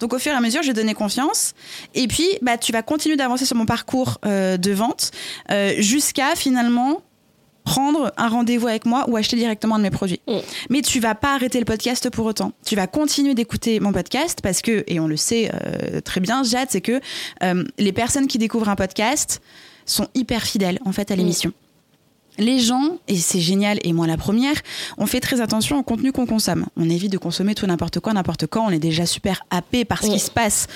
Donc 0.00 0.14
au 0.14 0.18
fur 0.18 0.32
et 0.32 0.34
à 0.34 0.40
mesure, 0.40 0.62
je 0.62 0.68
vais 0.68 0.74
donner 0.74 0.94
confiance. 0.94 1.52
Et 1.94 2.06
puis, 2.06 2.26
bah, 2.42 2.58
tu 2.58 2.72
vas 2.72 2.82
continuer 2.82 3.16
d'avancer 3.16 3.44
sur 3.44 3.56
mon 3.56 3.66
parcours 3.66 4.18
de 4.24 4.72
vente 4.72 5.10
jusqu'à 5.78 6.36
finalement 6.36 7.02
prendre 7.64 8.12
un 8.16 8.28
rendez-vous 8.28 8.68
avec 8.68 8.84
moi 8.86 9.04
ou 9.08 9.16
acheter 9.16 9.36
directement 9.36 9.76
un 9.76 9.78
de 9.78 9.84
mes 9.84 9.90
produits. 9.90 10.20
Mm. 10.28 10.38
Mais 10.70 10.82
tu 10.82 11.00
vas 11.00 11.14
pas 11.14 11.34
arrêter 11.34 11.58
le 11.58 11.64
podcast 11.64 12.10
pour 12.10 12.26
autant. 12.26 12.52
Tu 12.64 12.76
vas 12.76 12.86
continuer 12.86 13.34
d'écouter 13.34 13.80
mon 13.80 13.92
podcast 13.92 14.40
parce 14.42 14.62
que, 14.62 14.84
et 14.86 15.00
on 15.00 15.08
le 15.08 15.16
sait 15.16 15.50
euh, 15.52 16.00
très 16.00 16.20
bien, 16.20 16.42
Jade, 16.42 16.68
c'est 16.70 16.80
que 16.80 17.00
les 17.78 17.92
personnes 17.92 18.26
qui 18.26 18.38
découvrent 18.38 18.68
un 18.68 18.76
podcast 18.76 19.40
sont 19.86 20.08
hyper 20.14 20.42
fidèles 20.42 20.78
en 20.84 20.92
fait 20.92 21.10
à 21.10 21.14
mm. 21.14 21.18
l'émission 21.18 21.52
les 22.38 22.58
gens, 22.58 22.98
et 23.08 23.16
c'est 23.16 23.40
génial, 23.40 23.78
et 23.84 23.92
moi 23.92 24.06
la 24.06 24.16
première, 24.16 24.56
on 24.98 25.06
fait 25.06 25.20
très 25.20 25.40
attention 25.40 25.78
au 25.78 25.82
contenu 25.82 26.12
qu'on 26.12 26.26
consomme. 26.26 26.66
On 26.76 26.88
évite 26.88 27.12
de 27.12 27.18
consommer 27.18 27.54
tout 27.54 27.66
n'importe 27.66 28.00
quoi, 28.00 28.12
n'importe 28.12 28.46
quand. 28.46 28.66
On 28.66 28.70
est 28.70 28.78
déjà 28.78 29.06
super 29.06 29.44
happé 29.50 29.84
par 29.84 30.02
ce 30.02 30.10
qui 30.10 30.18
se 30.18 30.30
passe 30.30 30.66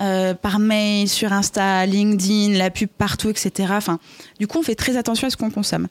euh, 0.00 0.34
par 0.34 0.58
mail, 0.58 1.08
sur 1.08 1.32
Insta, 1.32 1.86
LinkedIn, 1.86 2.56
la 2.56 2.70
pub 2.70 2.88
partout, 2.88 3.30
etc. 3.30 3.72
Enfin, 3.72 3.98
du 4.38 4.46
coup, 4.46 4.58
on 4.58 4.62
fait 4.62 4.74
très 4.74 4.96
attention 4.96 5.26
à 5.26 5.30
ce 5.30 5.36
qu'on 5.36 5.50
consomme. 5.50 5.88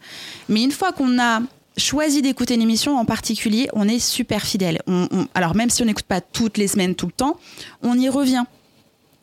Mais 0.49 0.63
une 0.63 0.71
fois 0.71 0.91
qu'on 0.91 1.19
a 1.19 1.41
choisi 1.77 2.21
d'écouter 2.21 2.55
une 2.55 2.61
émission 2.61 2.97
en 2.97 3.05
particulier, 3.05 3.69
on 3.73 3.87
est 3.87 3.99
super 3.99 4.41
fidèle. 4.41 4.81
alors 5.35 5.55
même 5.55 5.69
si 5.69 5.83
on 5.83 5.85
n'écoute 5.85 6.05
pas 6.05 6.21
toutes 6.21 6.57
les 6.57 6.67
semaines, 6.67 6.95
tout 6.95 7.05
le 7.05 7.11
temps, 7.11 7.37
on 7.83 7.97
y 7.97 8.09
revient. 8.09 8.43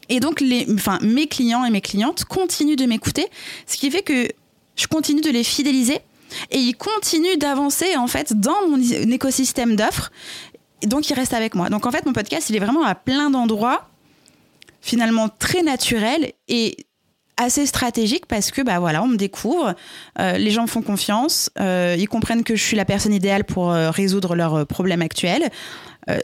Et 0.09 0.21
donc, 0.21 0.41
les, 0.41 0.67
enfin, 0.73 0.99
mes 1.03 1.27
clients 1.27 1.65
et 1.65 1.71
mes 1.71 1.81
clientes 1.81 2.25
continuent 2.25 2.77
de 2.77 2.87
m'écouter, 2.87 3.27
ce 3.67 3.77
qui 3.77 3.91
fait 3.91 4.03
que 4.03 4.29
je 4.77 4.87
continue 4.87 5.21
de 5.21 5.31
les 5.31 5.45
fidéliser 5.45 6.01
et 6.51 6.59
ils 6.59 6.75
continuent 6.75 7.39
d'avancer 7.39 7.97
en 7.97 8.07
fait 8.07 8.39
dans 8.39 8.69
mon 8.69 8.81
écosystème 8.81 9.77
d'offres. 9.77 10.11
Donc 10.83 11.09
ils 11.09 11.15
restent 11.15 11.35
avec 11.35 11.55
moi. 11.55 11.71
Donc 11.71 11.87
en 11.87 11.91
fait 11.91 12.05
mon 12.07 12.13
podcast 12.13 12.51
il 12.51 12.57
est 12.57 12.61
vraiment 12.61 12.85
à 12.85 12.95
plein 12.95 13.31
d'endroits 13.31 13.89
finalement 14.85 15.31
très 15.31 15.63
naturel 15.63 16.33
et 16.47 16.77
assez 17.39 17.67
stratégique 17.67 18.27
parce 18.27 18.51
que 18.51 18.61
bah 18.61 18.79
voilà 18.79 19.03
on 19.03 19.09
me 19.09 19.17
découvre, 19.17 19.75
euh, 20.21 20.37
les 20.37 20.51
gens 20.51 20.67
font 20.67 20.83
confiance, 20.83 21.51
euh, 21.59 21.97
ils 21.99 22.07
comprennent 22.07 22.45
que 22.45 22.55
je 22.55 22.63
suis 22.63 22.77
la 22.77 22.85
personne 22.85 23.15
idéale 23.15 23.45
pour 23.45 23.73
euh, 23.73 23.91
résoudre 23.91 24.37
leurs 24.37 24.67
problèmes 24.67 25.03
actuels. 25.03 25.51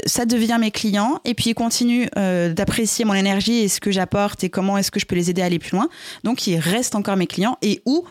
ça 0.05 0.27
devient 0.27 0.59
mes 0.61 0.71
clients 0.71 1.21
et 1.25 1.33
puis 1.33 1.51
ils 1.51 1.55
continuent 1.55 2.09
d'apprécier 2.55 3.07
mon 3.07 3.15
énergie 3.15 3.61
et 3.61 3.69
ce 3.69 3.81
que 3.81 3.91
j'apporte 3.91 4.45
et 4.45 4.51
comment 4.51 4.77
est-ce 4.77 4.91
que 4.91 5.01
je 5.01 5.07
peux 5.07 5.17
les 5.17 5.31
aider 5.31 5.41
à 5.41 5.47
aller 5.47 5.59
plus 5.59 5.73
loin. 5.73 5.89
Donc 6.23 6.47
ils 6.47 6.59
restent 6.59 6.95
encore 6.95 7.17
mes 7.17 7.27
clients 7.27 7.57
et 7.63 7.81
où 7.87 8.05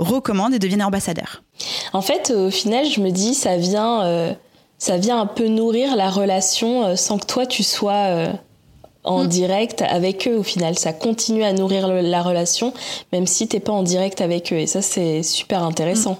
recommandent 0.00 0.52
et 0.52 0.58
deviennent 0.58 0.82
ambassadeurs. 0.82 1.44
En 1.92 2.02
fait, 2.02 2.32
au 2.32 2.50
final, 2.50 2.86
je 2.86 3.00
me 3.00 3.10
dis, 3.10 3.34
ça 3.34 3.56
vient, 3.56 4.34
ça 4.78 4.96
vient 4.96 5.20
un 5.20 5.26
peu 5.26 5.46
nourrir 5.46 5.94
la 5.94 6.10
relation 6.10 6.96
sans 6.96 7.18
que 7.18 7.26
toi 7.26 7.46
tu 7.46 7.62
sois 7.62 8.32
en 9.04 9.24
mm. 9.24 9.28
direct 9.28 9.82
avec 9.82 10.28
eux. 10.28 10.36
Au 10.36 10.42
final, 10.42 10.78
ça 10.78 10.92
continue 10.92 11.44
à 11.44 11.52
nourrir 11.52 11.88
la 11.88 12.22
relation, 12.22 12.72
même 13.12 13.26
si 13.26 13.48
t'es 13.48 13.60
pas 13.60 13.72
en 13.72 13.82
direct 13.82 14.20
avec 14.20 14.52
eux. 14.52 14.56
Et 14.56 14.66
ça, 14.66 14.82
c'est 14.82 15.22
super 15.22 15.62
intéressant. 15.62 16.12
Mm. 16.12 16.16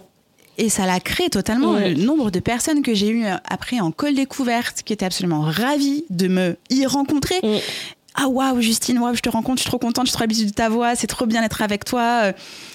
Et 0.59 0.69
ça 0.69 0.85
l'a 0.85 1.01
créé 1.01 1.31
totalement. 1.31 1.79
Le 1.79 1.95
nombre 1.95 2.31
de 2.31 2.39
personnes 2.39 2.83
que 2.83 2.95
j'ai 2.95 3.09
eu 3.09 3.25
après 3.47 3.81
en 3.81 3.91
col 3.91 4.15
découverte 4.15 4.83
qui 4.85 4.93
étaient 4.93 5.07
absolument 5.07 5.41
ravies 5.41 6.05
de 6.11 6.29
me 6.29 6.57
y 6.71 6.85
rencontrer. 6.87 7.41
Mm. 7.43 7.59
Ah 8.15 8.29
waouh 8.29 8.61
Justine, 8.61 8.99
waouh, 8.99 9.15
je 9.15 9.23
te 9.23 9.31
rencontre, 9.31 9.57
je 9.59 9.63
suis 9.63 9.71
trop 9.71 9.79
contente, 9.79 10.05
je 10.05 10.11
suis 10.11 10.17
trop 10.17 10.25
habituée 10.25 10.45
de 10.45 10.51
ta 10.51 10.69
voix, 10.69 10.95
c'est 10.95 11.07
trop 11.07 11.25
bien 11.25 11.41
d'être 11.41 11.63
avec 11.63 11.87
toi. 11.87 12.33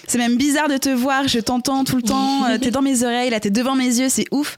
C'est 0.08 0.18
même 0.18 0.36
bizarre 0.36 0.68
de 0.68 0.78
te 0.78 0.90
voir, 0.90 1.28
je 1.28 1.40
t'entends 1.40 1.84
tout 1.84 1.98
le 1.98 2.02
temps, 2.14 2.46
euh, 2.46 2.58
t'es 2.58 2.72
dans 2.72 2.82
mes 2.82 3.04
oreilles, 3.04 3.30
là 3.30 3.40
t'es 3.40 3.52
devant 3.52 3.76
mes 3.76 4.00
yeux, 4.00 4.10
c'est 4.10 4.26
ouf. 4.32 4.58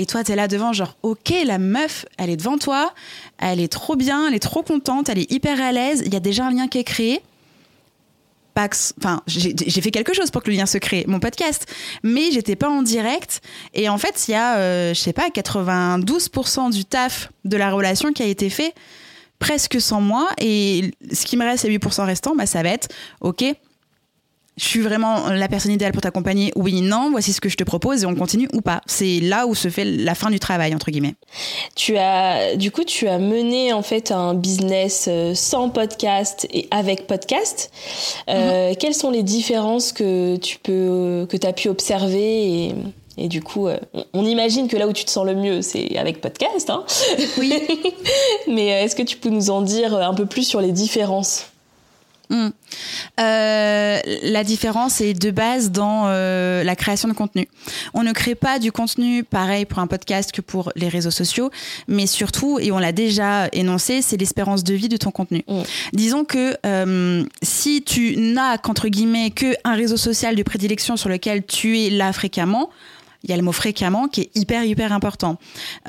Et 0.00 0.06
toi, 0.06 0.24
t'es 0.24 0.34
là 0.34 0.48
devant, 0.48 0.72
genre, 0.72 0.96
ok, 1.02 1.30
la 1.44 1.58
meuf, 1.58 2.06
elle 2.16 2.30
est 2.30 2.36
devant 2.38 2.56
toi, 2.56 2.94
elle 3.36 3.60
est 3.60 3.70
trop 3.70 3.96
bien, 3.96 4.28
elle 4.28 4.34
est 4.34 4.38
trop 4.38 4.62
contente, 4.62 5.10
elle 5.10 5.18
est 5.18 5.30
hyper 5.30 5.60
à 5.60 5.72
l'aise, 5.72 6.02
il 6.06 6.14
y 6.14 6.16
a 6.16 6.20
déjà 6.20 6.46
un 6.46 6.50
lien 6.52 6.68
qui 6.68 6.78
est 6.78 6.84
créé. 6.84 7.20
Enfin, 8.56 9.20
j'ai 9.26 9.80
fait 9.82 9.90
quelque 9.90 10.14
chose 10.14 10.30
pour 10.30 10.42
que 10.42 10.50
le 10.50 10.56
lien 10.56 10.64
se 10.64 10.78
crée, 10.78 11.04
mon 11.06 11.20
podcast, 11.20 11.66
mais 12.02 12.30
j'étais 12.30 12.56
pas 12.56 12.70
en 12.70 12.82
direct. 12.82 13.42
Et 13.74 13.90
en 13.90 13.98
fait, 13.98 14.26
il 14.26 14.30
y 14.30 14.34
a, 14.34 14.56
euh, 14.56 14.94
je 14.94 15.00
sais 15.00 15.12
pas, 15.12 15.28
92% 15.28 16.72
du 16.72 16.86
taf 16.86 17.30
de 17.44 17.58
la 17.58 17.70
relation 17.70 18.14
qui 18.14 18.22
a 18.22 18.26
été 18.26 18.48
fait 18.48 18.72
presque 19.38 19.78
sans 19.82 20.00
moi. 20.00 20.30
Et 20.38 20.92
ce 21.12 21.26
qui 21.26 21.36
me 21.36 21.44
reste, 21.44 21.64
les 21.64 21.76
8% 21.76 22.06
restants, 22.06 22.34
bah, 22.34 22.46
ça 22.46 22.62
va 22.62 22.70
être, 22.70 22.88
ok, 23.20 23.44
je 24.60 24.66
suis 24.66 24.80
vraiment 24.80 25.30
la 25.30 25.48
personne 25.48 25.72
idéale 25.72 25.92
pour 25.92 26.02
t'accompagner 26.02 26.52
Oui, 26.54 26.82
non, 26.82 27.10
voici 27.10 27.32
ce 27.32 27.40
que 27.40 27.48
je 27.48 27.56
te 27.56 27.64
propose 27.64 28.02
et 28.02 28.06
on 28.06 28.14
continue 28.14 28.46
ou 28.52 28.60
pas. 28.60 28.82
C'est 28.84 29.18
là 29.20 29.46
où 29.46 29.54
se 29.54 29.70
fait 29.70 29.86
la 29.86 30.14
fin 30.14 30.30
du 30.30 30.38
travail 30.38 30.74
entre 30.74 30.90
guillemets. 30.90 31.14
Tu 31.76 31.96
as 31.96 32.56
du 32.56 32.70
coup 32.70 32.84
tu 32.84 33.08
as 33.08 33.18
mené 33.18 33.72
en 33.72 33.80
fait 33.80 34.12
un 34.12 34.34
business 34.34 35.06
euh, 35.08 35.34
sans 35.34 35.70
podcast 35.70 36.46
et 36.52 36.68
avec 36.70 37.06
podcast. 37.06 37.72
Euh, 38.28 38.68
mhm. 38.68 38.76
Quelles 38.76 38.94
sont 38.94 39.10
les 39.10 39.22
différences 39.22 39.92
que 39.92 40.36
tu 40.36 40.58
peux 40.58 41.26
que 41.30 41.46
as 41.46 41.54
pu 41.54 41.68
observer 41.68 42.66
et 42.66 42.74
et 43.16 43.28
du 43.28 43.42
coup, 43.42 43.66
euh, 43.66 43.76
on 44.14 44.24
imagine 44.24 44.66
que 44.66 44.76
là 44.76 44.86
où 44.86 44.92
tu 44.92 45.04
te 45.04 45.10
sens 45.10 45.26
le 45.26 45.34
mieux, 45.34 45.60
c'est 45.60 45.96
avec 45.98 46.22
podcast. 46.22 46.70
Hein 46.70 46.84
oui. 47.38 47.52
Mais 48.48 48.66
est-ce 48.68 48.96
que 48.96 49.02
tu 49.02 49.16
peux 49.16 49.28
nous 49.28 49.50
en 49.50 49.60
dire 49.60 49.94
un 49.94 50.14
peu 50.14 50.24
plus 50.24 50.44
sur 50.44 50.60
les 50.62 50.72
différences? 50.72 51.50
Hmm. 52.30 52.50
Euh, 53.18 53.98
la 54.22 54.44
différence 54.44 55.00
est 55.00 55.14
de 55.14 55.32
base 55.32 55.72
dans 55.72 56.04
euh, 56.06 56.62
la 56.62 56.76
création 56.76 57.08
de 57.08 57.12
contenu. 57.12 57.48
On 57.92 58.04
ne 58.04 58.12
crée 58.12 58.36
pas 58.36 58.60
du 58.60 58.70
contenu 58.70 59.24
pareil 59.24 59.64
pour 59.64 59.80
un 59.80 59.88
podcast 59.88 60.30
que 60.30 60.40
pour 60.40 60.72
les 60.76 60.88
réseaux 60.88 61.10
sociaux, 61.10 61.50
mais 61.88 62.06
surtout, 62.06 62.60
et 62.60 62.70
on 62.70 62.78
l'a 62.78 62.92
déjà 62.92 63.48
énoncé, 63.52 64.00
c'est 64.00 64.16
l'espérance 64.16 64.62
de 64.62 64.74
vie 64.74 64.88
de 64.88 64.96
ton 64.96 65.10
contenu. 65.10 65.42
Hmm. 65.48 65.62
Disons 65.92 66.24
que 66.24 66.56
euh, 66.64 67.24
si 67.42 67.82
tu 67.82 68.16
n'as 68.16 68.58
qu'entre 68.58 68.86
guillemets 68.86 69.32
que 69.32 69.56
un 69.64 69.74
réseau 69.74 69.96
social 69.96 70.36
de 70.36 70.42
prédilection 70.44 70.96
sur 70.96 71.08
lequel 71.08 71.44
tu 71.44 71.80
es 71.80 71.90
là 71.90 72.12
fréquemment, 72.12 72.70
il 73.24 73.30
y 73.30 73.32
a 73.32 73.36
le 73.36 73.42
mot 73.42 73.52
fréquemment 73.52 74.06
qui 74.06 74.22
est 74.22 74.30
hyper 74.36 74.64
hyper 74.64 74.92
important. 74.92 75.36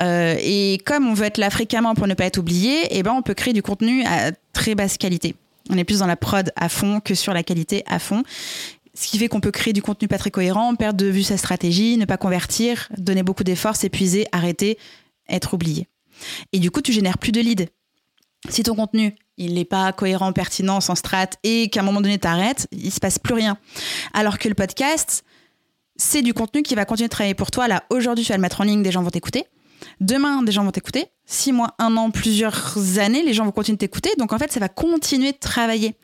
et 0.00 0.80
comme 0.84 1.08
on 1.08 1.14
veut 1.14 1.24
être 1.24 1.38
là 1.38 1.50
fréquemment 1.50 1.94
pour 1.94 2.06
ne 2.06 2.14
pas 2.14 2.24
être 2.24 2.38
oublié, 2.38 2.88
eh 2.90 3.02
ben 3.02 3.12
on 3.12 3.22
peut 3.22 3.32
créer 3.32 3.54
du 3.54 3.62
contenu 3.62 4.04
à 4.04 4.32
très 4.52 4.74
basse 4.74 4.98
qualité. 4.98 5.34
On 5.70 5.78
est 5.78 5.84
plus 5.84 6.00
dans 6.00 6.06
la 6.06 6.16
prod 6.16 6.52
à 6.56 6.68
fond 6.68 7.00
que 7.00 7.14
sur 7.14 7.32
la 7.32 7.42
qualité 7.42 7.82
à 7.86 7.98
fond. 7.98 8.22
Ce 8.94 9.06
qui 9.06 9.18
fait 9.18 9.28
qu'on 9.28 9.40
peut 9.40 9.50
créer 9.50 9.72
du 9.72 9.80
contenu 9.80 10.06
pas 10.06 10.18
très 10.18 10.30
cohérent, 10.30 10.74
perdre 10.74 10.98
de 10.98 11.06
vue 11.06 11.22
sa 11.22 11.36
stratégie, 11.36 11.96
ne 11.96 12.04
pas 12.04 12.18
convertir, 12.18 12.88
donner 12.98 13.22
beaucoup 13.22 13.44
d'efforts, 13.44 13.76
s'épuiser, 13.76 14.26
arrêter, 14.32 14.78
être 15.28 15.54
oublié. 15.54 15.88
Et 16.52 16.58
du 16.58 16.70
coup, 16.70 16.82
tu 16.82 16.92
génères 16.92 17.18
plus 17.18 17.32
de 17.32 17.40
leads. 17.40 17.66
Si 18.48 18.62
ton 18.62 18.74
contenu, 18.74 19.14
il 19.38 19.54
n'est 19.54 19.64
pas 19.64 19.92
cohérent, 19.92 20.32
pertinent, 20.32 20.80
sans 20.80 20.94
strat, 20.94 21.30
et 21.42 21.70
qu'à 21.70 21.80
un 21.80 21.84
moment 21.84 22.00
donné, 22.00 22.18
t'arrêtes, 22.18 22.68
il 22.72 22.90
se 22.90 23.00
passe 23.00 23.18
plus 23.18 23.34
rien. 23.34 23.56
Alors 24.12 24.38
que 24.38 24.48
le 24.48 24.54
podcast, 24.54 25.24
c'est 25.96 26.22
du 26.22 26.34
contenu 26.34 26.62
qui 26.62 26.74
va 26.74 26.84
continuer 26.84 27.08
de 27.08 27.12
travailler 27.12 27.34
pour 27.34 27.50
toi. 27.50 27.68
Là, 27.68 27.84
aujourd'hui, 27.88 28.24
tu 28.24 28.32
vas 28.32 28.36
le 28.36 28.42
mettre 28.42 28.60
en 28.60 28.64
ligne, 28.64 28.82
des 28.82 28.90
gens 28.90 29.02
vont 29.02 29.10
t'écouter. 29.10 29.46
Demain, 30.00 30.42
des 30.42 30.52
gens 30.52 30.64
vont 30.64 30.70
t'écouter. 30.70 31.06
Six 31.26 31.52
mois, 31.52 31.74
un 31.78 31.96
an, 31.96 32.10
plusieurs 32.10 32.98
années, 32.98 33.22
les 33.22 33.32
gens 33.32 33.44
vont 33.44 33.52
continuer 33.52 33.76
de 33.76 33.80
t'écouter. 33.80 34.10
Donc 34.18 34.32
en 34.32 34.38
fait, 34.38 34.52
ça 34.52 34.60
va 34.60 34.68
continuer 34.68 35.32
de 35.32 35.38
travailler. 35.38 35.96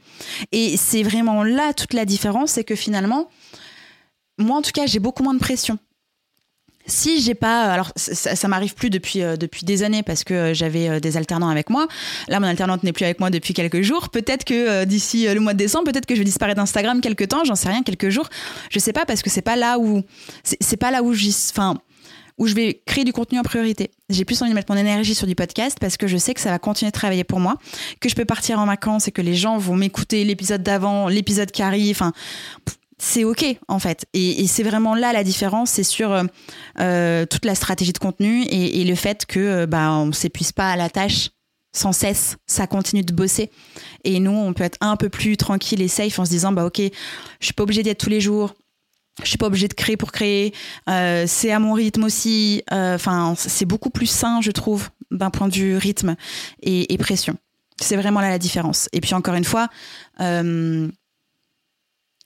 Et 0.52 0.76
c'est 0.76 1.02
vraiment 1.02 1.42
là 1.42 1.72
toute 1.72 1.94
la 1.94 2.04
différence, 2.04 2.52
c'est 2.52 2.64
que 2.64 2.74
finalement, 2.74 3.28
moi 4.38 4.56
en 4.58 4.62
tout 4.62 4.72
cas, 4.72 4.86
j'ai 4.86 5.00
beaucoup 5.00 5.22
moins 5.22 5.34
de 5.34 5.40
pression. 5.40 5.78
Si 6.88 7.20
j'ai 7.20 7.34
pas, 7.34 7.64
alors 7.64 7.92
ça, 7.96 8.48
m'arrive 8.48 8.74
plus 8.74 8.88
depuis 8.88 9.22
euh, 9.22 9.36
depuis 9.36 9.66
des 9.66 9.82
années 9.82 10.02
parce 10.02 10.24
que 10.24 10.32
euh, 10.32 10.54
j'avais 10.54 10.88
euh, 10.88 11.00
des 11.00 11.18
alternants 11.18 11.50
avec 11.50 11.68
moi. 11.68 11.86
Là, 12.28 12.40
mon 12.40 12.46
alternante 12.46 12.82
n'est 12.82 12.94
plus 12.94 13.04
avec 13.04 13.20
moi 13.20 13.28
depuis 13.28 13.52
quelques 13.52 13.82
jours. 13.82 14.08
Peut-être 14.08 14.44
que 14.44 14.84
d'ici 14.84 15.26
le 15.26 15.38
mois 15.38 15.52
de 15.52 15.58
décembre, 15.58 15.92
peut-être 15.92 16.06
que 16.06 16.14
je 16.14 16.20
vais 16.20 16.24
disparaître 16.24 16.56
d'Instagram 16.56 17.02
quelques 17.02 17.28
temps. 17.28 17.44
J'en 17.44 17.56
sais 17.56 17.68
rien, 17.68 17.82
quelques 17.82 18.08
jours. 18.08 18.30
Je 18.70 18.78
sais 18.78 18.94
pas 18.94 19.04
parce 19.04 19.20
que 19.20 19.28
c'est 19.28 19.42
pas 19.42 19.56
là 19.56 19.78
où 19.78 20.02
c'est 20.42 20.78
pas 20.78 20.90
là 20.90 21.02
où 21.02 21.12
j'y, 21.12 21.36
enfin 21.50 21.76
où 22.38 22.46
je 22.46 22.54
vais 22.54 22.82
créer 22.86 23.04
du 23.04 23.12
contenu 23.12 23.38
en 23.38 23.42
priorité. 23.42 23.90
J'ai 24.08 24.24
plus 24.24 24.40
envie 24.42 24.50
de 24.50 24.54
mettre 24.54 24.72
mon 24.72 24.78
énergie 24.78 25.14
sur 25.14 25.26
du 25.26 25.34
podcast 25.34 25.78
parce 25.80 25.96
que 25.96 26.06
je 26.06 26.16
sais 26.16 26.34
que 26.34 26.40
ça 26.40 26.50
va 26.50 26.58
continuer 26.58 26.90
de 26.90 26.96
travailler 26.96 27.24
pour 27.24 27.40
moi, 27.40 27.56
que 28.00 28.08
je 28.08 28.14
peux 28.14 28.24
partir 28.24 28.58
en 28.60 28.66
vacances 28.66 29.08
et 29.08 29.12
que 29.12 29.22
les 29.22 29.34
gens 29.34 29.58
vont 29.58 29.76
m'écouter 29.76 30.24
l'épisode 30.24 30.62
d'avant, 30.62 31.08
l'épisode 31.08 31.50
qui 31.50 31.62
arrive. 31.62 31.96
Enfin, 31.96 32.12
c'est 32.98 33.24
ok 33.24 33.44
en 33.68 33.78
fait. 33.78 34.06
Et, 34.12 34.46
c'est 34.46 34.62
vraiment 34.62 34.94
là 34.94 35.12
la 35.12 35.24
différence, 35.24 35.70
c'est 35.70 35.84
sur 35.84 36.12
euh, 36.12 36.24
euh, 36.80 37.26
toute 37.26 37.44
la 37.44 37.54
stratégie 37.54 37.92
de 37.92 37.98
contenu 37.98 38.44
et, 38.44 38.84
le 38.84 38.94
fait 38.94 39.26
que 39.26 39.40
euh, 39.40 39.66
bah 39.66 39.92
on 39.92 40.12
s'épuise 40.12 40.52
pas 40.52 40.70
à 40.70 40.76
la 40.76 40.90
tâche 40.90 41.30
sans 41.72 41.92
cesse, 41.92 42.36
ça 42.46 42.66
continue 42.66 43.02
de 43.02 43.12
bosser. 43.12 43.50
Et 44.02 44.20
nous, 44.20 44.32
on 44.32 44.52
peut 44.52 44.64
être 44.64 44.78
un 44.80 44.96
peu 44.96 45.10
plus 45.10 45.36
tranquille 45.36 45.82
et 45.82 45.88
safe 45.88 46.18
en 46.18 46.24
se 46.24 46.30
disant 46.30 46.50
bah 46.50 46.64
ok, 46.64 46.80
je 46.80 47.44
suis 47.44 47.52
pas 47.52 47.62
obligé 47.62 47.82
d'y 47.82 47.90
être 47.90 47.98
tous 47.98 48.10
les 48.10 48.20
jours 48.20 48.54
je 49.22 49.28
suis 49.28 49.38
pas 49.38 49.46
obligée 49.46 49.68
de 49.68 49.74
créer 49.74 49.96
pour 49.96 50.12
créer. 50.12 50.54
Euh, 50.88 51.24
c'est 51.26 51.50
à 51.50 51.58
mon 51.58 51.72
rythme 51.72 52.04
aussi. 52.04 52.62
Euh, 52.72 52.94
enfin, 52.94 53.34
c'est 53.36 53.64
beaucoup 53.64 53.90
plus 53.90 54.06
sain, 54.06 54.40
je 54.40 54.50
trouve, 54.50 54.88
d'un 55.10 55.30
point 55.30 55.48
de 55.48 55.54
vue 55.54 55.76
rythme 55.76 56.16
et, 56.62 56.96
pression. 56.98 57.36
C'est 57.80 57.96
vraiment 57.96 58.20
là 58.20 58.30
la 58.30 58.38
différence. 58.38 58.88
Et 58.92 59.00
puis 59.00 59.14
encore 59.14 59.34
une 59.34 59.44
fois, 59.44 59.68
euh, 60.20 60.88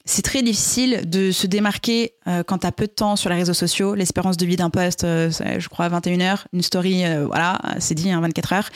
c'est 0.05 0.23
très 0.23 0.43
difficile 0.43 1.09
de 1.09 1.31
se 1.31 1.47
démarquer 1.47 2.15
quand 2.47 2.59
tu 2.59 2.67
as 2.67 2.73
peu 2.73 2.87
de 2.87 2.93
temps 2.93 3.17
sur 3.17 3.31
les 3.31 3.37
réseaux 3.37 3.55
sociaux. 3.55 3.95
L'espérance 3.95 4.37
de 4.37 4.47
vie 4.47 4.57
d'un 4.57 4.71
poste, 4.71 5.05
euh, 5.05 5.31
je 5.31 5.69
crois, 5.69 5.89
21 5.89 6.21
heures. 6.23 6.49
Une 6.53 6.63
story, 6.63 7.05
voilà, 7.27 7.61
c'est 7.79 7.95
dit, 7.95 8.11
hein, 8.11 8.21
24 8.21 8.53
heures. 8.55 8.71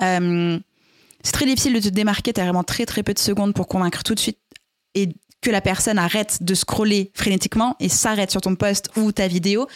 c'est 0.00 1.32
très 1.32 1.46
difficile 1.46 1.74
de 1.74 1.80
te 1.80 1.88
démarquer. 1.88 2.32
Tu 2.32 2.40
as 2.40 2.44
vraiment 2.44 2.64
très, 2.64 2.86
très 2.86 3.02
peu 3.02 3.12
de 3.12 3.18
secondes 3.18 3.54
pour 3.54 3.68
convaincre 3.68 4.02
tout 4.02 4.14
de 4.14 4.20
suite 4.20 4.38
et 4.94 5.08
que 5.42 5.50
la 5.50 5.60
personne 5.60 5.98
arrête 5.98 6.42
de 6.42 6.54
scroller 6.54 7.10
frénétiquement 7.14 7.76
et 7.80 7.88
s'arrête 7.88 8.30
sur 8.30 8.40
ton 8.40 8.54
poste 8.54 8.90
ou 8.96 9.12
ta 9.12 9.28
vidéo. 9.28 9.66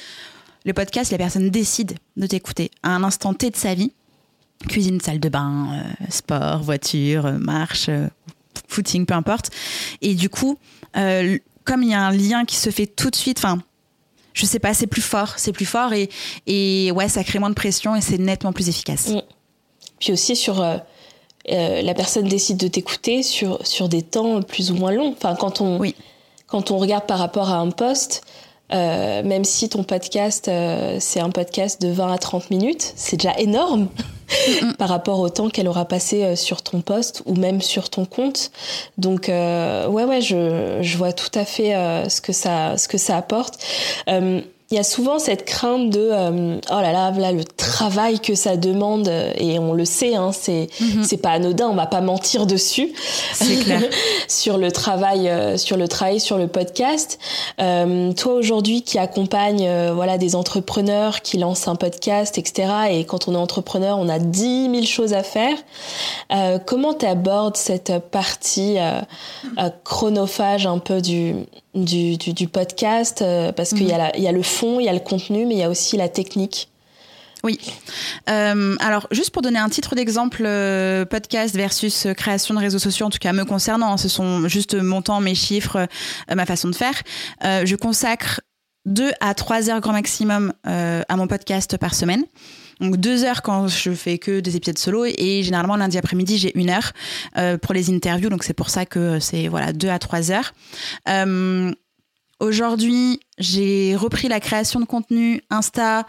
Le 0.64 0.73
podcast, 0.73 1.12
la 1.12 1.19
personne 1.19 1.51
décide 1.51 1.99
de 2.17 2.27
t'écouter 2.27 2.71
à 2.83 2.91
un 2.91 3.03
instant 3.03 3.35
T 3.35 3.51
de 3.51 3.57
sa 3.57 3.75
vie. 3.75 3.93
Cuisine, 4.69 5.01
salle 5.01 5.21
de 5.21 5.29
bain, 5.29 5.85
sport, 6.09 6.62
voiture, 6.62 7.31
marche, 7.33 7.91
footing, 8.69 9.05
peu 9.05 9.14
importe. 9.14 9.51
Et 10.01 10.14
du 10.14 10.31
coup, 10.31 10.59
euh, 10.97 11.39
comme 11.64 11.83
il 11.83 11.91
y 11.91 11.95
a 11.95 12.01
un 12.01 12.12
lien 12.12 12.45
qui 12.45 12.57
se 12.57 12.71
fait 12.71 12.87
tout 12.87 13.11
de 13.11 13.17
suite, 13.17 13.39
enfin, 13.39 13.59
je 14.33 14.47
sais 14.47 14.59
pas, 14.59 14.73
c'est 14.73 14.87
plus 14.87 15.03
fort, 15.03 15.35
c'est 15.37 15.53
plus 15.53 15.67
fort 15.67 15.93
et, 15.93 16.09
et 16.47 16.91
ouais, 16.93 17.09
ça 17.09 17.25
crée 17.25 17.39
moins 17.39 17.51
de 17.51 17.55
pression 17.55 17.97
et 17.97 18.01
c'est 18.01 18.19
nettement 18.19 18.53
plus 18.53 18.69
efficace. 18.69 19.09
Mm. 19.09 19.23
Puis 19.99 20.12
aussi 20.12 20.37
sur 20.37 20.62
euh, 21.51 21.53
euh, 21.53 21.83
la 21.83 21.95
personne 21.95 22.27
décide 22.27 22.57
de 22.57 22.69
t'écouter 22.69 23.23
sur 23.23 23.65
sur 23.67 23.89
des 23.89 24.03
temps 24.03 24.43
plus 24.43 24.71
ou 24.71 24.75
moins 24.75 24.93
longs. 24.93 25.15
Enfin, 25.17 25.35
quand 25.35 25.61
on 25.61 25.79
oui. 25.79 25.95
quand 26.47 26.71
on 26.71 26.79
regarde 26.79 27.07
par 27.07 27.19
rapport 27.19 27.51
à 27.51 27.57
un 27.57 27.71
poste, 27.71 28.23
même 28.71 29.45
si 29.45 29.69
ton 29.69 29.85
podcast 29.85 30.51
c'est 30.99 31.21
un 31.21 31.31
podcast 31.31 31.81
de 31.81 31.89
20 31.89 32.13
à 32.13 32.19
30 32.19 32.51
minutes, 32.51 32.93
c'est 32.97 33.17
déjà 33.17 33.39
énorme. 33.39 33.89
par 34.79 34.89
rapport 34.89 35.21
au 35.21 35.29
temps 35.29 35.49
qu'elle 35.49 35.69
aura 35.69 35.85
passé 35.85 36.25
euh, 36.25 36.37
sur 36.37 36.63
ton 36.63 36.81
poste 36.81 37.23
ou 37.27 37.35
même 37.35 37.61
sur 37.61 37.91
ton 37.91 38.05
compte. 38.05 38.51
Donc 38.99 39.29
euh, 39.29 39.89
ouais 39.89 40.05
ouais, 40.05 40.21
je, 40.21 40.79
je 40.81 40.97
vois 40.97 41.13
tout 41.13 41.31
à 41.35 41.45
fait 41.45 41.75
euh, 41.75 42.09
ce 42.09 42.21
que 42.21 42.33
ça 42.33 42.77
ce 42.77 42.89
que 42.89 42.99
ça 42.99 43.17
apporte 43.17 43.59
il 44.71 44.77
y 44.77 44.79
a 44.79 44.83
souvent 44.83 45.21
cette 45.21 45.45
crainte 45.45 45.91
de 45.91 46.09
euh, 46.12 46.59
oh 46.71 46.81
là 46.81 46.93
là 46.93 47.12
là 47.12 47.31
le 47.31 47.45
travail 47.45 48.19
que 48.19 48.35
ça 48.35 48.57
demande 48.57 49.09
et 49.37 49.61
on 49.61 49.73
le 49.73 49.85
sait 49.85 50.17
hein, 50.17 50.33
c'est 50.33 50.69
c'est 51.05 51.19
pas 51.19 51.31
anodin 51.31 51.69
on 51.69 51.75
va 51.75 51.87
pas 51.87 52.01
mentir 52.01 52.47
dessus. 52.47 52.93
C'est 53.33 53.57
clair. 53.57 53.83
Sur 54.29 54.59
le 54.59 54.73
travail 54.73 55.29
euh, 55.29 55.57
sur 55.57 55.77
le 55.77 55.87
travail 55.87 56.19
sur 56.19 56.37
le 56.37 56.49
podcast. 56.49 57.19
Euh, 57.61 58.12
toi 58.12 58.35
aujourd'hui 58.35 58.83
qui 58.83 58.99
accompagne 58.99 59.67
euh, 59.67 59.93
voilà 59.95 60.19
des 60.19 60.35
entrepreneurs 60.35 61.23
qui 61.23 61.39
lancent 61.39 61.69
un 61.69 61.77
podcast 61.77 62.37
etc 62.39 62.69
et 62.91 63.05
quand 63.05 63.29
on 63.29 63.35
est 63.35 63.39
entrepreneur 63.39 63.99
on 63.99 64.09
a 64.09 64.19
dix 64.19 64.69
mille 64.69 64.87
choses 64.87 65.14
à 65.14 65.23
faire. 65.23 65.57
Comment 66.67 66.95
tu 66.95 67.07
abordes 67.07 67.57
cette 67.57 67.93
partie 68.11 68.77
chronophage 69.85 70.67
un 70.67 70.79
peu 70.79 71.01
du 71.01 71.35
du, 71.77 72.16
du, 72.16 72.49
podcast 72.49 73.24
parce 73.55 73.70
qu'il 73.70 73.87
y 73.87 73.93
a 73.93 74.16
il 74.16 74.22
y 74.22 74.29
a 74.29 74.33
le 74.33 74.43
fond, 74.43 74.81
il 74.81 74.87
y 74.87 74.89
a 74.89 74.93
le 74.93 75.01
contenu, 75.01 75.47
mais 75.47 75.55
il 75.55 75.59
y 75.59 75.62
a 75.62 75.70
aussi 75.70 75.97
la 75.97 76.09
technique. 76.09 76.68
Oui. 77.47 77.61
Euh, 78.29 78.74
alors, 78.81 79.07
juste 79.12 79.31
pour 79.31 79.41
donner 79.41 79.61
un 79.61 79.68
titre 79.68 79.95
d'exemple, 79.95 80.43
euh, 80.45 81.05
podcast 81.05 81.55
versus 81.55 82.09
création 82.16 82.55
de 82.55 82.59
réseaux 82.59 82.81
sociaux, 82.81 83.07
en 83.07 83.11
tout 83.11 83.20
cas 83.20 83.33
me 83.33 83.45
concernant, 83.45 83.93
hein, 83.93 83.97
ce 83.97 84.09
sont 84.09 84.49
juste 84.49 84.74
mon 84.74 85.01
temps, 85.01 85.20
mes 85.20 85.37
chiffres, 85.37 85.87
euh, 86.31 86.35
ma 86.35 86.45
façon 86.45 86.68
de 86.68 86.74
faire. 86.74 87.03
je 87.43 87.77
consacre 87.77 88.41
deux 88.85 89.12
à 89.20 89.35
trois 89.35 89.70
heures 89.70 89.81
grand 89.81 89.93
maximum 89.93 90.53
à 90.64 91.16
mon 91.16 91.27
podcast 91.27 91.77
par 91.77 91.95
semaine. 91.95 92.24
Donc 92.81 92.97
deux 92.97 93.24
heures 93.24 93.43
quand 93.43 93.68
je 93.68 93.93
fais 93.93 94.18
que 94.18 94.41
des 94.41 94.57
épisodes 94.57 94.79
solo 94.79 95.07
et 95.07 95.43
généralement 95.43 95.77
lundi 95.77 95.97
après-midi 95.97 96.37
j'ai 96.37 96.59
une 96.59 96.70
heure 96.70 96.93
pour 97.62 97.72
les 97.72 97.91
interviews. 97.91 98.29
Donc 98.29 98.45
c'est 98.45 98.55
pour 98.55 98.68
ça 98.68 98.85
que 98.85 99.18
c'est 99.18 99.49
voilà 99.49 99.72
deux 99.72 99.89
à 99.89 99.99
trois 99.99 100.31
heures. 100.31 100.53
Aujourd'hui, 102.39 103.20
j'ai 103.39 103.97
repris 103.97 104.29
la 104.29 104.41
création 104.41 104.79
de 104.79 104.85
contenu 104.85 105.41
Insta. 105.49 106.07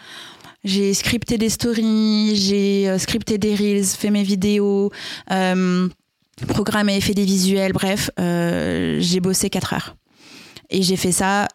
J'ai 0.66 0.94
scripté 0.94 1.38
des 1.38 1.50
stories, 1.50 2.36
j'ai 2.36 2.90
euh, 2.90 2.98
scripté 2.98 3.38
des 3.38 3.56
reels, 3.56 3.86
fait 3.86 4.10
mes 4.10 4.24
vidéos, 4.24 4.92
euh, 5.32 5.88
programmé, 6.48 7.00
fait 7.00 7.14
des 7.14 7.24
visuels, 7.24 7.72
bref, 7.72 8.10
euh, 8.20 8.98
j'ai 9.00 9.22
bossé 9.22 9.50
4 9.50 9.74
heures. 9.74 9.96
Et 10.70 10.82
j'ai 10.82 10.98
fait 10.98 11.14
ça, 11.14 11.48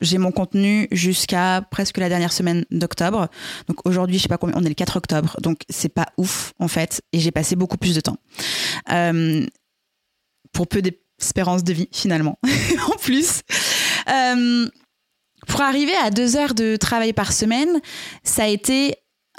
j'ai 0.00 0.18
mon 0.18 0.32
contenu 0.32 0.88
jusqu'à 0.92 1.62
presque 1.70 1.98
la 1.98 2.08
dernière 2.08 2.32
semaine 2.32 2.64
d'octobre. 2.70 3.28
Donc 3.66 3.86
aujourd'hui, 3.86 4.18
je 4.18 4.22
sais 4.22 4.28
pas 4.28 4.38
combien, 4.38 4.56
on 4.56 4.64
est 4.64 4.68
le 4.68 4.74
4 4.74 4.96
octobre, 4.96 5.36
donc 5.40 5.62
c'est 5.68 5.88
pas 5.88 6.06
ouf 6.16 6.52
en 6.58 6.68
fait, 6.68 7.02
et 7.12 7.20
j'ai 7.20 7.30
passé 7.30 7.56
beaucoup 7.56 7.78
plus 7.78 7.94
de 7.94 8.00
temps. 8.00 8.18
pour 10.52 10.66
peu 10.66 10.82
d'espérance 10.82 11.64
de 11.64 11.72
vie 11.72 11.88
finalement, 11.92 12.38
en 12.92 12.96
plus. 12.98 13.42
Euh, 14.08 14.68
pour 15.46 15.60
arriver 15.62 15.94
à 16.02 16.10
deux 16.10 16.36
heures 16.36 16.54
de 16.54 16.76
travail 16.76 17.12
par 17.12 17.32
semaine, 17.32 17.80
ça 18.22 18.44
a 18.44 18.46
été 18.46 18.94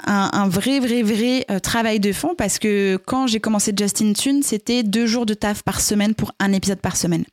un, 0.06 0.48
vrai, 0.48 0.80
vrai, 0.80 1.02
vrai 1.02 1.44
euh, 1.50 1.58
travail 1.58 2.00
de 2.00 2.12
fond 2.12 2.34
parce 2.36 2.58
que 2.58 2.98
quand 3.06 3.26
j'ai 3.26 3.40
commencé 3.40 3.72
Justin 3.76 4.12
Tune, 4.12 4.42
c'était 4.42 4.82
deux 4.82 5.06
jours 5.06 5.26
de 5.26 5.34
taf 5.34 5.62
par 5.62 5.80
semaine 5.80 6.14
pour 6.14 6.32
un 6.38 6.52
épisode 6.52 6.80
par 6.80 6.96
semaine. 6.96 7.24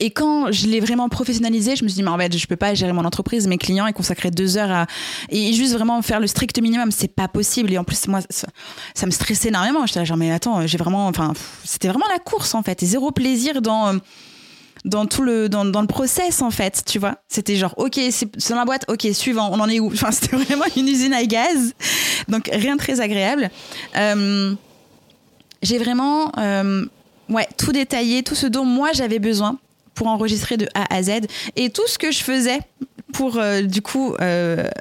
Et 0.00 0.10
quand 0.10 0.50
je 0.50 0.66
l'ai 0.66 0.80
vraiment 0.80 1.08
professionnalisé, 1.08 1.76
je 1.76 1.84
me 1.84 1.88
suis 1.88 1.96
dit, 1.96 2.02
mais 2.02 2.10
en 2.10 2.18
fait, 2.18 2.36
je 2.36 2.46
peux 2.46 2.56
pas 2.56 2.74
gérer 2.74 2.92
mon 2.92 3.04
entreprise, 3.04 3.46
mes 3.46 3.58
clients 3.58 3.86
et 3.86 3.92
consacrer 3.92 4.30
deux 4.30 4.56
heures 4.56 4.70
à. 4.70 4.86
Et 5.30 5.52
juste 5.52 5.74
vraiment 5.74 6.00
faire 6.02 6.20
le 6.20 6.26
strict 6.26 6.60
minimum, 6.60 6.90
c'est 6.90 7.14
pas 7.14 7.28
possible. 7.28 7.72
Et 7.72 7.78
en 7.78 7.84
plus, 7.84 8.08
moi, 8.08 8.20
ça, 8.30 9.06
me 9.06 9.10
stressait 9.10 9.48
énormément. 9.48 9.86
J'étais 9.86 10.04
genre, 10.04 10.16
mais 10.16 10.32
attends, 10.32 10.66
j'ai 10.66 10.78
vraiment. 10.78 11.06
Enfin, 11.06 11.32
c'était 11.64 11.88
vraiment 11.88 12.08
la 12.10 12.18
course, 12.18 12.54
en 12.54 12.62
fait. 12.62 12.82
Et 12.82 12.86
zéro 12.86 13.10
plaisir 13.10 13.62
dans 13.62 13.98
dans 14.84 15.06
tout 15.06 15.22
le 15.22 15.48
dans, 15.48 15.64
dans, 15.64 15.80
le 15.80 15.86
process 15.86 16.42
en 16.42 16.50
fait 16.50 16.82
tu 16.84 16.98
vois 16.98 17.18
c'était 17.28 17.54
genre 17.54 17.72
ok 17.76 18.00
c'est 18.10 18.50
dans 18.50 18.56
la 18.56 18.64
boîte 18.64 18.84
ok 18.88 19.06
suivant 19.12 19.48
on 19.52 19.60
en 19.60 19.68
est 19.68 19.78
où? 19.78 19.86
Enfin 19.92 20.10
c'était 20.10 20.34
vraiment 20.34 20.64
une 20.76 20.88
usine 20.88 21.14
à 21.14 21.24
gaz 21.24 21.74
donc 22.26 22.50
rien 22.52 22.74
de 22.74 22.80
très 22.80 23.00
agréable 23.00 23.50
euh, 23.96 24.54
j'ai 25.62 25.78
vraiment 25.78 26.32
euh, 26.38 26.84
ouais 27.32 27.48
tout 27.56 27.72
détaillé 27.72 28.22
tout 28.22 28.34
ce 28.34 28.46
dont 28.46 28.64
moi 28.64 28.92
j'avais 28.92 29.18
besoin 29.18 29.58
pour 29.94 30.06
enregistrer 30.06 30.56
de 30.56 30.66
A 30.74 30.94
à 30.94 31.02
Z 31.02 31.26
et 31.56 31.70
tout 31.70 31.86
ce 31.86 31.98
que 31.98 32.10
je 32.10 32.22
faisais 32.22 32.60
pour 33.12 33.36
euh, 33.36 33.62
du 33.62 33.82
coup 33.82 34.14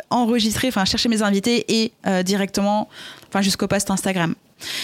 enregistrer 0.10 0.70
enfin 0.70 0.86
chercher 0.86 1.10
mes 1.10 1.22
invités 1.22 1.66
et 1.82 1.92
directement 2.24 2.88
enfin 3.28 3.42
jusqu'au 3.42 3.68
post 3.68 3.92
Instagram 3.92 4.36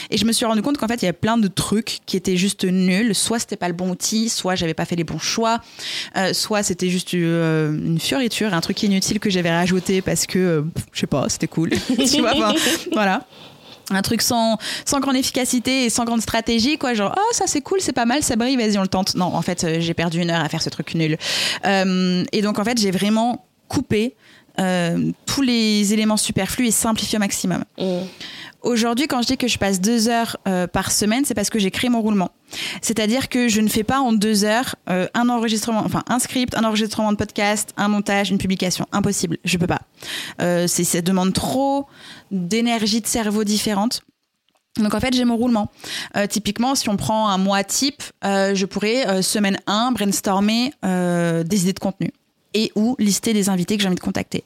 et 0.09 0.17
je 0.17 0.25
me 0.25 0.31
suis 0.31 0.45
rendu 0.45 0.61
compte 0.61 0.77
qu'en 0.77 0.87
fait, 0.87 0.95
il 0.95 1.03
y 1.03 1.07
avait 1.07 1.13
plein 1.13 1.37
de 1.37 1.47
trucs 1.47 1.99
qui 2.05 2.17
étaient 2.17 2.37
juste 2.37 2.65
nuls. 2.65 3.13
Soit 3.13 3.39
c'était 3.39 3.55
pas 3.55 3.67
le 3.67 3.73
bon 3.73 3.89
outil, 3.89 4.29
soit 4.29 4.55
j'avais 4.55 4.73
pas 4.73 4.85
fait 4.85 4.95
les 4.95 5.03
bons 5.03 5.19
choix, 5.19 5.61
euh, 6.15 6.33
soit 6.33 6.63
c'était 6.63 6.89
juste 6.89 7.13
euh, 7.13 7.71
une 7.73 7.99
fioriture, 7.99 8.53
un 8.53 8.61
truc 8.61 8.81
inutile 8.83 9.19
que 9.19 9.29
j'avais 9.29 9.51
rajouté 9.51 10.01
parce 10.01 10.25
que, 10.25 10.39
euh, 10.39 10.61
je 10.91 10.99
sais 11.01 11.07
pas, 11.07 11.29
c'était 11.29 11.47
cool. 11.47 11.71
tu 12.11 12.21
vois, 12.21 12.53
voilà 12.93 13.25
un 13.91 14.01
truc 14.01 14.21
sans, 14.21 14.57
sans 14.85 14.99
grande 14.99 15.15
efficacité 15.15 15.85
et 15.85 15.89
sans 15.89 16.05
grande 16.05 16.21
stratégie, 16.21 16.77
quoi. 16.77 16.93
Genre, 16.93 17.13
oh, 17.17 17.33
ça 17.33 17.45
c'est 17.47 17.61
cool, 17.61 17.79
c'est 17.81 17.93
pas 17.93 18.05
mal, 18.05 18.23
ça 18.23 18.35
brille, 18.35 18.57
vas-y, 18.57 18.77
on 18.77 18.81
le 18.81 18.87
tente. 18.87 19.15
Non, 19.15 19.25
en 19.25 19.41
fait, 19.41 19.79
j'ai 19.79 19.93
perdu 19.93 20.21
une 20.21 20.29
heure 20.29 20.43
à 20.43 20.49
faire 20.49 20.61
ce 20.61 20.69
truc 20.69 20.93
nul. 20.95 21.17
et 21.65 22.41
donc, 22.41 22.59
en 22.59 22.63
fait, 22.63 22.79
j'ai 22.79 22.91
vraiment 22.91 23.45
coupé 23.67 24.15
tous 25.25 25.41
les 25.41 25.93
éléments 25.93 26.17
superflus 26.17 26.67
et 26.67 26.71
simplifié 26.71 27.17
au 27.17 27.19
maximum. 27.19 27.63
Mmh. 27.77 27.99
Aujourd'hui, 28.67 29.07
quand 29.07 29.21
je 29.21 29.27
dis 29.27 29.37
que 29.37 29.47
je 29.47 29.57
passe 29.57 29.79
deux 29.79 30.09
heures 30.09 30.35
euh, 30.45 30.67
par 30.67 30.91
semaine, 30.91 31.23
c'est 31.23 31.33
parce 31.33 31.49
que 31.49 31.57
j'ai 31.57 31.71
créé 31.71 31.89
mon 31.89 32.01
roulement. 32.01 32.31
C'est-à-dire 32.81 33.29
que 33.29 33.47
je 33.47 33.61
ne 33.61 33.69
fais 33.69 33.85
pas 33.85 34.01
en 34.01 34.11
deux 34.11 34.43
heures 34.43 34.75
euh, 34.89 35.07
un 35.13 35.29
enregistrement, 35.29 35.83
enfin 35.85 36.03
un 36.09 36.19
script, 36.19 36.53
un 36.53 36.65
enregistrement 36.65 37.13
de 37.13 37.17
podcast, 37.17 37.73
un 37.77 37.87
montage, 37.87 38.29
une 38.29 38.37
publication. 38.37 38.85
Impossible, 38.91 39.37
je 39.45 39.57
peux 39.57 39.67
pas. 39.67 39.83
Euh, 40.41 40.67
ça 40.67 41.01
demande 41.01 41.31
trop 41.31 41.87
d'énergie 42.29 42.99
de 42.99 43.07
cerveau 43.07 43.45
différente. 43.45 44.01
Donc 44.77 44.93
en 44.93 44.99
fait, 44.99 45.13
j'ai 45.13 45.23
mon 45.23 45.37
roulement. 45.37 45.71
typiquement, 46.29 46.75
si 46.75 46.89
on 46.89 46.97
prend 46.97 47.29
un 47.29 47.37
mois 47.37 47.63
type, 47.63 48.03
je 48.23 48.65
pourrais, 48.65 49.23
semaine 49.23 49.57
1, 49.65 49.93
brainstormer 49.93 50.71
des 50.83 51.61
idées 51.61 51.73
de 51.73 51.79
contenu 51.79 52.11
et 52.53 52.71
ou 52.75 52.95
lister 52.99 53.33
des 53.33 53.49
invités 53.49 53.77
que 53.77 53.81
j'ai 53.81 53.87
envie 53.87 53.95
de 53.95 54.01
contacter. 54.01 54.43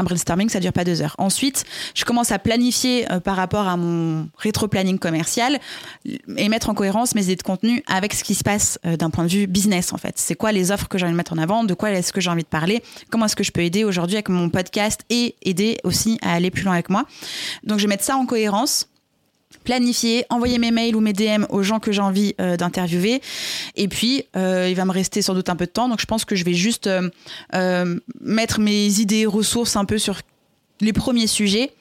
Un 0.00 0.02
brainstorming, 0.02 0.48
ça 0.48 0.60
dure 0.60 0.72
pas 0.72 0.84
deux 0.84 1.02
heures. 1.02 1.14
Ensuite, 1.18 1.66
je 1.94 2.06
commence 2.06 2.32
à 2.32 2.38
planifier 2.38 3.10
euh, 3.12 3.20
par 3.20 3.36
rapport 3.36 3.68
à 3.68 3.76
mon 3.76 4.30
rétro-planning 4.38 4.98
commercial 4.98 5.58
et 6.38 6.48
mettre 6.48 6.70
en 6.70 6.74
cohérence 6.74 7.14
mes 7.14 7.24
idées 7.24 7.36
de 7.36 7.42
contenu 7.42 7.82
avec 7.86 8.14
ce 8.14 8.24
qui 8.24 8.34
se 8.34 8.42
passe 8.42 8.78
euh, 8.86 8.96
d'un 8.96 9.10
point 9.10 9.24
de 9.24 9.30
vue 9.30 9.46
business, 9.46 9.92
en 9.92 9.98
fait. 9.98 10.14
C'est 10.16 10.36
quoi 10.36 10.52
les 10.52 10.70
offres 10.70 10.88
que 10.88 10.96
j'ai 10.96 11.04
envie 11.04 11.12
de 11.12 11.18
mettre 11.18 11.34
en 11.34 11.38
avant, 11.38 11.64
de 11.64 11.74
quoi 11.74 11.90
est-ce 11.90 12.14
que 12.14 12.20
j'ai 12.22 12.30
envie 12.30 12.44
de 12.44 12.48
parler, 12.48 12.82
comment 13.10 13.26
est-ce 13.26 13.36
que 13.36 13.44
je 13.44 13.52
peux 13.52 13.60
aider 13.60 13.84
aujourd'hui 13.84 14.16
avec 14.16 14.30
mon 14.30 14.48
podcast 14.48 15.02
et 15.10 15.34
aider 15.42 15.76
aussi 15.84 16.18
à 16.22 16.32
aller 16.32 16.50
plus 16.50 16.62
loin 16.62 16.72
avec 16.72 16.88
moi? 16.88 17.04
Donc, 17.62 17.78
je 17.78 17.84
vais 17.84 17.88
mettre 17.88 18.04
ça 18.04 18.16
en 18.16 18.24
cohérence 18.24 18.88
planifier, 19.64 20.24
envoyer 20.30 20.58
mes 20.58 20.70
mails 20.70 20.96
ou 20.96 21.00
mes 21.00 21.12
DM 21.12 21.44
aux 21.50 21.62
gens 21.62 21.80
que 21.80 21.92
j'ai 21.92 22.00
envie 22.00 22.34
euh, 22.40 22.56
d'interviewer. 22.56 23.20
Et 23.76 23.88
puis, 23.88 24.24
euh, 24.36 24.68
il 24.68 24.74
va 24.74 24.84
me 24.84 24.92
rester 24.92 25.22
sans 25.22 25.34
doute 25.34 25.48
un 25.48 25.56
peu 25.56 25.66
de 25.66 25.70
temps. 25.70 25.88
Donc, 25.88 26.00
je 26.00 26.06
pense 26.06 26.24
que 26.24 26.34
je 26.34 26.44
vais 26.44 26.54
juste 26.54 26.88
euh, 27.54 27.98
mettre 28.20 28.60
mes 28.60 29.00
idées, 29.00 29.26
ressources 29.26 29.76
un 29.76 29.84
peu 29.84 29.98
sur 29.98 30.20
les 30.80 30.92
premiers 30.92 31.26
sujets 31.26 31.72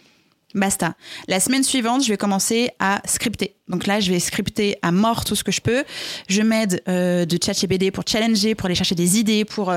Basta. 0.56 0.96
La 1.28 1.40
semaine 1.40 1.64
suivante, 1.64 2.04
je 2.04 2.10
vais 2.10 2.18
commencer 2.18 2.72
à 2.80 3.04
scripter. 3.06 3.54
Donc 3.68 3.86
là, 3.86 4.00
je 4.00 4.12
vais 4.12 4.20
scripter 4.20 4.78
à 4.82 4.92
mort 4.92 5.24
tout 5.24 5.36
ce 5.36 5.44
que 5.44 5.52
je 5.52 5.62
peux. 5.62 5.84
Je 6.28 6.42
m'aide 6.42 6.82
euh, 6.88 7.26
de 7.26 7.38
ChatGPT 7.40 7.92
pour 7.92 8.04
challenger, 8.08 8.56
pour 8.56 8.66
aller 8.66 8.74
chercher 8.74 8.96
des 8.96 9.20
idées, 9.20 9.46
pour 9.46 9.72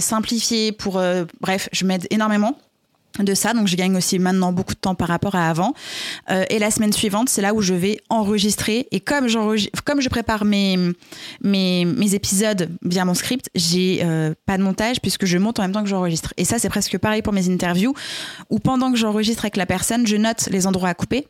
simplifier, 0.00 0.72
pour 0.72 1.00
bref, 1.40 1.68
je 1.70 1.84
m'aide 1.84 2.08
énormément 2.10 2.58
de 3.24 3.34
ça, 3.34 3.54
donc 3.54 3.68
je 3.68 3.76
gagne 3.76 3.96
aussi 3.96 4.18
maintenant 4.18 4.52
beaucoup 4.52 4.74
de 4.74 4.78
temps 4.78 4.94
par 4.94 5.08
rapport 5.08 5.34
à 5.34 5.48
avant. 5.48 5.74
et 6.50 6.58
la 6.58 6.70
semaine 6.70 6.92
suivante, 6.92 7.28
c'est 7.28 7.42
là 7.42 7.54
où 7.54 7.60
je 7.60 7.74
vais 7.74 7.98
enregistrer. 8.08 8.86
Et 8.90 9.00
comme, 9.00 9.26
comme 9.84 10.00
je 10.00 10.08
prépare 10.08 10.44
mes, 10.44 10.78
mes, 11.42 11.84
mes, 11.84 12.14
épisodes 12.14 12.70
via 12.82 13.04
mon 13.04 13.14
script, 13.14 13.50
j'ai 13.54 14.04
pas 14.46 14.58
de 14.58 14.62
montage 14.62 15.00
puisque 15.00 15.26
je 15.26 15.38
monte 15.38 15.58
en 15.58 15.62
même 15.62 15.72
temps 15.72 15.82
que 15.82 15.88
j'enregistre. 15.88 16.32
Et 16.36 16.44
ça, 16.44 16.58
c'est 16.58 16.68
presque 16.68 16.98
pareil 16.98 17.22
pour 17.22 17.32
mes 17.32 17.48
interviews, 17.50 17.94
où 18.50 18.58
pendant 18.58 18.90
que 18.90 18.98
j'enregistre 18.98 19.44
avec 19.44 19.56
la 19.56 19.66
personne, 19.66 20.06
je 20.06 20.16
note 20.16 20.48
les 20.50 20.66
endroits 20.66 20.88
à 20.88 20.94
couper 20.94 21.26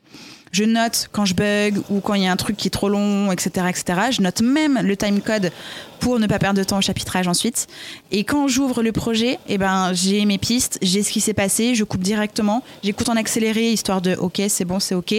je 0.53 0.65
note 0.65 1.09
quand 1.13 1.25
je 1.25 1.35
bug 1.35 1.81
ou 1.91 2.01
quand 2.01 2.15
il 2.15 2.23
y 2.23 2.27
a 2.27 2.33
un 2.33 2.37
truc 2.37 2.57
qui 2.57 2.69
est 2.69 2.73
trop 2.73 2.89
long, 2.89 3.31
etc., 3.33 3.67
etc. 3.69 4.01
Je 4.11 4.23
note 4.23 4.41
même 4.41 4.81
le 4.83 4.97
timecode 4.97 5.53
pour 6.01 6.19
ne 6.19 6.27
pas 6.27 6.39
perdre 6.39 6.59
de 6.59 6.65
temps 6.65 6.79
au 6.79 6.83
chapitrage 6.83 7.29
ensuite. 7.29 7.67
Et 8.11 8.25
quand 8.25 8.49
j'ouvre 8.49 8.83
le 8.83 8.93
projet, 8.93 9.39
eh 9.49 9.59
ben, 9.59 9.93
j'ai 9.93 10.25
mes 10.25 10.39
pistes, 10.39 10.79
j'ai 10.83 11.03
ce 11.03 11.11
qui 11.11 11.21
s'est 11.21 11.35
passé, 11.35 11.75
je 11.75 11.85
coupe 11.85 12.03
directement, 12.03 12.63
j'écoute 12.83 13.09
en 13.09 13.17
accéléré 13.17 13.73
histoire 13.73 14.01
de 14.01 14.15
OK, 14.15 14.41
c'est 14.49 14.65
bon, 14.65 14.81
c'est 14.81 14.95
OK. 14.95 15.15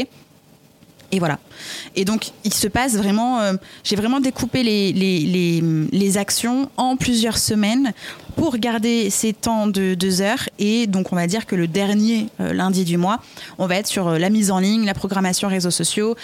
Et 1.11 1.19
voilà. 1.19 1.39
Et 1.95 2.05
donc, 2.05 2.31
il 2.43 2.53
se 2.53 2.67
passe 2.67 2.95
vraiment. 2.95 3.39
Euh, 3.39 3.53
j'ai 3.83 3.95
vraiment 3.95 4.19
découpé 4.19 4.63
les, 4.63 6.17
actions 6.17 6.69
en 6.77 6.97
plusieurs 6.97 7.37
semaines 7.37 7.93
pour 8.39 8.57
garder 8.57 9.09
ces 9.09 9.33
temps 9.33 9.67
de 9.67 9.93
deux 9.93 10.21
heures. 10.21 10.49
Et 10.59 10.87
donc, 10.87 11.11
on 11.11 11.15
va 11.15 11.27
dire 11.27 11.45
que 11.45 11.55
le 11.55 11.67
dernier 11.67 12.27
euh, 12.39 12.53
lundi 12.53 12.85
du 12.85 12.97
mois, 12.97 13.19
on 13.57 13.67
va 13.67 13.75
être 13.75 13.87
sur 13.87 14.07
euh, 14.07 14.17
la 14.17 14.29
mise 14.29 14.49
en 14.49 14.59
ligne, 14.59 14.85
la 14.85 14.93
programmation 14.93 15.47
réseaux 15.47 15.71
sociaux, 15.71 16.15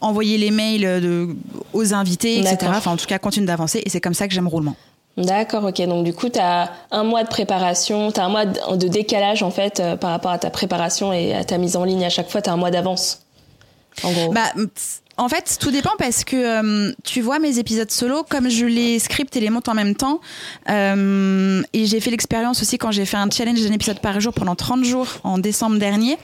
envoyer 0.00 0.38
les 0.38 0.50
mails 0.50 1.34
aux 1.72 1.94
invités, 1.94 2.38
etc. 2.38 2.58
Enfin, 2.68 2.92
en 2.92 2.96
tout 2.96 3.06
cas, 3.06 3.18
continue 3.18 3.46
d'avancer. 3.46 3.82
Et 3.84 3.90
c'est 3.90 4.00
comme 4.00 4.14
ça 4.14 4.28
que 4.28 4.34
j'aime 4.34 4.48
roulement. 4.48 4.76
D'accord, 5.16 5.64
ok. 5.64 5.82
Donc 5.82 6.04
du 6.04 6.14
coup, 6.14 6.28
tu 6.28 6.38
as 6.38 6.70
un 6.90 7.04
mois 7.04 7.22
de 7.22 7.28
préparation, 7.28 8.12
tu 8.12 8.20
as 8.20 8.24
un 8.24 8.28
mois 8.28 8.46
de 8.46 8.88
décalage 8.88 9.42
en 9.42 9.50
fait 9.50 9.82
par 10.00 10.10
rapport 10.10 10.30
à 10.30 10.38
ta 10.38 10.50
préparation 10.50 11.12
et 11.12 11.34
à 11.34 11.44
ta 11.44 11.58
mise 11.58 11.76
en 11.76 11.84
ligne. 11.84 12.04
À 12.04 12.10
chaque 12.10 12.30
fois, 12.30 12.40
tu 12.40 12.48
as 12.48 12.52
un 12.52 12.56
mois 12.56 12.70
d'avance 12.70 13.20
en 14.02 14.32
Bah, 14.32 14.52
en 15.18 15.28
fait, 15.28 15.58
tout 15.60 15.70
dépend 15.70 15.92
parce 15.98 16.24
que 16.24 16.36
euh, 16.36 16.92
tu 17.04 17.20
vois 17.20 17.38
mes 17.38 17.58
épisodes 17.58 17.90
solo, 17.90 18.24
comme 18.28 18.48
je 18.48 18.64
les 18.64 18.98
scripte 18.98 19.36
et 19.36 19.40
les 19.40 19.50
monte 19.50 19.68
en 19.68 19.74
même 19.74 19.94
temps, 19.94 20.20
euh, 20.70 21.62
et 21.72 21.86
j'ai 21.86 22.00
fait 22.00 22.10
l'expérience 22.10 22.62
aussi 22.62 22.78
quand 22.78 22.90
j'ai 22.90 23.04
fait 23.04 23.18
un 23.18 23.28
challenge 23.30 23.62
d'un 23.62 23.72
épisode 23.72 24.00
par 24.00 24.20
jour 24.20 24.32
pendant 24.32 24.54
30 24.54 24.84
jours 24.84 25.08
en 25.22 25.38
décembre 25.38 25.78
dernier, 25.78 26.16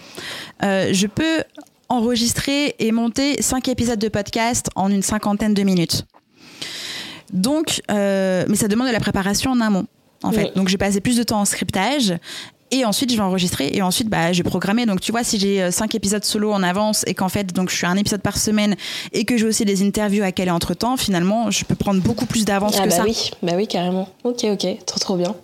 euh, 0.63 0.91
je 0.93 1.07
peux 1.07 1.45
enregistrer 1.91 2.77
et 2.79 2.93
monter 2.93 3.41
5 3.43 3.69
épisodes 3.69 3.99
de 3.99 4.09
podcast 4.09 4.69
en 4.75 4.91
une 4.91 5.03
cinquantaine 5.03 5.55
de 5.55 5.63
minutes. 5.63 6.05
Donc, 7.33 7.83
mais 7.89 8.55
ça 8.55 8.69
demande 8.69 8.89
de 8.89 8.93
la 8.93 9.01
préparation 9.01 9.51
en 9.51 9.61
amont 9.61 9.87
en 10.23 10.33
fait. 10.33 10.53
Donc 10.57 10.69
j'ai 10.69 10.79
passé 10.79 11.01
plus 11.01 11.17
de 11.17 11.23
temps 11.23 11.41
en 11.41 11.45
scriptage 11.45 12.15
et 12.71 12.85
ensuite 12.85 13.11
je 13.11 13.17
vais 13.17 13.23
enregistrer 13.23 13.71
et 13.73 13.83
ensuite 13.83 14.09
bah 14.09 14.33
je 14.33 14.43
vais 14.43 14.49
programmer 14.49 14.87
donc 14.87 15.01
tu 15.01 15.13
vois 15.13 15.25
si 15.25 15.39
j'ai 15.39 15.63
euh, 15.63 15.71
cinq 15.71 15.95
épisodes 15.95 16.25
solo 16.25 16.53
en 16.53 16.63
avance 16.63 17.05
et 17.07 17.15
qu'en 17.15 17.29
fait 17.29 17.53
donc 17.53 17.71
je 17.71 17.77
suis 17.77 17.87
un 17.87 17.97
épisode 17.97 18.23
par 18.23 18.39
semaine 18.39 18.77
et 19.13 19.25
que 19.25 19.37
j'ai 19.37 19.47
aussi 19.47 19.65
des 19.65 19.83
interviews 19.83 20.25
à 20.25 20.33
caler 20.33 20.51
entre 20.51 20.75
temps 20.75 20.97
finalement 20.97 21.51
je 21.51 21.65
peux 21.65 21.75
prendre 21.75 22.01
beaucoup 22.01 22.27
plus 22.27 22.45
d'avance 22.45 22.75
ah 22.79 22.85
que 22.85 22.89
bah 22.91 22.97
ça 22.97 23.05
oui 23.05 23.31
bah 23.43 23.53
oui 23.57 23.67
carrément 23.67 24.09
ok 24.25 24.45
ok 24.45 24.67
trop 24.87 24.99
trop 24.99 25.17
bien 25.17 25.35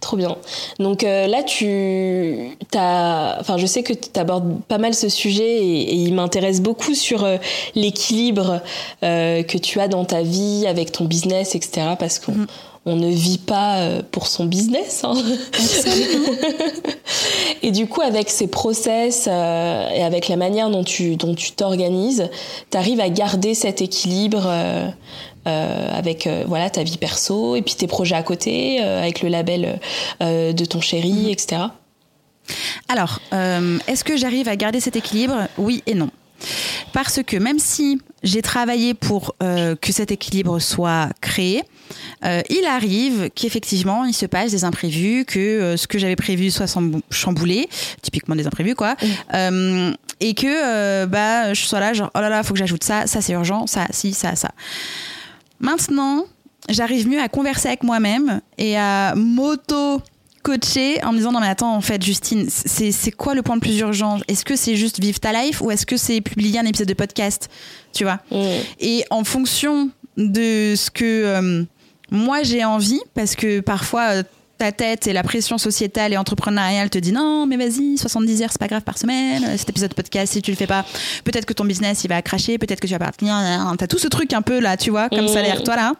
Trop 0.00 0.16
bien. 0.16 0.36
Donc 0.80 1.04
euh, 1.04 1.28
là, 1.28 1.44
tu 1.44 2.56
as, 2.74 3.36
enfin, 3.38 3.58
je 3.58 3.66
sais 3.66 3.84
que 3.84 3.92
tu 3.92 4.18
abordes 4.18 4.60
pas 4.62 4.78
mal 4.78 4.92
ce 4.92 5.08
sujet 5.08 5.58
et, 5.64 5.94
il 5.94 6.14
m'intéresse 6.14 6.60
beaucoup 6.60 6.94
sur 6.94 7.22
euh, 7.22 7.36
l'équilibre 7.76 8.60
que 9.02 9.58
tu 9.58 9.78
as 9.78 9.86
dans 9.86 10.04
ta 10.04 10.22
vie 10.22 10.64
avec 10.66 10.90
ton 10.90 11.04
business, 11.04 11.54
etc. 11.54 11.94
Parce 11.98 12.18
qu'on 12.18 12.32
mm 12.32 12.46
on 12.84 12.96
ne 12.96 13.08
vit 13.08 13.38
pas 13.38 13.78
euh, 13.78 14.02
pour 14.10 14.26
son 14.26 14.44
business. 14.44 15.04
Hein. 15.04 15.14
et 17.62 17.70
du 17.70 17.86
coup, 17.86 18.00
avec 18.00 18.28
ces 18.28 18.48
process 18.48 19.28
euh, 19.30 19.88
et 19.90 20.02
avec 20.02 20.28
la 20.28 20.36
manière 20.36 20.68
dont 20.68 20.82
tu 20.82 21.16
dont 21.16 21.34
tu 21.34 21.52
t'organises, 21.52 22.28
tu 22.70 22.76
arrives 22.76 23.00
à 23.00 23.08
garder 23.08 23.54
cet 23.54 23.82
équilibre 23.82 24.44
euh, 24.46 24.90
avec 25.44 26.28
voilà 26.46 26.70
ta 26.70 26.82
vie 26.82 26.98
perso 26.98 27.56
et 27.56 27.62
puis 27.62 27.74
tes 27.74 27.86
projets 27.86 28.16
à 28.16 28.22
côté, 28.22 28.80
avec 28.80 29.22
le 29.22 29.28
label 29.28 29.80
de 30.20 30.64
ton 30.64 30.80
chéri, 30.80 31.12
mhm. 31.12 31.28
etc. 31.28 31.62
Alors, 32.88 33.20
est-ce 33.86 34.04
que 34.04 34.16
j'arrive 34.16 34.48
à 34.48 34.56
garder 34.56 34.80
cet 34.80 34.96
équilibre? 34.96 35.48
Oui 35.58 35.82
et 35.86 35.94
non. 35.94 36.10
Parce 36.92 37.22
que 37.22 37.36
même 37.36 37.58
si 37.58 38.00
j'ai 38.22 38.42
travaillé 38.42 38.94
pour 38.94 39.36
que 39.38 39.92
cet 39.92 40.10
équilibre 40.10 40.58
soit 40.58 41.08
créé, 41.20 41.64
euh, 42.24 42.42
il 42.50 42.64
arrive 42.66 43.30
qu'effectivement, 43.34 44.04
il 44.04 44.14
se 44.14 44.26
passe 44.26 44.50
des 44.50 44.64
imprévus, 44.64 45.24
que 45.24 45.38
euh, 45.38 45.76
ce 45.76 45.86
que 45.86 45.98
j'avais 45.98 46.16
prévu 46.16 46.50
soit 46.50 46.66
chamboulé, 47.10 47.68
typiquement 48.00 48.36
des 48.36 48.46
imprévus, 48.46 48.74
quoi. 48.74 48.96
Euh, 49.34 49.92
et 50.20 50.34
que 50.34 51.04
bah, 51.06 51.52
je 51.52 51.62
sois 51.62 51.80
là, 51.80 51.92
genre, 51.92 52.10
oh 52.14 52.20
là 52.20 52.28
là, 52.28 52.42
faut 52.42 52.52
que 52.52 52.58
j'ajoute 52.58 52.84
ça, 52.84 53.06
ça 53.06 53.20
c'est 53.20 53.32
urgent, 53.32 53.66
ça, 53.66 53.86
si, 53.90 54.12
ça, 54.12 54.36
ça. 54.36 54.50
Maintenant, 55.58 56.24
j'arrive 56.68 57.08
mieux 57.08 57.20
à 57.20 57.28
converser 57.28 57.68
avec 57.68 57.82
moi-même 57.82 58.40
et 58.58 58.76
à 58.76 59.14
m'auto 59.16 60.00
coacher 60.42 61.02
en 61.04 61.12
me 61.12 61.18
disant 61.18 61.32
non 61.32 61.40
mais 61.40 61.48
attends 61.48 61.74
en 61.74 61.80
fait 61.80 62.02
Justine 62.02 62.48
c'est 62.50 63.10
quoi 63.12 63.34
le 63.34 63.42
point 63.42 63.54
le 63.54 63.60
plus 63.60 63.78
urgent? 63.78 64.18
Est-ce 64.28 64.44
que 64.44 64.56
c'est 64.56 64.76
juste 64.76 65.00
vivre 65.00 65.20
ta 65.20 65.32
life 65.32 65.60
ou 65.60 65.70
est-ce 65.70 65.86
que 65.86 65.96
c'est 65.96 66.20
publier 66.20 66.58
un 66.58 66.66
épisode 66.66 66.88
de 66.88 66.94
podcast? 66.94 67.48
Tu 67.92 68.04
vois? 68.04 68.20
Et 68.80 69.04
en 69.10 69.24
fonction 69.24 69.90
de 70.16 70.74
ce 70.76 70.90
que 70.90 71.66
moi, 72.12 72.42
j'ai 72.42 72.62
envie, 72.62 73.00
parce 73.14 73.34
que 73.34 73.60
parfois, 73.60 74.16
euh, 74.16 74.22
ta 74.58 74.70
tête 74.70 75.06
et 75.06 75.14
la 75.14 75.22
pression 75.22 75.56
sociétale 75.56 76.12
et 76.12 76.18
entrepreneuriale 76.18 76.90
te 76.90 76.98
dit 76.98 77.10
non, 77.10 77.46
mais 77.46 77.56
vas-y, 77.56 77.96
70 77.96 78.42
heures, 78.42 78.50
c'est 78.52 78.60
pas 78.60 78.68
grave 78.68 78.82
par 78.82 78.98
semaine. 78.98 79.56
Cet 79.56 79.70
épisode 79.70 79.88
de 79.88 79.94
podcast, 79.94 80.34
si 80.34 80.42
tu 80.42 80.50
le 80.50 80.56
fais 80.56 80.66
pas, 80.66 80.84
peut-être 81.24 81.46
que 81.46 81.54
ton 81.54 81.64
business, 81.64 82.04
il 82.04 82.08
va 82.08 82.20
cracher, 82.20 82.58
peut-être 82.58 82.80
que 82.80 82.86
tu 82.86 82.92
vas 82.92 82.98
partir. 82.98 83.34
T'as 83.78 83.86
tout 83.86 83.98
ce 83.98 84.08
truc 84.08 84.34
un 84.34 84.42
peu 84.42 84.60
là, 84.60 84.76
tu 84.76 84.90
vois, 84.90 85.08
comme 85.08 85.26
ça 85.26 85.38
a 85.38 85.42
l'air, 85.42 85.62
toi 85.64 85.74
là, 85.74 85.94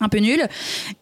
un 0.00 0.08
peu 0.08 0.18
nul, 0.18 0.46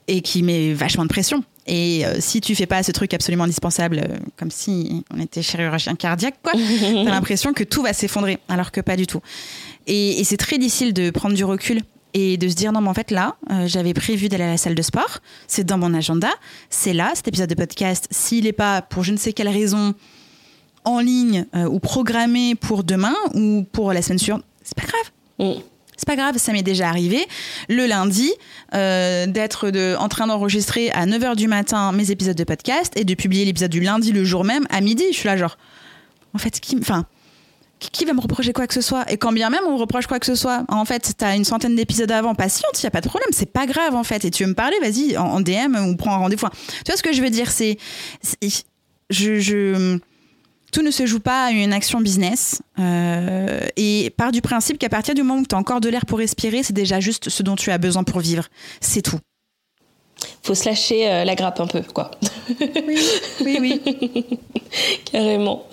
et 0.08 0.20
qui 0.20 0.42
met 0.42 0.74
vachement 0.74 1.04
de 1.04 1.08
pression. 1.08 1.42
Et 1.66 2.04
euh, 2.04 2.16
si 2.20 2.40
tu 2.40 2.54
fais 2.54 2.66
pas 2.66 2.82
ce 2.82 2.92
truc 2.92 3.14
absolument 3.14 3.44
indispensable, 3.44 3.98
euh, 3.98 4.16
comme 4.36 4.50
si 4.50 5.04
on 5.14 5.20
était 5.20 5.42
chirurgien 5.42 5.94
cardiaque, 5.94 6.36
quoi, 6.42 6.52
t'as 6.80 7.04
l'impression 7.04 7.52
que 7.52 7.64
tout 7.64 7.82
va 7.82 7.92
s'effondrer, 7.92 8.38
alors 8.48 8.70
que 8.70 8.80
pas 8.80 8.96
du 8.96 9.06
tout. 9.06 9.20
et 9.86 10.22
c'est 10.24 10.36
très 10.36 10.58
difficile 10.58 10.92
de 10.92 11.10
prendre 11.10 11.34
du 11.34 11.44
recul 11.44 11.82
et 12.14 12.36
de 12.36 12.48
se 12.48 12.54
dire 12.54 12.72
non 12.72 12.80
mais 12.80 12.88
en 12.88 12.94
fait 12.94 13.10
là 13.10 13.36
euh, 13.50 13.66
j'avais 13.66 13.92
prévu 13.92 14.28
d'aller 14.28 14.44
à 14.44 14.52
la 14.52 14.56
salle 14.56 14.76
de 14.76 14.82
sport 14.82 15.18
c'est 15.48 15.64
dans 15.64 15.76
mon 15.76 15.92
agenda 15.92 16.30
c'est 16.70 16.94
là 16.94 17.12
cet 17.14 17.28
épisode 17.28 17.50
de 17.50 17.54
podcast 17.54 18.06
s'il 18.10 18.44
n'est 18.44 18.52
pas 18.52 18.80
pour 18.80 19.02
je 19.02 19.12
ne 19.12 19.16
sais 19.16 19.32
quelle 19.32 19.48
raison 19.48 19.94
en 20.84 21.00
ligne 21.00 21.44
euh, 21.54 21.66
ou 21.66 21.80
programmé 21.80 22.54
pour 22.54 22.84
demain 22.84 23.14
ou 23.34 23.66
pour 23.72 23.92
la 23.92 24.00
semaine 24.00 24.18
suivante 24.18 24.44
c'est 24.62 24.76
pas 24.76 24.86
grave 24.86 25.56
mm. 25.56 25.60
C'est 25.96 26.06
pas 26.06 26.16
grave, 26.16 26.38
ça 26.38 26.52
m'est 26.52 26.62
déjà 26.62 26.88
arrivé. 26.88 27.24
Le 27.68 27.86
lundi, 27.86 28.32
euh, 28.74 29.26
d'être 29.26 29.70
en 29.98 30.08
train 30.08 30.26
d'enregistrer 30.26 30.90
à 30.90 31.06
9h 31.06 31.36
du 31.36 31.48
matin 31.48 31.92
mes 31.92 32.10
épisodes 32.10 32.36
de 32.36 32.44
podcast 32.44 32.92
et 32.96 33.04
de 33.04 33.14
publier 33.14 33.44
l'épisode 33.44 33.70
du 33.70 33.80
lundi 33.80 34.12
le 34.12 34.24
jour 34.24 34.44
même 34.44 34.66
à 34.70 34.80
midi. 34.80 35.04
Je 35.10 35.16
suis 35.16 35.28
là, 35.28 35.36
genre, 35.36 35.56
en 36.34 36.38
fait, 36.38 36.60
qui, 36.60 36.76
va 36.76 37.04
me 38.12 38.20
reprocher 38.20 38.52
quoi 38.52 38.66
que 38.66 38.74
ce 38.74 38.80
soit? 38.80 39.10
Et 39.10 39.16
quand 39.16 39.32
bien 39.32 39.50
même 39.50 39.62
on 39.66 39.72
me 39.72 39.78
reproche 39.78 40.06
quoi 40.06 40.18
que 40.18 40.26
ce 40.26 40.34
soit, 40.34 40.64
en 40.68 40.84
fait, 40.84 41.14
t'as 41.16 41.36
une 41.36 41.44
centaine 41.44 41.76
d'épisodes 41.76 42.10
avant, 42.10 42.34
patiente, 42.34 42.82
y 42.82 42.86
a 42.86 42.90
pas 42.90 43.00
de 43.00 43.08
problème, 43.08 43.28
c'est 43.32 43.52
pas 43.52 43.66
grave 43.66 43.94
en 43.94 44.04
fait. 44.04 44.24
Et 44.24 44.30
tu 44.30 44.44
veux 44.44 44.50
me 44.50 44.54
parler, 44.54 44.76
vas-y, 44.80 45.16
en, 45.16 45.40
DM 45.40 45.76
ou 45.88 45.96
prends 45.96 46.14
un 46.14 46.18
rendez-vous. 46.18 46.48
Tu 46.48 46.90
vois 46.90 46.96
ce 46.96 47.02
que 47.02 47.12
je 47.12 47.22
veux 47.22 47.30
dire 47.30 47.50
C'est, 47.50 47.78
je, 49.10 49.98
tout 50.74 50.82
ne 50.82 50.90
se 50.90 51.06
joue 51.06 51.20
pas 51.20 51.46
à 51.46 51.50
une 51.52 51.72
action 51.72 52.00
business. 52.00 52.60
Euh, 52.80 53.60
et 53.76 54.10
part 54.16 54.32
du 54.32 54.42
principe 54.42 54.76
qu'à 54.76 54.88
partir 54.88 55.14
du 55.14 55.22
moment 55.22 55.40
où 55.40 55.46
tu 55.46 55.54
as 55.54 55.58
encore 55.58 55.80
de 55.80 55.88
l'air 55.88 56.04
pour 56.04 56.18
respirer, 56.18 56.64
c'est 56.64 56.72
déjà 56.72 56.98
juste 56.98 57.28
ce 57.28 57.44
dont 57.44 57.54
tu 57.54 57.70
as 57.70 57.78
besoin 57.78 58.02
pour 58.02 58.18
vivre. 58.18 58.48
C'est 58.80 59.00
tout. 59.00 59.20
Faut 60.42 60.54
se 60.54 60.64
lâcher 60.64 61.08
euh, 61.08 61.24
la 61.24 61.36
grappe 61.36 61.60
un 61.60 61.68
peu, 61.68 61.82
quoi. 61.82 62.10
Oui, 62.60 62.98
oui, 63.42 63.58
oui. 63.60 64.26
Carrément. 65.12 65.64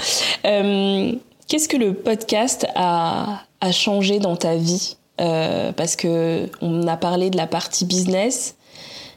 Euh, 0.46 1.14
Qu'est-ce 1.48 1.68
que 1.68 1.78
le 1.78 1.96
podcast 1.96 2.68
a, 2.76 3.44
changé 3.72 4.20
dans 4.20 4.36
ta 4.38 4.56
vie? 4.56 4.98
Parce 5.18 5.96
que 5.96 6.48
on 6.62 6.88
a 6.88 6.98
parlé 6.98 7.30
de 7.30 7.38
la 7.38 7.46
partie 7.46 7.86
business, 7.86 8.56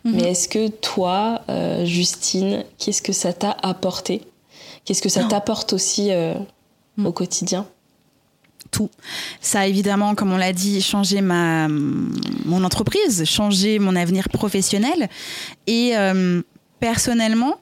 mhm. 0.05 0.16
mais 0.16 0.30
est-ce 0.30 0.49
que 0.49 0.68
toi, 0.68 1.43
Justine, 1.85 2.64
qu'est-ce 2.78 3.01
que 3.01 3.12
ça 3.12 3.32
t'a 3.32 3.57
apporté? 3.62 4.22
Qu'est-ce 4.85 5.03
que 5.03 5.09
ça 5.09 5.24
t'apporte 5.24 5.72
aussi 5.72 6.12
euh, 6.12 6.35
au 7.03 7.12
quotidien? 7.12 7.66
Tout. 8.70 8.91
Ça 9.41 9.61
a 9.61 9.66
évidemment, 9.66 10.14
comme 10.14 10.32
on 10.32 10.37
l'a 10.37 10.53
dit, 10.53 10.80
changé 10.80 11.20
ma, 11.20 11.68
mon 11.68 12.64
entreprise, 12.64 13.24
changé 13.24 13.78
mon 13.78 13.95
avenir 13.95 14.28
professionnel. 14.28 15.09
Et 15.66 15.93
personnellement, 16.80 17.59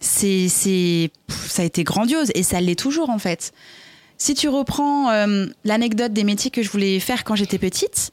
c'est, 0.00 0.48
c'est, 0.48 1.10
ça 1.28 1.62
a 1.62 1.64
été 1.64 1.84
grandiose 1.84 2.30
et 2.34 2.42
ça 2.42 2.60
l'est 2.60 2.78
toujours 2.78 3.10
en 3.10 3.18
fait. 3.18 3.52
Si 4.22 4.34
tu 4.34 4.48
reprends 4.48 5.10
euh, 5.10 5.46
l'anecdote 5.64 6.12
des 6.12 6.22
métiers 6.22 6.52
que 6.52 6.62
je 6.62 6.70
voulais 6.70 7.00
faire 7.00 7.24
quand 7.24 7.34
j'étais 7.34 7.58
petite, 7.58 8.12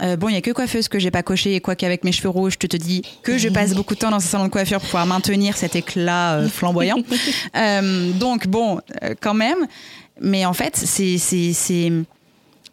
euh, 0.00 0.14
bon, 0.14 0.28
il 0.28 0.34
y 0.34 0.36
a 0.36 0.40
que 0.40 0.52
coiffeuse 0.52 0.86
que 0.86 1.00
j'ai 1.00 1.10
pas 1.10 1.24
coché 1.24 1.56
et 1.56 1.60
quoi 1.60 1.74
qu'avec 1.74 2.04
mes 2.04 2.12
cheveux 2.12 2.28
rouges, 2.28 2.52
je 2.52 2.68
te, 2.68 2.76
dis 2.76 3.02
que 3.24 3.38
je 3.38 3.48
passe 3.48 3.74
beaucoup 3.74 3.96
de 3.96 3.98
temps 3.98 4.12
dans 4.12 4.18
un 4.18 4.20
salon 4.20 4.44
de 4.44 4.50
coiffure 4.50 4.78
pour 4.78 4.86
pouvoir 4.86 5.06
maintenir 5.06 5.56
cet 5.56 5.74
éclat 5.74 6.34
euh, 6.34 6.48
flamboyant. 6.48 6.98
donc 8.20 8.46
bon, 8.46 8.80
quand 9.20 9.34
même. 9.34 9.66
Mais 10.20 10.46
en 10.46 10.52
fait, 10.52 10.76
c'est 10.76 11.18
c'est 11.18 11.52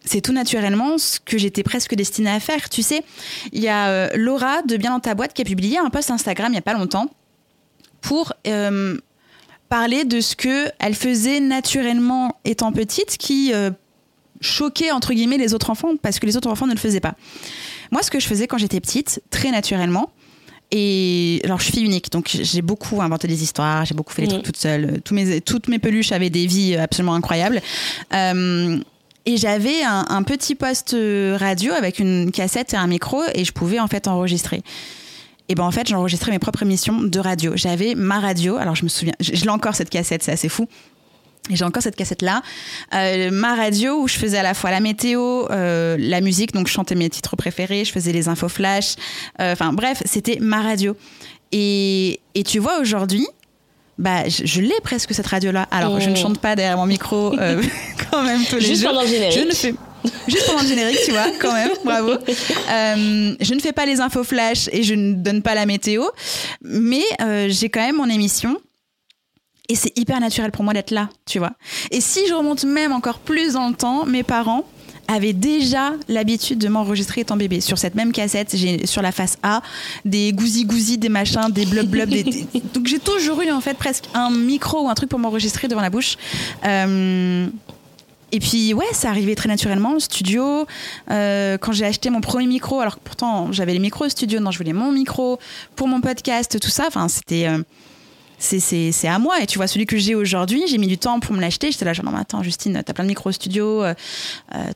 c'est 0.04 0.20
tout 0.20 0.32
naturellement 0.32 0.96
ce 0.96 1.18
que 1.18 1.38
j'étais 1.38 1.64
presque 1.64 1.96
destinée 1.96 2.30
à 2.30 2.38
faire. 2.38 2.68
Tu 2.68 2.82
sais, 2.82 3.02
il 3.50 3.64
y 3.64 3.68
a 3.68 4.16
Laura 4.16 4.62
de 4.62 4.76
Bien 4.76 4.92
dans 4.92 5.00
ta 5.00 5.16
boîte 5.16 5.32
qui 5.32 5.42
a 5.42 5.44
publié 5.44 5.78
un 5.78 5.90
post 5.90 6.12
Instagram 6.12 6.52
il 6.52 6.54
y 6.54 6.58
a 6.58 6.62
pas 6.62 6.74
longtemps 6.74 7.10
pour 8.00 8.32
parler 9.68 10.04
de 10.04 10.20
ce 10.20 10.36
que 10.36 10.70
elle 10.78 10.94
faisait 10.94 11.40
naturellement 11.40 12.36
étant 12.44 12.72
petite, 12.72 13.16
qui 13.18 13.52
euh, 13.52 13.70
choquait 14.40 14.90
entre 14.90 15.12
guillemets 15.12 15.38
les 15.38 15.54
autres 15.54 15.70
enfants 15.70 15.96
parce 16.00 16.18
que 16.18 16.26
les 16.26 16.36
autres 16.36 16.50
enfants 16.50 16.66
ne 16.66 16.74
le 16.74 16.78
faisaient 16.78 17.00
pas. 17.00 17.14
Moi, 17.90 18.02
ce 18.02 18.10
que 18.10 18.20
je 18.20 18.26
faisais 18.26 18.46
quand 18.46 18.58
j'étais 18.58 18.80
petite, 18.80 19.22
très 19.30 19.50
naturellement, 19.50 20.10
et 20.72 21.40
alors, 21.44 21.60
je 21.60 21.64
suis 21.64 21.74
fille 21.74 21.84
unique, 21.84 22.10
donc 22.10 22.28
j'ai 22.28 22.60
beaucoup 22.60 23.00
inventé 23.00 23.28
des 23.28 23.44
histoires, 23.44 23.84
j'ai 23.84 23.94
beaucoup 23.94 24.12
fait 24.12 24.22
des 24.22 24.28
trucs 24.28 24.42
toute 24.42 24.56
seule. 24.56 25.00
Tous 25.04 25.14
mes, 25.14 25.40
toutes 25.40 25.68
mes 25.68 25.78
peluches 25.78 26.10
avaient 26.10 26.30
des 26.30 26.48
vies 26.48 26.74
absolument 26.74 27.14
incroyables. 27.14 27.62
Euh, 28.12 28.78
et 29.26 29.36
j'avais 29.36 29.84
un, 29.84 30.06
un, 30.08 30.22
petit 30.24 30.56
poste 30.56 30.96
radio 31.36 31.72
avec 31.72 32.00
une 32.00 32.32
cassette 32.32 32.74
et 32.74 32.76
un 32.76 32.88
micro, 32.88 33.22
et 33.32 33.44
je 33.44 33.52
pouvais 33.52 33.78
en 33.78 33.86
fait 33.86 34.08
enregistrer 34.08 34.62
et 35.48 35.54
ben 35.54 35.64
en 35.64 35.70
fait 35.70 35.88
j'enregistrais 35.88 36.30
mes 36.32 36.38
propres 36.38 36.62
émissions 36.62 37.02
de 37.02 37.18
radio. 37.18 37.52
J'avais 37.54 37.94
ma 37.94 38.20
radio, 38.20 38.56
alors 38.56 38.74
je 38.74 38.84
me 38.84 38.88
souviens, 38.88 39.14
je, 39.20 39.32
l'ai 39.32 39.48
encore 39.48 39.74
cette 39.74 39.90
cassette, 39.90 40.22
c'est 40.22 40.32
assez 40.32 40.48
fou. 40.48 40.68
J'ai 41.48 41.64
encore 41.64 41.82
cette 41.82 41.94
cassette-là, 41.94 42.42
euh, 42.92 43.30
ma 43.30 43.54
radio 43.54 44.00
où 44.00 44.08
je 44.08 44.16
faisais 44.16 44.38
à 44.38 44.42
la 44.42 44.52
fois 44.52 44.72
la 44.72 44.80
météo, 44.80 45.46
euh, 45.50 45.96
la 45.96 46.20
musique, 46.20 46.52
donc 46.52 46.66
je 46.66 46.72
chantais 46.72 46.96
mes 46.96 47.08
titres 47.08 47.36
préférés, 47.36 47.84
je 47.84 47.92
faisais 47.92 48.10
les 48.10 48.26
infos 48.26 48.48
flash, 48.48 48.96
euh, 49.40 49.52
enfin 49.52 49.72
bref, 49.72 50.02
c'était 50.06 50.38
ma 50.40 50.62
radio. 50.62 50.96
Et, 51.52 52.18
et 52.34 52.42
tu 52.42 52.58
vois 52.58 52.80
aujourd'hui, 52.80 53.24
bah, 53.96 54.28
je, 54.28 54.60
l'ai 54.60 54.80
presque 54.82 55.14
cette 55.14 55.28
radio-là. 55.28 55.68
Alors, 55.70 56.00
je 56.00 56.10
ne 56.10 56.14
oh. 56.14 56.20
chante 56.20 56.38
pas 56.38 56.56
derrière 56.56 56.76
mon 56.76 56.86
micro 56.86 57.30
quand 58.10 58.24
même 58.24 58.44
tous 58.44 58.56
les 58.56 58.62
Juste 58.62 58.82
jours. 58.82 58.90
Pendant 58.90 59.02
le 59.02 59.08
générique. 59.08 59.38
Je 59.38 59.46
ne 59.46 59.52
fais 59.52 59.74
Juste 60.28 60.46
pendant 60.46 60.62
le 60.62 60.68
générique, 60.68 60.98
tu 61.04 61.12
vois, 61.12 61.26
quand 61.40 61.52
même, 61.52 61.70
bravo. 61.84 62.12
Euh, 62.12 63.34
je 63.40 63.54
ne 63.54 63.60
fais 63.60 63.72
pas 63.72 63.86
les 63.86 64.00
infos 64.00 64.24
flash 64.24 64.68
et 64.72 64.82
je 64.82 64.94
ne 64.94 65.14
donne 65.14 65.42
pas 65.42 65.54
la 65.54 65.66
météo, 65.66 66.04
mais 66.62 67.04
euh, 67.20 67.46
j'ai 67.48 67.68
quand 67.68 67.80
même 67.80 67.96
mon 67.96 68.08
émission. 68.08 68.56
Et 69.68 69.74
c'est 69.74 69.96
hyper 69.98 70.20
naturel 70.20 70.52
pour 70.52 70.62
moi 70.62 70.74
d'être 70.74 70.92
là, 70.92 71.08
tu 71.26 71.38
vois. 71.38 71.52
Et 71.90 72.00
si 72.00 72.26
je 72.28 72.34
remonte 72.34 72.64
même 72.64 72.92
encore 72.92 73.18
plus 73.18 73.54
dans 73.54 73.68
le 73.68 73.74
temps, 73.74 74.06
mes 74.06 74.22
parents 74.22 74.64
avaient 75.08 75.32
déjà 75.32 75.92
l'habitude 76.08 76.58
de 76.58 76.68
m'enregistrer 76.68 77.22
étant 77.22 77.36
bébé. 77.36 77.60
Sur 77.60 77.78
cette 77.78 77.94
même 77.94 78.12
cassette, 78.12 78.54
j'ai 78.56 78.86
sur 78.86 79.02
la 79.02 79.12
face 79.12 79.38
A 79.42 79.62
des 80.04 80.32
gousi-gousi, 80.32 80.98
des 80.98 81.08
machins, 81.08 81.48
des 81.50 81.66
blub 81.66 81.88
blub. 81.88 82.10
Donc 82.74 82.86
j'ai 82.86 82.98
toujours 82.98 83.42
eu 83.42 83.50
en 83.50 83.60
fait 83.60 83.74
presque 83.74 84.04
un 84.14 84.30
micro 84.30 84.84
ou 84.84 84.88
un 84.88 84.94
truc 84.94 85.08
pour 85.08 85.18
m'enregistrer 85.18 85.68
devant 85.68 85.80
la 85.80 85.90
bouche. 85.90 86.16
Euh, 86.64 87.46
et 88.32 88.40
puis 88.40 88.74
ouais, 88.74 88.86
ça 88.92 89.08
arrivait 89.10 89.34
très 89.34 89.48
naturellement 89.48 89.92
au 89.92 90.00
studio. 90.00 90.66
Euh, 91.10 91.58
quand 91.58 91.72
j'ai 91.72 91.84
acheté 91.84 92.10
mon 92.10 92.20
premier 92.20 92.46
micro, 92.46 92.80
alors 92.80 92.96
que 92.96 93.00
pourtant 93.04 93.52
j'avais 93.52 93.72
les 93.72 93.78
micros 93.78 94.06
au 94.06 94.08
studio, 94.08 94.40
non, 94.40 94.50
je 94.50 94.58
voulais 94.58 94.72
mon 94.72 94.92
micro 94.92 95.38
pour 95.76 95.86
mon 95.86 96.00
podcast, 96.00 96.58
tout 96.60 96.70
ça. 96.70 96.84
Enfin, 96.88 97.08
c'était 97.08 97.46
euh, 97.46 97.62
c'est 98.38 99.08
à 99.08 99.18
moi. 99.18 99.40
Et 99.40 99.46
tu 99.46 99.58
vois, 99.58 99.68
celui 99.68 99.86
que 99.86 99.96
j'ai 99.96 100.14
aujourd'hui, 100.14 100.64
j'ai 100.66 100.78
mis 100.78 100.88
du 100.88 100.98
temps 100.98 101.20
pour 101.20 101.34
me 101.34 101.40
l'acheter. 101.40 101.70
J'étais 101.70 101.84
là, 101.84 101.92
genre, 101.92 102.04
non, 102.04 102.12
mais 102.12 102.20
attends, 102.20 102.42
Justine, 102.42 102.82
t'as 102.84 102.92
plein 102.92 103.04
de 103.04 103.08
micros 103.08 103.30
au 103.30 103.32
studio, 103.32 103.84
euh, 103.84 103.94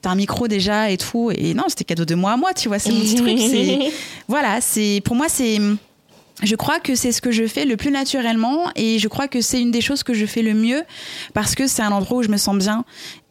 t'as 0.01 0.11
un 0.11 0.15
micro 0.15 0.47
déjà 0.47 0.91
et 0.91 0.97
tout. 0.97 1.33
Et 1.35 1.53
non, 1.53 1.65
c'était 1.69 1.85
cadeau 1.85 2.05
de 2.05 2.15
moi 2.15 2.33
à 2.33 2.37
moi, 2.37 2.55
tu 2.55 2.69
vois, 2.69 2.79
c'est 2.79 2.93
mon 2.93 3.01
petit 3.01 3.15
truc. 3.17 3.93
Voilà, 4.29 4.61
c'est 4.61 5.03
pour 5.05 5.17
moi, 5.17 5.27
c'est. 5.29 5.59
Je 6.43 6.57
crois 6.57 6.81
que 6.81 6.95
c'est 6.95 7.13
ce 7.13 7.21
que 7.21 7.31
je 7.31 7.47
fais 7.47 7.65
le 7.65 7.77
plus 7.77 7.91
naturellement 7.91 8.71
et 8.77 8.99
je 8.99 9.09
crois 9.09 9.29
que 9.29 9.41
c'est 9.41 9.61
une 9.61 9.71
des 9.71 9.81
choses 9.81 10.03
que 10.03 10.15
je 10.15 10.27
fais 10.27 10.43
le 10.43 10.55
mieux 10.55 10.83
parce 11.35 11.55
que 11.55 11.67
c'est 11.67 11.83
un 11.83 11.93
endroit 11.93 12.19
où 12.19 12.23
je 12.23 12.29
me 12.29 12.37
sens 12.37 12.57
bien 12.57 12.85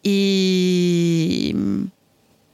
et 0.03 1.55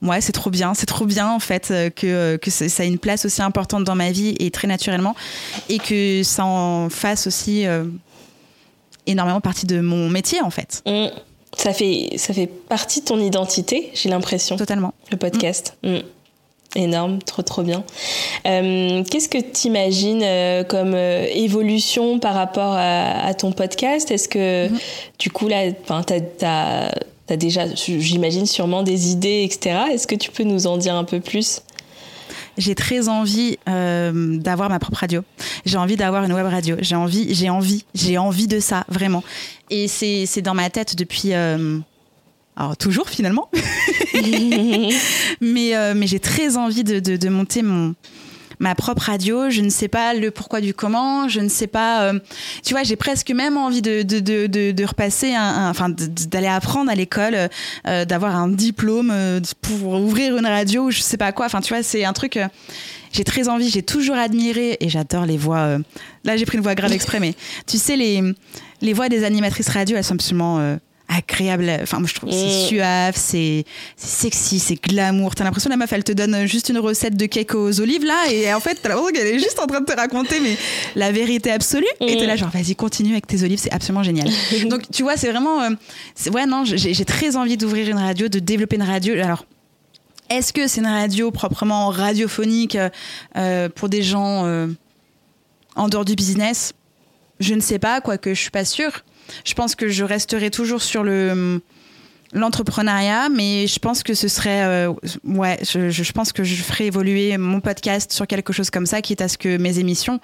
ouais, 0.02 0.22
c'est 0.22 0.32
trop 0.32 0.50
bien, 0.50 0.74
c'est 0.74 0.86
trop 0.86 1.06
bien 1.06 1.30
en 1.30 1.40
fait 1.40 1.74
que, 1.96 2.38
que 2.38 2.52
ça 2.52 2.84
a 2.84 2.86
une 2.86 3.00
place 3.00 3.26
aussi 3.26 3.42
importante 3.42 3.84
dans 3.84 3.96
ma 3.96 4.12
vie 4.12 4.36
et 4.40 4.52
très 4.52 4.68
naturellement 4.68 5.16
et 5.70 5.80
que 5.80 6.24
ça 6.24 6.46
en 6.46 6.90
fasse 6.90 7.28
aussi 7.28 7.66
euh, 7.66 7.86
énormément 9.08 9.42
partie 9.42 9.66
de 9.66 9.82
mon 9.82 10.10
métier 10.10 10.42
en 10.42 10.50
fait. 10.50 10.82
Mmh. 10.86 11.08
Ça 11.58 11.74
fait, 11.74 12.10
ça 12.18 12.34
fait 12.34 12.48
partie 12.48 13.00
de 13.00 13.06
ton 13.06 13.20
identité, 13.20 13.90
j'ai 13.94 14.10
l'impression. 14.10 14.58
Totalement. 14.58 14.94
Le 15.12 15.18
podcast. 15.18 15.78
Mmh. 15.84 15.96
Mmh. 15.96 16.02
Énorme, 16.76 17.20
trop 17.20 17.42
trop 17.42 17.64
bien. 17.64 17.84
Euh, 18.46 19.04
qu'est-ce 19.10 19.30
que 19.30 19.38
tu 19.38 19.68
imagines 19.68 20.22
euh, 20.24 20.64
comme 20.64 20.94
évolution 20.96 22.20
par 22.20 22.34
rapport 22.36 22.74
à, 22.78 23.34
ton 23.34 23.52
podcast? 23.52 24.12
Est-ce 24.12 24.28
que 24.28 24.70
du 25.18 25.30
coup 25.30 25.48
là, 25.48 25.72
tu 25.72 26.46
as, 26.46 27.38
déjà, 27.38 27.74
j'imagine, 27.76 28.46
sûrement 28.46 28.84
des 28.84 29.12
idées, 29.12 29.44
etc. 29.44 29.78
Est-ce 29.92 30.06
que 30.06 30.16
tu 30.16 30.32
peux 30.32 30.44
nous 30.44 30.68
en 30.68 30.78
dire 30.78 30.96
un 30.96 31.06
peu 31.06 31.20
plus? 31.22 31.62
J'ai 32.58 32.76
très 32.76 33.10
envie 33.10 33.58
euh, 33.68 34.38
d'avoir 34.38 34.70
ma 34.70 34.80
propre 34.80 35.00
radio. 35.00 35.24
J'ai 35.66 35.78
envie 35.78 35.98
d'avoir 35.98 36.24
une 36.24 36.34
web 36.34 36.48
radio. 36.48 36.78
J'ai 36.80 36.96
envie, 36.96 37.34
j'ai 37.34 37.50
envie, 37.50 37.86
j'ai 37.94 38.18
envie 38.18 38.48
de 38.48 38.60
ça, 38.60 38.86
vraiment. 38.88 39.24
Et 39.70 39.88
c'est 39.88 40.42
dans 40.42 40.54
ma 40.54 40.70
tête 40.70 40.96
depuis. 40.96 41.34
Euh, 41.34 41.80
alors, 42.58 42.78
toujours 42.78 43.10
finalement. 43.10 43.50
mais 45.42 45.76
euh, 45.76 45.94
mais 45.96 46.08
j'ai 46.08 46.20
très 46.20 46.56
envie 46.56 46.86
de, 46.86 47.00
de, 47.00 47.18
de 47.18 47.30
monter 47.30 47.62
mon, 47.64 47.96
ma 48.60 48.76
propre 48.76 49.04
radio. 49.04 49.50
Je 49.50 49.60
ne 49.60 49.70
sais 49.70 49.90
pas 49.90 50.14
le 50.14 50.32
pourquoi 50.32 50.62
du 50.62 50.74
comment. 50.74 51.28
Je 51.28 51.42
ne 51.42 51.50
sais 51.50 51.68
pas. 51.68 52.04
Euh, 52.04 52.20
tu 52.64 52.74
vois, 52.74 52.84
j'ai 52.84 52.96
presque 52.96 53.30
même 53.32 53.58
envie 53.58 53.82
de, 53.82 54.04
de, 54.04 54.48
de, 54.48 54.86
repasser, 54.86 55.34
un, 55.34 55.70
enfin, 55.70 55.90
d'aller 55.90 56.48
apprendre 56.48 56.90
à 56.90 56.96
l'école, 56.96 57.50
euh, 57.88 58.06
d'avoir 58.06 58.38
un 58.38 58.48
diplôme 58.48 59.14
pour 59.62 59.90
ouvrir 60.02 60.38
une 60.38 60.46
radio 60.46 60.84
ou 60.84 60.92
je 60.92 61.02
sais 61.02 61.18
pas 61.18 61.34
quoi. 61.34 61.48
Enfin, 61.48 61.60
tu 61.60 61.74
vois, 61.74 61.84
c'est 61.84 62.06
un 62.06 62.14
truc. 62.14 62.40
j'ai 63.12 63.26
très 63.26 63.50
envie, 63.50 63.70
j'ai 63.70 63.84
toujours 63.84 64.16
admiré 64.16 64.78
et 64.80 64.88
j'adore 64.88 65.26
les 65.26 65.38
voix. 65.38 65.78
là, 66.24 66.38
j'ai 66.38 66.46
pris 66.46 66.58
une 66.58 66.64
voix 66.64 66.76
grave 66.76 66.94
exprès, 66.94 67.20
mais 67.20 67.34
tu 67.68 67.78
sais, 67.78 67.98
les, 67.98 68.22
les 68.82 68.94
voix 68.94 69.10
des 69.10 69.26
animatrices 69.26 69.68
radio, 69.68 69.98
elles 69.98 70.06
sont 70.06 70.16
absolument 70.16 70.78
agréable. 71.08 71.72
Enfin, 71.82 72.00
moi, 72.00 72.08
je 72.08 72.16
trouve 72.16 72.30
que 72.30 72.36
c'est 72.36 72.66
mm. 72.66 72.68
suave, 72.68 73.14
c'est 73.16 73.66
sexy, 73.96 74.60
c'est 74.60 74.76
glamour. 74.76 75.36
T'as 75.36 75.44
l'impression 75.44 75.70
la 75.70 75.78
meuf, 75.78 75.92
elle 75.94 76.04
te 76.04 76.12
donne 76.12 76.46
juste 76.46 76.70
une 76.70 76.80
recette 76.80 77.16
de 77.16 77.26
cake 77.26 77.56
aux 77.56 77.80
olives 77.82 78.06
là, 78.06 78.32
et 78.32 78.54
en 78.54 78.60
fait, 78.60 78.80
t'as 78.82 78.90
l'impression 78.90 79.14
qu'elle 79.14 79.28
est 79.28 79.40
juste 79.40 79.60
en 79.60 79.68
train 79.68 79.82
de 79.82 79.86
te 79.86 79.96
raconter 79.96 80.40
mais 80.40 80.58
la 80.96 81.12
vérité 81.12 81.52
absolue. 81.52 81.86
Et 82.02 82.18
t'es 82.18 82.26
là, 82.26 82.36
mm. 82.36 82.38
genre, 82.38 82.50
vas-y, 82.50 82.76
continue 82.76 83.12
avec 83.12 83.28
tes 83.28 83.44
olives, 83.44 83.60
c'est 83.60 83.74
absolument 83.74 84.04
génial. 84.04 84.30
Donc, 84.70 84.90
tu 84.92 85.04
vois, 85.04 85.18
c'est 85.18 85.30
vraiment, 85.30 85.62
euh, 85.62 85.70
ouais, 86.34 86.46
non, 86.46 86.64
j'ai 86.66 87.06
très 87.06 87.36
envie 87.36 87.58
d'ouvrir 87.58 87.90
une 87.90 87.98
radio, 87.98 88.28
de 88.28 88.40
développer 88.40 88.76
une 88.76 88.84
radio. 88.84 89.14
Alors. 89.16 89.46
Est-ce 90.28 90.54
que 90.54 90.68
c'est 90.68 90.82
une 90.82 90.88
radio 90.88 91.30
proprement 91.30 91.90
radiophonique 91.90 92.78
euh, 93.38 93.70
pour 93.70 93.90
des 93.90 94.02
gens 94.02 94.44
euh, 94.46 94.68
en 95.76 95.88
dehors 95.88 96.04
du 96.04 96.16
business? 96.16 96.74
Je 97.40 97.54
ne 97.54 97.60
sais 97.60 97.78
pas, 97.78 98.02
quoique 98.02 98.34
je 98.34 98.42
suis 98.42 98.50
pas 98.50 98.66
sûre. 98.66 99.05
Je 99.44 99.54
pense 99.54 99.76
que 99.76 99.88
je 99.88 100.04
resterai 100.04 100.52
toujours 100.52 100.82
sur 100.82 101.04
le 101.04 101.62
l'entrepreneuriat, 102.36 103.30
mais 103.30 103.66
je 103.66 103.80
pense 103.80 104.04
que 104.04 104.14
ce 104.14 104.28
serait, 104.28 104.64
euh, 104.64 104.94
ouais, 105.24 105.58
je, 105.62 106.12
pense 106.12 106.34
que 106.34 106.44
je 106.44 106.56
ferai 106.62 106.88
évoluer 106.88 107.38
mon 107.38 107.62
podcast 107.62 108.12
sur 108.12 108.28
quelque 108.28 108.54
chose 108.54 108.70
comme 108.70 108.86
ça, 108.86 109.02
quitte 109.02 109.22
à 109.22 109.28
ce 109.28 109.38
que 109.38 109.58
mes 109.58 109.80
émissions 109.80 110.20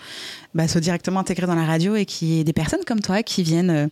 bah, 0.53 0.67
soient 0.67 0.81
directement 0.81 1.21
intégrées 1.21 1.47
dans 1.47 1.55
la 1.55 1.65
radio 1.65 1.95
et 1.95 2.05
qu'il 2.05 2.27
y 2.27 2.39
ait 2.41 2.43
des 2.43 2.53
personnes 2.53 2.83
comme 2.85 2.99
toi 2.99 3.23
qui 3.23 3.43
viennent 3.43 3.69
euh, 3.69 3.87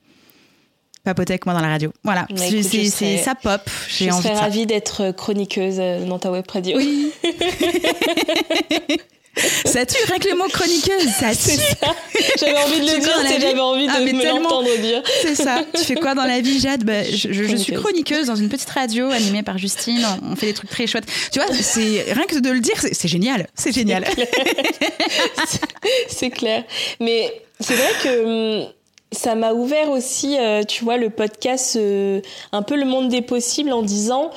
papoter 1.06 1.34
avec 1.34 1.46
moi 1.46 1.56
dans 1.56 1.62
la 1.62 1.70
radio. 1.70 1.94
Voilà, 2.04 2.28
c'est 2.36 3.18
ça 3.18 3.36
pop. 3.36 3.62
Je 3.88 4.10
serais 4.10 4.34
ravie 4.34 4.66
d'être 4.66 5.12
chroniqueuse 5.12 5.78
euh, 5.80 6.06
dans 6.06 6.20
ta 6.20 6.30
web 6.32 6.46
radio. 6.52 6.78
Oui. 6.78 7.12
ça 9.66 9.86
tue, 9.86 9.98
rien 10.06 10.20
que 10.20 10.28
le 10.28 10.36
mot 10.36 10.48
chroniqueuse, 10.48 11.08
ça 11.20 11.34
tue. 11.34 11.60
J'avais 12.40 12.58
envie 12.58 12.80
de 12.80 12.92
le 12.92 13.00
dire, 13.00 13.40
j'avais 13.40 13.60
envie 13.60 13.88
de 13.88 13.92
ah, 13.96 14.00
me 14.00 14.26
l'entendre 14.26 14.78
dire. 14.82 15.02
C'est 15.22 15.36
ça. 15.36 15.62
Tu 15.76 15.84
fais 15.84 15.96
quoi 15.96 16.16
dans 16.16 16.26
la 16.26 16.42
vie, 16.42 16.60
Jade? 16.60 16.84
Bah, 16.84 17.04
je, 17.04 17.56
suis 17.56 17.74
chroniqueuse 17.74 18.28
dans 18.28 18.36
une 18.36 18.50
petite 18.50 18.70
radio 18.70 19.10
animée 19.10 19.44
par 19.44 19.58
Justine. 19.58 20.06
On 20.30 20.36
fait 20.36 20.48
des 20.48 20.54
trucs 20.54 20.70
très 20.70 20.88
chouettes. 20.88 21.08
Tu 21.32 21.40
vois, 21.40 21.48
c'est 21.54 22.06
rien 22.12 22.26
que 22.26 22.40
de 22.40 22.50
le 22.50 22.60
dire, 22.60 22.76
c'est 22.80 23.08
génial. 23.08 23.48
C'est 23.56 23.74
génial. 23.74 24.06
C'est 26.08 26.30
clair. 26.30 26.64
Mais 27.00 27.42
c'est 27.60 27.76
vrai 27.76 27.92
que 28.04 28.60
hum, 28.62 28.68
ça 29.12 29.36
m'a 29.36 29.54
ouvert 29.54 29.90
aussi, 29.90 30.38
euh, 30.38 30.64
tu 30.64 30.84
vois, 30.84 30.98
le 30.98 31.10
podcast, 31.10 31.76
euh, 31.76 32.22
un 32.52 32.62
peu 32.62 32.76
le 32.76 32.86
monde 32.86 33.10
des 33.10 33.22
possibles 33.22 33.72
en 33.72 33.82
disant 33.82 34.32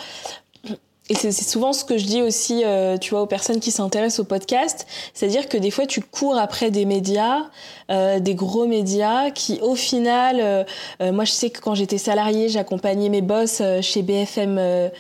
et 1.09 1.15
c'est 1.15 1.33
souvent 1.33 1.73
ce 1.73 1.85
que 1.85 1.99
je 1.99 2.07
dis 2.07 2.23
aussi, 2.23 2.63
euh, 2.65 2.97
tu 2.97 3.11
vois, 3.11 3.23
aux 3.23 3.27
personnes 3.27 3.61
qui 3.61 3.71
s'intéressent 3.73 4.21
au 4.21 4.25
podcast, 4.25 4.87
c'est-à-dire 5.15 5.49
que 5.49 5.57
des 5.57 5.71
fois 5.71 5.85
tu 5.85 6.01
cours 6.01 6.39
après 6.39 6.71
des 6.71 6.85
médias, 6.85 7.51
euh, 7.93 8.21
des 8.21 8.35
gros 8.35 8.67
médias, 8.67 9.31
qui 9.31 9.61
au 9.61 9.75
final, 9.75 10.37
euh, 10.41 11.13
moi 11.13 11.25
je 11.25 11.33
sais 11.33 11.51
que 11.51 11.61
quand 11.61 11.75
j'étais 11.75 11.99
salariée, 11.99 12.49
j'accompagnais 12.49 13.09
mes 13.09 13.21
boss 13.23 13.63
chez 13.81 14.03
BFM, 14.03 14.91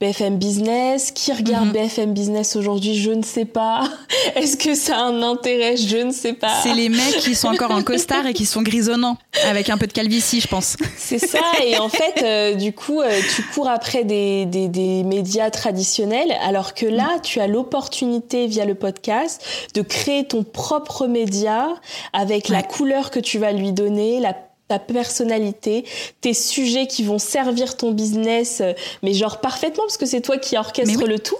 BFM 0.00 0.38
Business. 0.38 1.10
Qui 1.10 1.32
regarde 1.32 1.66
mhm. 1.66 1.72
BFM 1.72 2.12
Business 2.12 2.56
aujourd'hui, 2.56 2.96
je 2.96 3.10
ne 3.10 3.22
sais 3.22 3.44
pas. 3.44 3.88
Est-ce 4.36 4.56
que 4.56 4.74
ça 4.74 4.98
a 4.98 5.02
un 5.02 5.22
intérêt, 5.22 5.76
je 5.76 5.98
ne 5.98 6.12
sais 6.12 6.32
pas. 6.32 6.60
C'est 6.62 6.74
les 6.74 6.88
mecs 6.88 7.18
qui 7.18 7.34
sont 7.34 7.48
encore 7.48 7.70
en 7.70 7.82
costard 7.84 8.26
et 8.26 8.34
qui 8.34 8.46
sont 8.46 8.62
grisonnants, 8.62 9.16
avec 9.44 9.70
un 9.70 9.78
peu 9.78 9.86
de 9.86 9.92
calvitie, 9.92 10.40
je 10.40 10.48
pense. 10.48 10.76
C'est 10.96 11.18
ça, 11.18 11.40
et 11.64 11.78
en 11.78 11.88
fait, 11.88 12.56
du 12.56 12.72
coup, 12.72 13.02
tu 13.34 13.42
cours 13.42 13.68
après 13.68 14.04
des, 14.04 14.46
des, 14.46 14.68
des 14.68 15.02
médias 15.02 15.50
traditionnel, 15.50 16.36
alors 16.42 16.74
que 16.74 16.86
là, 16.86 17.18
tu 17.22 17.40
as 17.40 17.46
l'opportunité 17.46 18.46
via 18.46 18.64
le 18.64 18.74
podcast 18.74 19.42
de 19.74 19.82
créer 19.82 20.24
ton 20.24 20.44
propre 20.44 21.06
média 21.06 21.68
avec 22.12 22.35
la 22.48 22.62
couleur 22.62 23.10
que 23.10 23.20
tu 23.20 23.38
vas 23.38 23.52
lui 23.52 23.72
donner, 23.72 24.20
la 24.20 24.34
ta 24.68 24.78
personnalité, 24.78 25.84
tes 26.20 26.34
sujets 26.34 26.86
qui 26.86 27.04
vont 27.04 27.18
servir 27.18 27.76
ton 27.76 27.92
business, 27.92 28.60
euh, 28.60 28.72
mais 29.02 29.12
genre 29.14 29.40
parfaitement 29.40 29.84
parce 29.84 29.96
que 29.96 30.06
c'est 30.06 30.20
toi 30.20 30.38
qui 30.38 30.56
orchestre 30.56 31.06
le 31.06 31.18
tout. 31.18 31.36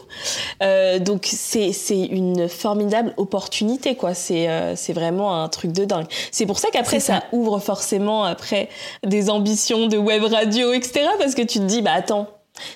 Euh, 0.63 0.99
donc 0.99 1.27
c'est 1.27 1.73
une 1.91 2.49
formidable 2.49 3.15
opportunité 3.17 3.97
quoi. 3.97 4.15
C'est 4.15 4.49
euh, 4.49 4.77
c'est 4.77 4.93
vraiment 4.93 5.43
un 5.43 5.49
truc 5.49 5.73
de 5.73 5.85
dingue. 5.85 6.07
C'est 6.31 6.47
pour 6.47 6.59
ça 6.59 6.69
qu'après 6.73 7.01
ça. 7.01 7.25
ouvre 7.33 7.59
forcément 7.59 8.25
après 8.25 8.69
des 9.05 9.29
ambitions 9.29 9.89
de 9.89 9.97
web 9.97 10.23
radio 10.23 10.73
etc. 10.73 11.07
Parce 11.19 11.35
que 11.35 11.43
tu 11.43 11.59
te 11.59 11.65
dis 11.65 11.83
bah 11.83 11.93
attends 11.95 12.29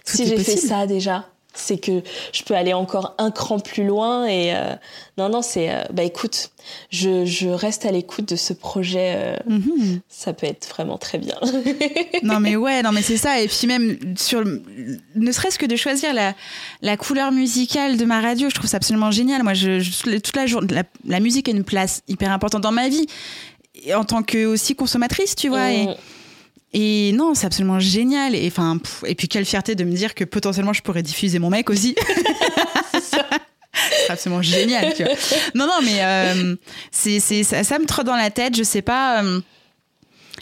si 0.05 0.27
j'ai 0.27 0.37
fait 0.39 0.57
ça 0.57 0.87
déjà, 0.87 1.27
c'est 1.55 1.79
que 1.79 2.03
je 2.33 2.43
peux 2.43 2.55
aller 2.55 2.73
encore 2.73 3.15
un 3.19 3.31
cran 3.31 3.59
plus 3.59 3.85
loin 3.85 4.27
et 4.27 4.55
euh, 4.55 4.75
non 5.19 5.29
non 5.29 5.43
c'est 5.43 5.71
euh, 5.71 5.83
bah 5.93 6.05
écoute 6.05 6.51
je, 6.91 7.25
je 7.25 7.49
reste 7.49 7.87
à 7.87 7.91
l'écoute 7.91 8.29
de 8.29 8.37
ce 8.37 8.53
projet 8.53 9.15
euh, 9.17 9.37
mhm. 9.47 10.01
ça 10.09 10.33
peut 10.33 10.47
être 10.47 10.69
vraiment 10.69 10.99
très 10.99 11.19
bien 11.19 11.35
non 12.23 12.39
mais 12.39 12.57
ouais 12.57 12.83
non 12.83 12.93
mais 12.93 13.03
c'est 13.03 13.17
ça 13.17 13.41
et 13.41 13.49
puis 13.49 13.67
même 13.67 13.99
sur 14.17 14.45
ne 14.45 15.33
serait-ce 15.33 15.59
que 15.59 15.67
de 15.67 15.77
choisir 15.77 16.15
la, 16.15 16.35
la 16.83 16.97
couleur 16.97 17.33
musicale 17.33 17.97
de 17.97 18.05
ma 18.05 18.21
radio 18.21 18.49
je 18.49 18.55
trouve 18.55 18.71
ça 18.71 18.77
absolument 18.77 19.11
génial 19.11 19.43
moi 19.43 19.55
je, 19.55 20.19
toute 20.19 20.37
la 20.37 20.47
journée 20.47 20.83
la, 21.07 21.21
musique 21.21 21.49
a 21.49 21.53
une 21.53 21.65
place 21.65 22.03
hyper 22.07 22.31
importante 22.31 22.63
dans 22.63 22.73
ma 22.73 22.89
vie 22.89 23.07
en 23.95 24.05
tant 24.05 24.23
que 24.23 24.47
aussi 24.47 24.77
consommatrice 24.77 25.35
tu 25.35 25.49
vois 25.49 25.73
et 25.73 25.87
mmh. 25.87 25.95
Et 26.73 27.13
non, 27.13 27.35
c'est 27.35 27.47
absolument 27.47 27.81
génial. 27.81 28.35
Et, 28.35 28.47
enfin, 28.47 28.79
et 29.07 29.15
puis 29.15 29.29
quelle 29.29 29.45
fierté 29.45 29.75
de 29.75 29.85
me 29.85 29.93
dire 29.93 30.15
que 30.15 30.25
potentiellement 30.25 30.73
je 30.73 30.83
pourrais 30.83 31.03
diffuser 31.03 31.39
mon 31.39 31.51
mec 31.51 31.69
aussi. 31.69 31.97
c'est 33.03 34.11
absolument 34.11 34.43
génial. 34.43 34.95
Tu 34.95 35.03
vois. 35.03 35.13
Non, 35.55 35.67
non, 35.67 35.81
mais 35.83 36.03
euh, 36.03 36.57
c'est, 36.91 37.21
ça, 37.21 37.65
ça, 37.65 37.79
me 37.79 37.87
trotte 37.87 38.07
dans 38.07 38.17
la 38.17 38.31
tête. 38.31 38.57
Je 38.57 38.63
sais 38.63 38.83
pas. 38.83 39.23
Euh, 39.23 39.41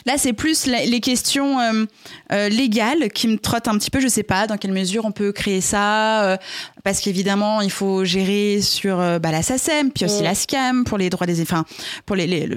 Là, 0.05 0.17
c'est 0.17 0.33
plus 0.33 0.65
les 0.65 1.01
questions 1.01 1.59
euh, 1.59 1.85
euh, 2.31 2.49
légales 2.49 3.09
qui 3.09 3.27
me 3.27 3.37
trottent 3.37 3.67
un 3.67 3.77
petit 3.77 3.91
peu. 3.91 3.99
Je 3.99 4.07
sais 4.07 4.23
pas 4.23 4.47
dans 4.47 4.57
quelle 4.57 4.71
mesure 4.71 5.05
on 5.05 5.11
peut 5.11 5.31
créer 5.31 5.61
ça, 5.61 6.23
euh, 6.23 6.37
parce 6.83 7.01
qu'évidemment, 7.01 7.61
il 7.61 7.71
faut 7.71 8.03
gérer 8.03 8.61
sur 8.61 8.97
bah, 8.97 9.31
la 9.31 9.41
SACEM, 9.41 9.91
puis 9.91 10.05
aussi 10.05 10.23
la 10.23 10.35
SCAM 10.35 10.83
pour 10.83 10.97
les 10.97 11.09
droits 11.09 11.27
des, 11.27 11.41
enfin, 11.41 11.65
pour 12.05 12.15
les, 12.15 12.49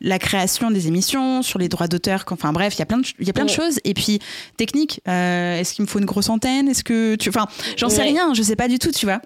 la 0.00 0.18
création 0.18 0.70
des 0.70 0.86
émissions, 0.86 1.42
sur 1.42 1.58
les 1.58 1.68
droits 1.68 1.88
d'auteur. 1.88 2.24
Enfin 2.30 2.52
bref, 2.52 2.74
il 2.76 2.78
y 2.78 2.82
a 2.82 2.86
plein 2.86 2.98
de, 2.98 3.06
il 3.18 3.26
y 3.26 3.30
a 3.30 3.32
plein 3.32 3.44
de 3.44 3.50
choses. 3.50 3.78
Et 3.84 3.94
puis 3.94 4.18
technique, 4.56 5.00
est-ce 5.06 5.74
qu'il 5.74 5.84
me 5.84 5.88
faut 5.88 5.98
une 5.98 6.04
grosse 6.04 6.28
antenne? 6.28 6.68
Est-ce 6.68 6.84
que 6.84 7.14
tu, 7.16 7.28
enfin, 7.28 7.46
j'en 7.76 7.88
sais 7.88 8.02
rien. 8.02 8.34
Je 8.34 8.42
sais 8.42 8.56
pas 8.56 8.68
du 8.68 8.78
tout, 8.78 8.90
tu 8.90 9.06
vois. 9.06 9.20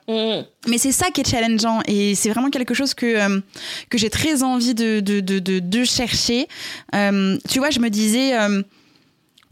Mais 0.69 0.79
c'est 0.79 0.93
ça 0.93 1.11
qui 1.11 1.21
est 1.21 1.29
challengeant 1.29 1.81
et 1.87 2.15
c'est 2.15 2.31
vraiment 2.31 2.51
quelque 2.51 2.75
chose 2.75 2.95
que 2.95 3.41
que 3.91 3.99
j'ai 3.99 4.11
très 4.11 4.43
envie 4.43 4.75
de 4.75 5.01
de, 5.01 5.21
de, 5.21 5.59
de, 5.59 5.85
chercher. 5.85 6.47
tu 6.93 7.59
vois, 7.59 7.71
je 7.71 7.81
me 7.81 7.89
disais, 7.89 8.39
euh, 8.39 8.63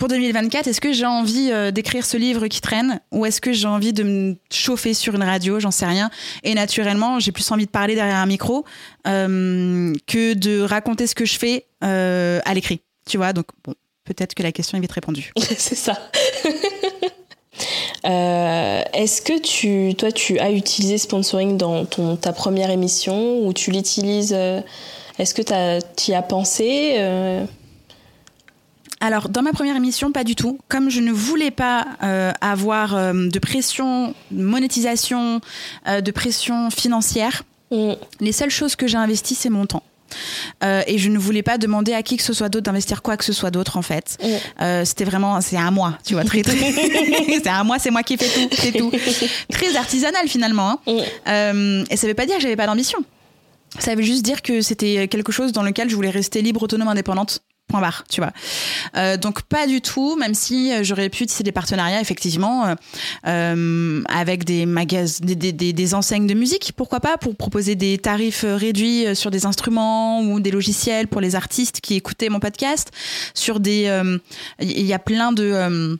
pour 0.01 0.09
2024, 0.09 0.67
est-ce 0.67 0.81
que 0.81 0.95
j'ai 0.95 1.05
envie 1.05 1.51
euh, 1.53 1.71
d'écrire 1.71 2.07
ce 2.07 2.17
livre 2.17 2.49
qui 2.49 2.63
traîne 2.63 3.01
ou 3.13 3.27
est-ce 3.27 3.39
que 3.43 3.53
j'ai 3.53 3.69
envie 3.69 3.93
de 3.93 4.03
me 4.03 4.37
chauffer 4.51 4.95
sur 4.95 5.15
une 5.15 5.23
radio? 5.23 5.61
J'en 5.61 5.71
sais 5.71 5.85
rien. 5.85 6.11
Et 6.43 6.55
naturellement, 6.55 7.21
j'ai 7.21 7.33
plus 7.33 7.49
envie 7.53 7.67
de 7.67 7.71
parler 7.71 7.95
derrière 7.95 8.17
un 8.17 8.25
micro 8.25 8.65
euh, 9.07 9.93
que 10.07 10.33
de 10.33 10.63
raconter 10.63 11.07
ce 11.07 11.15
que 11.15 11.27
je 11.27 11.39
fais 11.39 11.67
à 11.83 12.55
l'écrit. 12.55 12.81
Tu 13.07 13.19
vois, 13.19 13.35
donc 13.35 13.45
bon, 13.63 13.75
peut-être 14.05 14.35
que 14.35 14.43
la 14.43 14.53
question 14.53 14.79
est 14.79 14.81
vite 14.81 14.91
répondue. 14.91 15.33
C'est 15.59 15.77
ça. 15.77 15.99
Est-ce 18.03 19.21
que 19.21 19.39
tu, 19.39 19.95
toi, 19.97 20.11
tu 20.13 20.39
as 20.39 20.51
utilisé 20.51 20.97
sponsoring 20.97 21.59
dans 21.59 21.85
ta 22.17 22.33
première 22.33 22.71
émission 22.71 23.47
ou 23.47 23.53
tu 23.53 23.71
l'utilises 23.71 24.33
Est-ce 24.33 25.35
que 25.35 25.43
tu 25.43 26.11
y 26.11 26.15
as 26.15 26.23
pensé 26.23 27.47
alors, 29.01 29.31
dans 29.31 29.41
ma 29.41 29.53
première 29.53 29.77
émission, 29.77 30.13
pas 30.13 30.25
du 30.25 30.35
tout. 30.37 30.59
Comme 30.69 30.91
je 30.91 31.01
ne 31.01 31.11
voulais 31.11 31.51
pas 31.51 31.87
euh, 32.03 32.33
avoir 32.43 32.95
euh, 32.95 33.29
de 33.29 33.39
pression, 33.39 34.15
de 34.31 34.43
monétisation, 34.43 35.41
euh, 35.89 36.03
de 36.03 36.11
pression 36.11 36.71
financière, 36.71 37.43
mm. 37.71 37.93
les 38.21 38.33
seules 38.33 38.51
choses 38.51 38.77
que 38.77 38.87
j'ai 38.87 38.99
investies, 38.99 39.35
c'est 39.35 39.49
mon 39.49 39.65
temps. 39.65 39.83
et 40.63 40.99
je 40.99 41.09
ne 41.09 41.19
voulais 41.19 41.43
pas 41.43 41.57
demander 41.57 41.95
à 41.95 42.03
qui 42.03 42.17
que 42.19 42.23
ce 42.23 42.35
soit 42.35 42.49
d'autre 42.49 42.65
d'investir 42.65 43.01
quoi 43.01 43.17
que 43.17 43.25
ce 43.25 43.33
soit 43.33 43.51
d'autre 43.51 43.79
en 43.79 43.83
fait. 43.83 44.19
Mm. 44.23 44.85
C'était 44.85 45.05
vraiment, 45.05 45.41
c'est 45.41 45.57
à 45.57 45.71
moi, 45.71 45.97
tu 46.05 46.13
vois, 46.13 46.25
très 46.25 46.43
très. 46.43 46.57
c'est 47.43 47.47
à 47.47 47.65
moi, 47.65 47.79
c'est 47.79 47.91
moi 47.91 48.03
qui 48.03 48.19
fais 48.19 48.29
tout, 48.29 48.55
c'est 48.55 48.73
tout. 48.73 48.93
Très 49.51 49.77
artisanal 49.77 50.29
finalement. 50.29 50.79
Hein. 50.87 51.53
Mm. 51.55 51.85
et 51.89 51.97
ça 51.97 52.07
veut 52.07 52.15
pas 52.15 52.27
dire 52.27 52.37
que 52.37 52.43
j'avais 52.43 52.57
pas 52.57 52.67
d'ambition. 52.67 52.99
Ça 53.79 53.95
veut 53.95 54.03
juste 54.03 54.25
dire 54.25 54.43
que 54.43 54.61
c'était 54.61 55.09
quelque 55.09 55.33
chose 55.33 55.53
dans 55.53 55.63
lequel 55.63 55.89
je 55.89 55.95
voulais 55.95 56.11
rester 56.11 56.43
libre, 56.43 56.65
autonome, 56.65 56.89
indépendante 56.89 57.41
tu 58.09 58.21
vois. 58.21 58.33
Euh, 58.97 59.17
donc 59.17 59.43
pas 59.43 59.67
du 59.67 59.81
tout, 59.81 60.17
même 60.17 60.35
si 60.35 60.73
euh, 60.73 60.83
j'aurais 60.83 61.09
pu 61.09 61.27
tisser 61.27 61.43
des 61.43 61.53
partenariats 61.53 62.01
effectivement 62.01 62.75
euh, 63.27 64.03
avec 64.09 64.45
des 64.45 64.67
magasins, 64.67 65.25
des, 65.25 65.35
des, 65.35 65.73
des, 65.73 65.95
enseignes 65.95 66.27
de 66.27 66.35
musique, 66.35 66.73
pourquoi 66.77 67.01
pas, 67.01 67.17
pour 67.17 67.37
proposer 67.37 67.75
des 67.75 67.99
tarifs 67.99 68.45
réduits 68.47 69.15
sur 69.15 69.31
des 69.31 69.47
instruments 69.47 70.23
ou 70.23 70.41
des 70.41 70.51
logiciels 70.51 71.09
pour 71.09 71.21
les 71.21 71.35
artistes 71.35 71.81
qui 71.81 71.95
écoutaient 71.95 72.29
mon 72.29 72.41
podcast. 72.41 72.91
Sur 73.35 73.61
des, 73.61 73.91
il 74.61 74.87
y 74.87 74.93
a 74.93 74.99
plein 74.99 75.33
de 75.33 75.99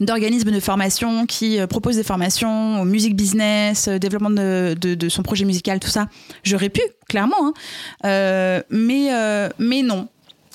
d'organismes 0.00 0.50
de 0.50 0.60
formation 0.60 1.26
qui 1.26 1.58
proposent 1.68 1.96
des 1.96 2.02
formations 2.02 2.80
au 2.80 2.84
music 2.86 3.14
business, 3.14 3.86
développement 3.88 4.30
de, 4.30 5.08
son 5.08 5.22
projet 5.22 5.44
musical, 5.44 5.78
tout 5.78 5.90
ça. 5.90 6.08
J'aurais 6.42 6.70
pu, 6.70 6.80
clairement, 7.08 7.52
hein. 8.02 8.62
mais, 8.70 9.10
mais 9.58 9.82
non 9.82 10.08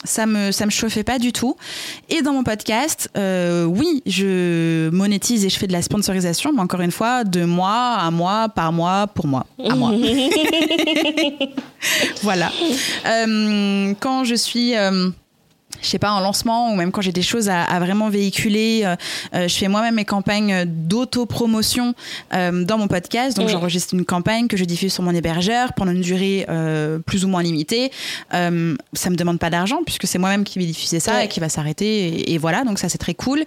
ça 0.05 0.25
me 0.25 0.51
ça 0.51 0.65
me 0.65 0.71
chauffait 0.71 1.03
pas 1.03 1.19
du 1.19 1.33
tout. 1.33 1.55
Et 2.09 2.21
dans 2.21 2.33
mon 2.33 2.43
podcast, 2.43 3.09
euh, 3.17 3.65
oui, 3.65 4.01
je 4.05 4.89
monétise 4.89 5.45
et 5.45 5.49
je 5.49 5.57
fais 5.57 5.67
de 5.67 5.73
la 5.73 5.81
sponsorisation, 5.81 6.51
mais 6.53 6.61
encore 6.61 6.81
une 6.81 6.91
fois, 6.91 7.23
de 7.23 7.45
mois 7.45 7.97
à 7.99 8.11
mois, 8.11 8.49
par 8.49 8.71
mois, 8.71 9.07
pour 9.07 9.27
moi, 9.27 9.45
à 9.63 9.75
moi. 9.75 9.91
voilà. 12.21 12.51
Euh, 13.05 13.93
quand 13.99 14.23
je 14.23 14.35
suis 14.35 14.75
euh, 14.75 15.09
je 15.85 15.91
sais 15.91 15.99
pas, 15.99 16.11
en 16.11 16.19
lancement 16.19 16.71
ou 16.71 16.75
même 16.75 16.91
quand 16.91 17.01
j'ai 17.01 17.11
des 17.11 17.21
choses 17.21 17.49
à, 17.49 17.79
vraiment 17.79 18.09
véhiculer, 18.09 18.81
euh, 18.83 18.95
euh, 19.35 19.47
je 19.47 19.55
fais 19.55 19.67
moi-même 19.67 19.95
mes 19.95 20.05
campagnes 20.05 20.65
d'auto-promotion 20.65 21.93
euh, 22.33 22.65
dans 22.65 22.77
mon 22.77 22.87
podcast. 22.87 23.37
Donc, 23.37 23.49
j'enregistre 23.49 23.93
une 23.93 24.05
campagne 24.05 24.47
que 24.47 24.57
je 24.57 24.65
diffuse 24.65 24.93
sur 24.93 25.03
mon 25.03 25.13
hébergeur 25.13 25.73
pendant 25.73 25.91
une 25.91 26.01
durée 26.01 26.45
plus 27.05 27.25
ou 27.25 27.27
moins 27.27 27.43
limitée. 27.43 27.91
ça 28.31 28.49
me 28.49 29.15
demande 29.15 29.39
pas 29.39 29.49
d'argent 29.49 29.81
puisque 29.85 30.07
c'est 30.07 30.17
moi-même 30.17 30.43
qui 30.43 30.59
vais 30.59 30.65
diffuser 30.65 30.99
ça 30.99 31.23
et 31.23 31.27
qui 31.27 31.39
va 31.39 31.49
s'arrêter. 31.49 32.31
Et, 32.31 32.37
voilà, 32.37 32.63
donc 32.63 32.79
ça, 32.79 32.89
c'est 32.89 32.97
très 32.97 33.13
cool. 33.13 33.43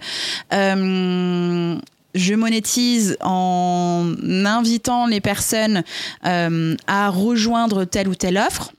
je 0.51 2.35
monétise 2.35 3.17
en 3.21 4.13
invitant 4.45 5.07
les 5.07 5.21
personnes 5.21 5.83
à 6.23 7.09
rejoindre 7.09 7.85
telle 7.85 8.07
ou 8.07 8.15
telle 8.15 8.37
offre. 8.37 8.71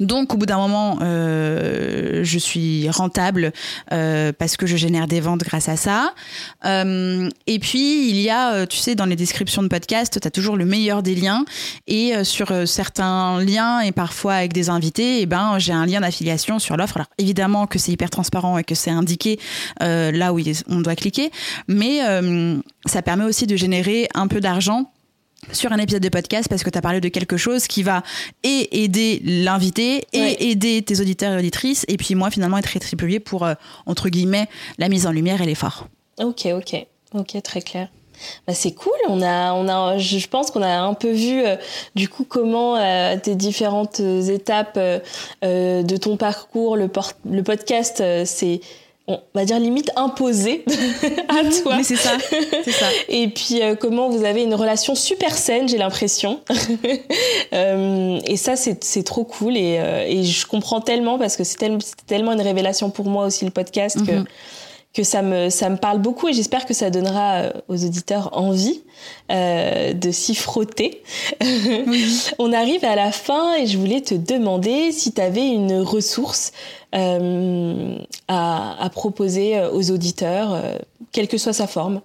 Donc, 0.00 0.34
au 0.34 0.38
bout 0.38 0.46
d'un 0.46 0.56
moment, 0.56 0.98
euh, 1.02 2.24
je 2.24 2.38
suis 2.38 2.88
rentable 2.88 3.52
euh, 3.92 4.32
parce 4.36 4.56
que 4.56 4.66
je 4.66 4.76
génère 4.76 5.06
des 5.06 5.20
ventes 5.20 5.42
grâce 5.42 5.68
à 5.68 5.76
ça. 5.76 6.14
Euh, 6.64 7.28
et 7.46 7.58
puis, 7.58 8.08
il 8.08 8.20
y 8.20 8.30
a, 8.30 8.66
tu 8.66 8.78
sais, 8.78 8.94
dans 8.94 9.04
les 9.04 9.16
descriptions 9.16 9.62
de 9.62 9.68
podcast, 9.68 10.18
tu 10.20 10.26
as 10.26 10.30
toujours 10.30 10.56
le 10.56 10.64
meilleur 10.64 11.02
des 11.02 11.14
liens. 11.14 11.44
Et 11.86 12.24
sur 12.24 12.52
certains 12.66 13.42
liens, 13.44 13.80
et 13.80 13.92
parfois 13.92 14.34
avec 14.34 14.52
des 14.52 14.70
invités, 14.70 15.20
eh 15.20 15.26
ben, 15.26 15.58
j'ai 15.58 15.72
un 15.72 15.86
lien 15.86 16.00
d'affiliation 16.00 16.58
sur 16.58 16.76
l'offre. 16.76 16.96
Alors, 16.96 17.08
évidemment 17.18 17.66
que 17.66 17.78
c'est 17.78 17.92
hyper 17.92 18.10
transparent 18.10 18.58
et 18.58 18.64
que 18.64 18.74
c'est 18.74 18.90
indiqué 18.90 19.38
là 19.80 20.32
où 20.32 20.40
on 20.68 20.80
doit 20.80 20.96
cliquer. 20.96 21.30
Mais 21.68 22.00
ça 22.86 23.02
permet 23.02 23.24
aussi 23.24 23.46
de 23.46 23.56
générer 23.56 24.08
un 24.14 24.28
peu 24.28 24.40
d'argent 24.40 24.90
sur 25.52 25.72
un 25.72 25.78
épisode 25.78 26.02
de 26.02 26.08
podcast 26.08 26.48
parce 26.48 26.62
que 26.62 26.70
tu 26.70 26.78
as 26.78 26.82
parlé 26.82 27.00
de 27.00 27.08
quelque 27.08 27.36
chose 27.36 27.66
qui 27.66 27.82
va 27.82 28.02
et 28.42 28.82
aider 28.84 29.20
l'invité 29.24 30.04
et 30.12 30.50
aider 30.50 30.82
tes 30.82 31.00
auditeurs 31.00 31.32
et 31.32 31.38
auditrices 31.38 31.84
et 31.88 31.96
puis 31.96 32.14
moi 32.14 32.30
finalement 32.30 32.58
être 32.58 32.66
rétribué 32.66 33.20
pour 33.20 33.44
euh, 33.44 33.54
entre 33.86 34.08
guillemets 34.08 34.48
la 34.78 34.88
mise 34.88 35.06
en 35.06 35.12
lumière 35.12 35.40
et 35.40 35.46
l'effort. 35.46 35.88
Ok, 36.18 36.46
ok, 36.46 36.86
ok, 37.14 37.42
très 37.42 37.62
clair. 37.62 37.88
Bah, 38.46 38.52
c'est 38.52 38.72
cool. 38.72 38.92
On 39.08 39.22
a, 39.22 39.54
on 39.54 39.66
a, 39.66 39.96
je 39.96 40.26
pense 40.26 40.50
qu'on 40.50 40.62
a 40.62 40.80
un 40.80 40.92
peu 40.92 41.10
vu 41.10 41.42
euh, 41.42 41.56
du 41.94 42.08
coup 42.08 42.24
comment 42.24 42.76
euh, 42.76 43.16
tes 43.16 43.34
différentes 43.34 44.00
étapes 44.00 44.78
de 45.42 45.96
ton 45.96 46.16
parcours, 46.16 46.76
le, 46.76 46.90
le 47.24 47.42
podcast, 47.42 48.02
c'est 48.26 48.60
on 49.10 49.38
va 49.38 49.44
dire 49.44 49.58
limite 49.58 49.90
imposé 49.96 50.64
à 51.28 51.42
mhm. 51.42 51.62
toi. 51.62 51.76
Mais 51.76 51.82
c'est 51.82 51.96
ça, 51.96 52.16
c'est 52.64 52.72
ça. 52.72 52.86
Et 53.08 53.28
puis 53.28 53.60
comment 53.80 54.08
vous 54.08 54.24
avez 54.24 54.42
une 54.42 54.54
relation 54.54 54.94
super 54.94 55.36
saine, 55.36 55.68
j'ai 55.68 55.78
l'impression. 55.78 56.40
et 57.52 58.36
ça, 58.36 58.56
c'est 58.56 59.02
trop 59.02 59.24
cool 59.24 59.56
et, 59.56 59.80
et, 60.06 60.24
je 60.24 60.46
comprends 60.46 60.80
tellement 60.80 61.18
parce 61.18 61.36
que 61.36 61.44
c'est 61.44 61.58
tellement 62.06 62.32
une 62.32 62.40
révélation 62.40 62.90
pour 62.90 63.06
moi 63.06 63.26
aussi 63.26 63.44
le 63.44 63.50
podcast 63.50 64.04
que 64.04 64.12
mhm 64.12 64.24
que 64.92 65.04
ça 65.04 65.22
me, 65.22 65.50
ça 65.50 65.68
me 65.68 65.76
parle 65.76 65.98
beaucoup 65.98 66.28
et 66.28 66.32
j'espère 66.32 66.66
que 66.66 66.74
ça 66.74 66.90
donnera 66.90 67.34
euh, 67.34 67.52
aux 67.68 67.84
auditeurs 67.84 68.36
envie 68.36 68.82
euh, 69.30 69.92
de 69.92 70.10
s'y 70.10 70.34
frotter. 70.34 71.02
On 72.38 72.52
arrive 72.52 72.84
à 72.84 72.96
la 72.96 73.12
fin 73.12 73.54
et 73.54 73.66
je 73.66 73.78
voulais 73.78 74.00
te 74.00 74.14
demander 74.14 74.90
si 74.90 75.12
tu 75.12 75.20
avais 75.20 75.46
une 75.46 75.80
ressource 75.80 76.50
euh, 76.94 77.98
à, 78.26 78.84
à, 78.84 78.90
proposer 78.90 79.64
aux 79.72 79.92
auditeurs, 79.92 80.52
euh, 80.52 80.74
quelle 81.12 81.28
que 81.28 81.38
soit 81.38 81.52
sa 81.52 81.68
forme. 81.68 82.00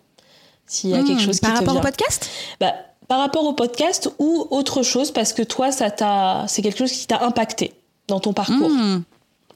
S'il 0.68 0.92
y 0.92 0.94
a 0.94 0.98
quelque 0.98 1.14
hmm, 1.14 1.20
chose 1.20 1.40
qui 1.40 1.46
Par 1.46 1.58
rapport 1.58 1.78
au 1.78 1.82
podcast? 1.82 2.30
Bah, 2.60 2.74
Par 3.08 3.20
rapport 3.20 3.46
au 3.46 3.54
podcast 3.54 4.12
ou 4.20 4.48
autre 4.52 4.84
chose 4.84 5.10
parce 5.10 5.34
que 5.34 5.42
toi, 5.42 5.72
ça 5.72 5.90
t'a, 5.90 6.46
c'est 6.48 6.62
quelque 6.62 6.78
chose 6.78 6.92
qui 6.92 7.08
t'a 7.08 7.24
impacté 7.24 7.74
dans 8.08 8.20
ton 8.20 8.34
parcours. 8.34 8.70
Hmm, 8.70 9.02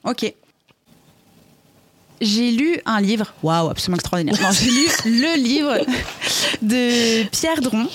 ok 0.04 0.34
j'ai 2.20 2.50
lu 2.50 2.78
un 2.86 3.00
livre, 3.00 3.32
waouh, 3.42 3.70
absolument 3.70 3.96
extraordinaire. 3.96 4.36
j'ai 4.52 4.70
lu 4.70 4.86
le 5.04 5.36
livre 5.42 5.78
de 6.62 7.24
Pierre 7.28 7.60
Dron. 7.60 7.86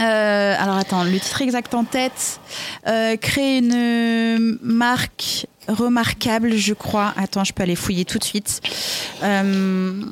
Euh, 0.00 0.54
alors 0.58 0.76
attends, 0.76 1.04
le 1.04 1.18
titre 1.18 1.42
exact 1.42 1.74
en 1.74 1.84
tête. 1.84 2.40
Euh, 2.86 3.16
créer 3.16 3.58
une 3.58 4.58
marque 4.62 5.46
remarquable, 5.66 6.56
je 6.56 6.74
crois. 6.74 7.12
Attends, 7.16 7.44
je 7.44 7.52
peux 7.52 7.62
aller 7.62 7.76
fouiller 7.76 8.04
tout 8.04 8.18
de 8.18 8.24
suite. 8.24 8.60
Euh, 9.22 10.02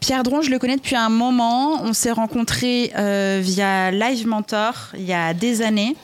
Pierre 0.00 0.22
Dron, 0.22 0.42
je 0.42 0.50
le 0.50 0.58
connais 0.58 0.76
depuis 0.76 0.96
un 0.96 1.08
moment. 1.08 1.82
On 1.82 1.92
s'est 1.92 2.12
rencontrés 2.12 2.92
via 3.40 3.90
Live 3.90 4.26
Mentor 4.26 4.90
il 4.94 5.04
y 5.04 5.14
a 5.14 5.32
des 5.32 5.62
années. 5.62 5.96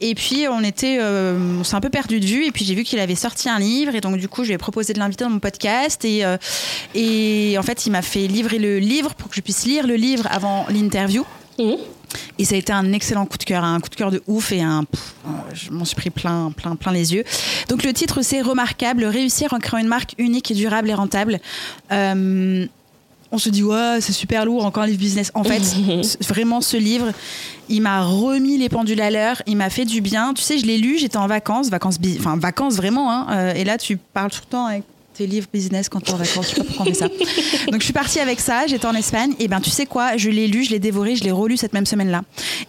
Et 0.00 0.14
puis 0.14 0.46
on 0.48 0.62
était, 0.62 0.98
euh, 1.00 1.58
on 1.60 1.64
s'est 1.64 1.76
un 1.76 1.80
peu 1.80 1.90
perdu 1.90 2.20
de 2.20 2.26
vue. 2.26 2.46
Et 2.46 2.52
puis 2.52 2.64
j'ai 2.64 2.74
vu 2.74 2.84
qu'il 2.84 2.98
avait 2.98 3.14
sorti 3.14 3.48
un 3.48 3.58
livre, 3.58 3.94
et 3.94 4.00
donc 4.00 4.16
du 4.16 4.28
coup 4.28 4.42
je 4.42 4.48
lui 4.48 4.54
ai 4.54 4.58
proposé 4.58 4.92
de 4.92 4.98
l'inviter 4.98 5.24
dans 5.24 5.30
mon 5.30 5.40
podcast. 5.40 6.04
Et 6.04 6.24
euh, 6.24 6.36
et 6.94 7.56
en 7.58 7.62
fait 7.62 7.86
il 7.86 7.90
m'a 7.90 8.02
fait 8.02 8.26
livrer 8.26 8.58
le 8.58 8.78
livre 8.78 9.14
pour 9.14 9.28
que 9.28 9.36
je 9.36 9.40
puisse 9.40 9.64
lire 9.64 9.86
le 9.86 9.96
livre 9.96 10.26
avant 10.30 10.66
l'interview. 10.68 11.24
Mmh. 11.58 11.74
Et 12.38 12.44
ça 12.44 12.56
a 12.56 12.58
été 12.58 12.72
un 12.72 12.92
excellent 12.92 13.26
coup 13.26 13.38
de 13.38 13.44
cœur, 13.44 13.62
un 13.62 13.78
coup 13.78 13.88
de 13.88 13.94
cœur 13.94 14.10
de 14.10 14.22
ouf 14.26 14.50
et 14.50 14.62
un, 14.62 14.84
je 15.52 15.70
m'en 15.70 15.84
suis 15.84 15.94
pris 15.94 16.10
plein, 16.10 16.50
plein, 16.50 16.74
plein 16.74 16.90
les 16.90 17.14
yeux. 17.14 17.24
Donc 17.68 17.84
le 17.84 17.92
titre 17.92 18.22
c'est 18.22 18.40
remarquable, 18.40 19.04
réussir 19.04 19.52
en 19.52 19.58
créant 19.58 19.78
une 19.78 19.86
marque 19.86 20.14
unique, 20.18 20.52
durable 20.52 20.90
et 20.90 20.94
rentable. 20.94 21.38
Euh, 21.92 22.66
on 23.32 23.38
se 23.38 23.48
dit 23.48 23.62
ouais 23.62 23.98
c'est 24.00 24.12
super 24.12 24.44
lourd 24.44 24.64
encore 24.64 24.82
un 24.82 24.86
livre 24.86 24.98
business. 24.98 25.30
En 25.34 25.44
fait 25.44 25.62
vraiment 26.28 26.60
ce 26.60 26.76
livre 26.76 27.12
il 27.68 27.82
m'a 27.82 28.02
remis 28.02 28.58
les 28.58 28.68
pendules 28.68 29.00
à 29.00 29.10
l'heure 29.10 29.42
il 29.46 29.56
m'a 29.56 29.70
fait 29.70 29.84
du 29.84 30.00
bien. 30.00 30.34
Tu 30.34 30.42
sais 30.42 30.58
je 30.58 30.66
l'ai 30.66 30.78
lu 30.78 30.98
j'étais 30.98 31.16
en 31.16 31.26
vacances 31.26 31.70
vacances 31.70 31.98
enfin 32.18 32.36
vacances 32.36 32.76
vraiment 32.76 33.10
hein, 33.10 33.26
euh, 33.30 33.54
et 33.54 33.64
là 33.64 33.78
tu 33.78 33.96
parles 33.96 34.30
tout 34.30 34.42
le 34.44 34.50
temps 34.50 34.66
avec 34.66 34.84
tes 35.20 35.26
livres 35.26 35.48
business 35.52 35.90
quand 35.90 36.00
tu 36.00 36.12
es 36.12 36.14
en 36.14 36.16
vacances. 36.16 36.48
Je 36.48 36.54
sais 36.54 36.56
pas 36.56 36.64
pourquoi 36.64 36.86
on 36.86 36.88
fait 36.88 36.94
ça. 36.94 37.08
Donc 37.70 37.80
je 37.80 37.84
suis 37.84 37.92
partie 37.92 38.20
avec 38.20 38.40
ça, 38.40 38.66
j'étais 38.66 38.86
en 38.86 38.94
Espagne. 38.94 39.34
Et 39.38 39.48
ben 39.48 39.60
tu 39.60 39.68
sais 39.68 39.84
quoi, 39.84 40.16
je 40.16 40.30
l'ai 40.30 40.46
lu, 40.46 40.64
je 40.64 40.70
l'ai 40.70 40.78
dévoré, 40.78 41.14
je 41.14 41.24
l'ai 41.24 41.30
relu 41.30 41.58
cette 41.58 41.74
même 41.74 41.84
semaine-là. 41.84 42.22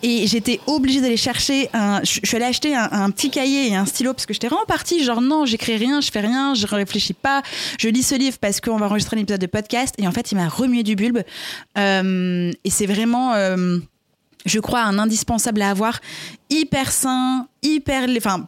Et 0.04 0.28
j'étais 0.28 0.60
obligée 0.68 1.00
d'aller 1.00 1.16
chercher 1.16 1.70
un. 1.74 2.02
Je 2.04 2.20
suis 2.26 2.36
allée 2.36 2.44
acheter 2.44 2.76
un, 2.76 3.10
petit 3.12 3.30
cahier 3.30 3.70
et 3.70 3.76
un 3.76 3.86
stylo 3.86 4.12
parce 4.12 4.26
que 4.26 4.34
j'étais 4.34 4.48
vraiment 4.48 4.66
partie 4.66 5.02
genre 5.02 5.22
non, 5.22 5.46
j'écris 5.46 5.78
rien, 5.78 6.02
je 6.02 6.12
fais 6.12 6.20
rien, 6.20 6.54
je 6.54 6.68
réfléchis 6.68 7.14
pas. 7.14 7.42
Je 7.80 7.88
lis 7.88 8.04
ce 8.04 8.16
livre 8.16 8.38
parce 8.42 8.60
qu'on 8.60 8.76
va 8.76 8.88
enregistrer 8.88 9.16
un 9.16 9.22
épisode 9.22 9.40
de 9.40 9.48
podcast. 9.48 9.96
Et 9.98 10.06
en 10.06 10.12
fait, 10.12 10.34
il 10.34 10.36
m'a 10.36 10.50
remué 10.50 10.84
du 10.84 10.98
bulbe. 10.98 11.22
Euh, 11.78 12.52
et 12.66 12.70
c'est 12.70 12.86
vraiment. 12.86 13.34
Euh, 13.34 13.78
je 14.46 14.60
crois 14.60 14.82
un 14.82 15.00
indispensable 15.00 15.62
à 15.62 15.70
avoir, 15.70 16.02
hyper 16.50 16.92
sain, 16.92 17.48
hyper, 17.64 18.10
enfin 18.18 18.48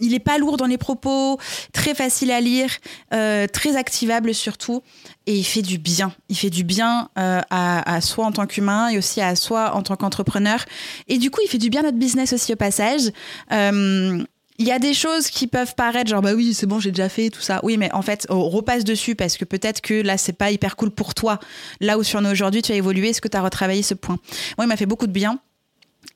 il 0.00 0.12
n'est 0.12 0.20
pas 0.20 0.38
lourd 0.38 0.56
dans 0.56 0.66
les 0.66 0.78
propos, 0.78 1.38
très 1.72 1.94
facile 1.94 2.30
à 2.30 2.40
lire, 2.40 2.70
euh, 3.12 3.46
très 3.46 3.76
activable 3.76 4.34
surtout, 4.34 4.82
et 5.26 5.36
il 5.36 5.44
fait 5.44 5.62
du 5.62 5.78
bien. 5.78 6.12
Il 6.28 6.36
fait 6.36 6.50
du 6.50 6.64
bien 6.64 7.08
euh, 7.18 7.40
à, 7.50 8.00
soi 8.00 8.26
en 8.26 8.32
tant 8.32 8.46
qu'humain 8.46 8.88
et 8.88 8.98
aussi 8.98 9.20
à 9.20 9.36
soi 9.36 9.74
en 9.74 9.82
tant 9.82 9.96
qu'entrepreneur. 9.96 10.64
Et 11.08 11.18
du 11.18 11.30
coup, 11.30 11.40
il 11.44 11.48
fait 11.48 11.58
du 11.58 11.70
bien 11.70 11.80
à 11.80 11.84
notre 11.84 11.98
business 11.98 12.32
aussi 12.32 12.52
au 12.52 12.56
passage. 12.56 13.12
Euh, 13.52 14.22
il 14.58 14.66
y 14.66 14.72
a 14.72 14.78
des 14.78 14.94
choses 14.94 15.28
qui 15.28 15.46
peuvent 15.46 15.74
paraître 15.74 16.10
genre 16.10 16.20
bah 16.20 16.34
oui 16.34 16.52
c'est 16.52 16.66
bon 16.66 16.78
j'ai 16.78 16.90
déjà 16.90 17.08
fait 17.08 17.30
tout 17.30 17.40
ça 17.40 17.58
oui 17.62 17.78
mais 17.78 17.90
en 17.94 18.02
fait 18.02 18.26
on 18.28 18.48
repasse 18.48 18.84
dessus 18.84 19.14
parce 19.14 19.38
que 19.38 19.46
peut-être 19.46 19.80
que 19.80 19.94
là 19.94 20.18
c'est 20.18 20.34
pas 20.34 20.50
hyper 20.50 20.76
cool 20.76 20.90
pour 20.90 21.14
toi 21.14 21.40
là 21.80 21.98
où 21.98 22.02
sur 22.02 22.20
nous 22.20 22.30
aujourd'hui 22.30 22.60
tu 22.60 22.70
as 22.70 22.74
évolué 22.74 23.08
est-ce 23.08 23.22
que 23.22 23.28
tu 23.28 23.36
as 23.36 23.40
retravaillé 23.40 23.82
ce 23.82 23.94
point? 23.94 24.18
Moi 24.58 24.66
il 24.66 24.68
m'a 24.68 24.76
fait 24.76 24.86
beaucoup 24.86 25.06
de 25.06 25.12
bien 25.12 25.40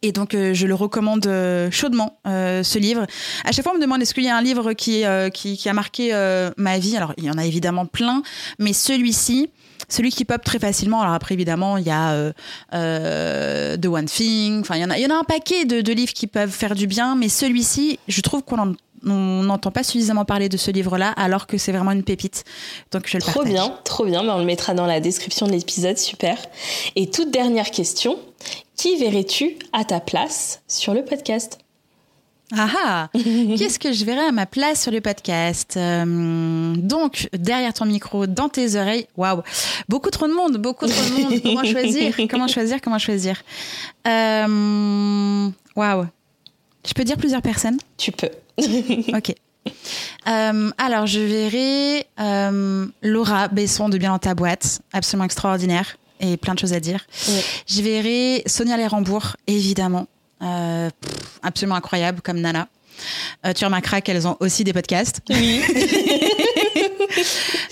et 0.02 0.12
donc, 0.12 0.34
euh, 0.34 0.54
je 0.54 0.66
le 0.66 0.74
recommande 0.74 1.26
euh, 1.26 1.70
chaudement, 1.70 2.18
euh, 2.26 2.62
ce 2.62 2.78
livre. 2.78 3.06
À 3.44 3.52
chaque 3.52 3.64
fois, 3.64 3.72
on 3.72 3.76
me 3.76 3.82
demande 3.82 4.02
est-ce 4.02 4.14
qu'il 4.14 4.24
y 4.24 4.28
a 4.28 4.36
un 4.36 4.42
livre 4.42 4.72
qui, 4.72 5.04
qui, 5.32 5.56
qui, 5.56 5.68
a 5.68 5.72
marqué 5.72 6.12
ma 6.56 6.78
vie? 6.78 6.96
Alors, 6.96 7.12
il 7.16 7.24
y 7.24 7.30
en 7.30 7.38
a 7.38 7.44
évidemment 7.44 7.86
plein, 7.86 8.22
mais 8.58 8.72
celui-ci, 8.72 9.50
celui 9.88 10.10
qui 10.10 10.24
pop 10.24 10.42
très 10.44 10.58
facilement. 10.58 11.00
Alors 11.00 11.14
après, 11.14 11.34
évidemment, 11.34 11.76
il 11.76 11.86
y 11.86 11.90
a 11.90 12.32
The 12.72 13.86
One 13.86 14.06
Thing. 14.06 14.60
Enfin, 14.60 14.76
il 14.76 14.82
y 14.82 14.84
en 14.84 14.90
a, 14.90 14.98
il 14.98 15.02
y 15.02 15.06
en 15.06 15.14
a 15.14 15.18
un 15.18 15.24
paquet 15.24 15.64
de, 15.64 15.80
de 15.80 15.92
livres 15.92 16.12
qui 16.12 16.26
peuvent 16.26 16.50
faire 16.50 16.74
du 16.74 16.86
bien, 16.86 17.16
mais 17.16 17.28
celui-ci, 17.28 17.98
je 18.08 18.20
trouve 18.20 18.42
qu'on 18.42 18.74
on 19.04 19.42
n'entend 19.44 19.70
pas 19.70 19.84
suffisamment 19.84 20.24
parler 20.24 20.48
de 20.48 20.56
ce 20.56 20.70
livre-là, 20.70 21.10
alors 21.16 21.46
que 21.46 21.58
c'est 21.58 21.72
vraiment 21.72 21.92
une 21.92 22.02
pépite. 22.02 22.44
Donc 22.92 23.06
je 23.06 23.18
le 23.18 23.22
Trop 23.22 23.44
bien, 23.44 23.76
trop 23.84 24.04
bien. 24.04 24.22
Mais 24.22 24.30
on 24.30 24.38
le 24.38 24.44
mettra 24.44 24.74
dans 24.74 24.86
la 24.86 25.00
description 25.00 25.46
de 25.46 25.52
l'épisode, 25.52 25.98
super. 25.98 26.38
Et 26.96 27.08
toute 27.10 27.30
dernière 27.30 27.70
question, 27.70 28.18
qui 28.76 28.96
verrais-tu 28.96 29.56
à 29.72 29.84
ta 29.84 30.00
place 30.00 30.62
sur 30.68 30.94
le 30.94 31.04
podcast? 31.04 31.58
Ah 32.54 32.68
ah. 32.78 33.08
Qu'est-ce 33.14 33.78
que 33.78 33.92
je 33.92 34.04
verrais 34.04 34.28
à 34.28 34.32
ma 34.32 34.46
place 34.46 34.82
sur 34.82 34.92
le 34.92 35.00
podcast? 35.00 35.76
Euh, 35.76 36.74
Donc, 36.76 37.28
derrière 37.32 37.74
ton 37.74 37.86
micro, 37.86 38.26
dans 38.26 38.48
tes 38.48 38.76
oreilles, 38.76 39.06
waouh. 39.16 39.42
Beaucoup 39.88 40.10
trop 40.10 40.28
de 40.28 40.32
monde, 40.32 40.58
beaucoup 40.58 40.86
trop 40.86 41.02
de 41.02 41.22
monde. 41.22 41.40
Comment 41.42 41.64
choisir? 41.64 42.16
Comment 42.30 42.46
choisir? 42.46 42.80
Comment 42.80 42.98
choisir? 42.98 43.42
Euh, 44.06 45.48
Waouh. 45.74 46.06
Je 46.86 46.92
peux 46.94 47.02
dire 47.02 47.16
plusieurs 47.16 47.42
personnes? 47.42 47.78
Tu 47.96 48.12
peux. 48.12 48.30
ok. 48.58 49.34
Euh, 50.28 50.70
alors, 50.78 51.06
je 51.06 51.18
verrai 51.18 52.06
Laura 53.02 53.48
Besson 53.48 53.88
de 53.88 53.98
Bien 53.98 54.12
dans 54.12 54.20
ta 54.20 54.36
boîte, 54.36 54.80
absolument 54.92 55.24
extraordinaire 55.24 55.96
et 56.20 56.36
plein 56.36 56.54
de 56.54 56.58
choses 56.58 56.72
à 56.72 56.80
dire. 56.80 57.06
Je 57.66 57.82
verrai 57.82 58.42
Sonia 58.46 58.76
Lerembourg, 58.76 59.36
évidemment. 59.46 60.06
Euh, 60.42 60.90
absolument 61.42 61.76
incroyable 61.76 62.20
comme 62.20 62.40
Nana. 62.40 62.68
Euh, 63.44 63.52
tu 63.52 63.64
remarqueras 63.64 64.00
qu'elles 64.00 64.26
ont 64.26 64.36
aussi 64.40 64.64
des 64.64 64.72
podcasts. 64.72 65.20
Oui. 65.30 65.60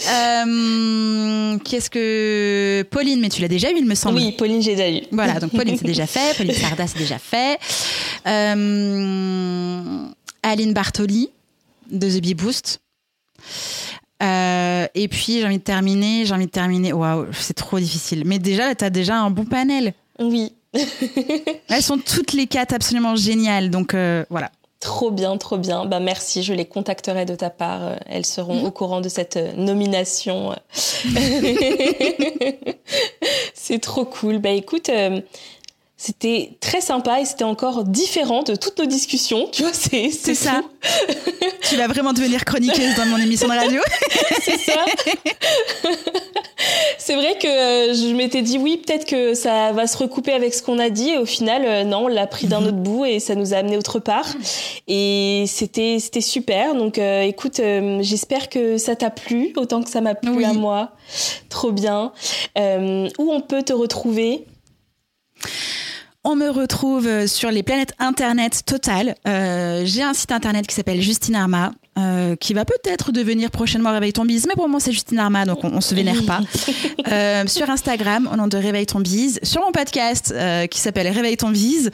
euh, 0.08 1.58
Qu'est-ce 1.58 1.90
que. 1.90 2.86
Pauline, 2.90 3.20
mais 3.20 3.28
tu 3.28 3.42
l'as 3.42 3.48
déjà 3.48 3.70
eu, 3.70 3.74
il 3.76 3.86
me 3.86 3.94
semble. 3.94 4.18
Oui, 4.18 4.32
Pauline, 4.32 4.62
j'ai 4.62 4.76
déjà 4.76 4.90
eu. 4.90 5.02
Voilà, 5.12 5.40
donc 5.40 5.50
Pauline, 5.52 5.76
c'est 5.78 5.84
déjà 5.86 6.06
fait. 6.06 6.34
Pauline 6.36 6.54
Sarda, 6.54 6.86
c'est 6.86 6.98
déjà 6.98 7.18
fait. 7.18 7.58
Aline 10.42 10.72
Bartoli, 10.72 11.30
de 11.90 12.08
The 12.08 12.20
Bee 12.20 12.34
Boost. 12.34 12.80
Euh, 14.24 14.86
et 14.94 15.08
puis 15.08 15.40
j'ai 15.40 15.44
envie 15.44 15.58
de 15.58 15.62
terminer, 15.62 16.24
j'ai 16.24 16.34
envie 16.34 16.46
de 16.46 16.50
terminer. 16.50 16.92
Waouh, 16.92 17.26
c'est 17.32 17.54
trop 17.54 17.78
difficile. 17.78 18.22
Mais 18.24 18.38
déjà, 18.38 18.74
tu 18.74 18.84
as 18.84 18.90
déjà 18.90 19.16
un 19.16 19.30
bon 19.30 19.44
panel. 19.44 19.92
Oui. 20.18 20.52
Elles 21.68 21.82
sont 21.82 21.98
toutes 21.98 22.32
les 22.32 22.46
quatre 22.46 22.72
absolument 22.72 23.16
géniales. 23.16 23.70
Donc 23.70 23.94
euh, 23.94 24.24
voilà. 24.30 24.50
Trop 24.80 25.10
bien, 25.10 25.36
trop 25.38 25.56
bien. 25.56 25.86
Bah 25.86 25.98
merci, 25.98 26.42
je 26.42 26.52
les 26.52 26.66
contacterai 26.66 27.24
de 27.24 27.34
ta 27.34 27.48
part. 27.48 27.96
Elles 28.06 28.26
seront 28.26 28.60
mhm. 28.60 28.66
au 28.66 28.70
courant 28.70 29.00
de 29.00 29.08
cette 29.08 29.38
nomination. 29.56 30.54
c'est 33.54 33.78
trop 33.80 34.04
cool. 34.04 34.38
Bah 34.38 34.50
écoute, 34.50 34.90
euh, 34.90 35.20
c'était 35.96 36.50
très 36.60 36.80
sympa 36.80 37.20
et 37.20 37.24
c'était 37.24 37.44
encore 37.44 37.84
différent 37.84 38.42
de 38.42 38.56
toutes 38.56 38.78
nos 38.78 38.86
discussions. 38.86 39.48
Tu 39.52 39.62
vois, 39.62 39.72
c'est 39.72 40.10
c'est 40.10 40.34
ça. 40.34 40.62
tu 41.68 41.76
vas 41.76 41.86
vraiment 41.86 42.12
devenir 42.12 42.44
chroniqueuse 42.44 42.96
dans 42.96 43.06
mon 43.06 43.16
émission 43.16 43.46
de 43.46 43.54
radio. 43.54 43.80
c'est 44.42 44.58
ça. 44.58 44.84
c'est 46.98 47.14
vrai 47.14 47.38
que 47.38 47.46
euh, 47.46 47.94
je 47.94 48.12
m'étais 48.12 48.42
dit 48.42 48.58
oui, 48.58 48.82
peut-être 48.84 49.06
que 49.06 49.34
ça 49.34 49.70
va 49.70 49.86
se 49.86 49.96
recouper 49.96 50.32
avec 50.32 50.52
ce 50.52 50.64
qu'on 50.64 50.80
a 50.80 50.90
dit. 50.90 51.10
Et 51.10 51.18
au 51.18 51.26
final, 51.26 51.62
euh, 51.64 51.84
non, 51.84 52.06
on 52.06 52.08
l'a 52.08 52.26
pris 52.26 52.48
d'un 52.48 52.60
mhm. 52.60 52.66
autre 52.66 52.78
bout 52.78 53.04
et 53.04 53.20
ça 53.20 53.36
nous 53.36 53.54
a 53.54 53.58
amené 53.58 53.76
autre 53.76 54.00
part. 54.00 54.26
Et 54.88 55.44
c'était 55.46 55.98
c'était 56.00 56.20
super. 56.20 56.74
Donc 56.74 56.98
euh, 56.98 57.22
écoute, 57.22 57.60
j'espère 58.00 58.48
que 58.48 58.78
ça 58.78 58.96
t'a 58.96 59.10
plu 59.10 59.52
autant 59.56 59.80
que 59.82 59.90
ça 59.90 60.00
m'a 60.00 60.16
plu 60.16 60.44
à 60.44 60.54
moi. 60.54 60.90
Trop 61.50 61.70
bien. 61.70 62.12
où 62.56 63.32
on 63.32 63.40
peut 63.40 63.62
te 63.62 63.72
retrouver? 63.72 64.44
On 66.24 66.36
me 66.36 66.48
retrouve 66.48 67.26
sur 67.26 67.50
les 67.50 67.62
planètes 67.62 67.92
internet 67.98 68.62
totales. 68.64 69.14
J'ai 69.24 70.02
un 70.02 70.14
site 70.14 70.32
internet 70.32 70.66
qui 70.66 70.74
s'appelle 70.74 71.00
Justine 71.00 71.36
Arma. 71.36 71.72
Euh, 71.96 72.34
qui 72.34 72.54
va 72.54 72.64
peut-être 72.64 73.12
devenir 73.12 73.52
prochainement 73.52 73.92
Réveille 73.92 74.12
ton 74.12 74.24
bise, 74.24 74.46
mais 74.48 74.54
pour 74.54 74.64
le 74.64 74.68
moment 74.68 74.80
c'est 74.80 74.90
Justine 74.90 75.20
Arma, 75.20 75.44
donc 75.44 75.62
on, 75.62 75.72
on 75.72 75.80
se 75.80 75.94
vénère 75.94 76.24
pas. 76.26 76.40
Euh, 77.12 77.44
sur 77.46 77.68
Instagram, 77.68 78.28
au 78.32 78.36
nom 78.36 78.46
de 78.46 78.56
Réveille 78.56 78.86
ton 78.86 78.98
bise, 78.98 79.38
sur 79.42 79.60
mon 79.60 79.72
podcast 79.72 80.32
euh, 80.34 80.66
qui 80.66 80.80
s'appelle 80.80 81.06
Réveille 81.08 81.36
ton 81.36 81.50
bise, 81.50 81.90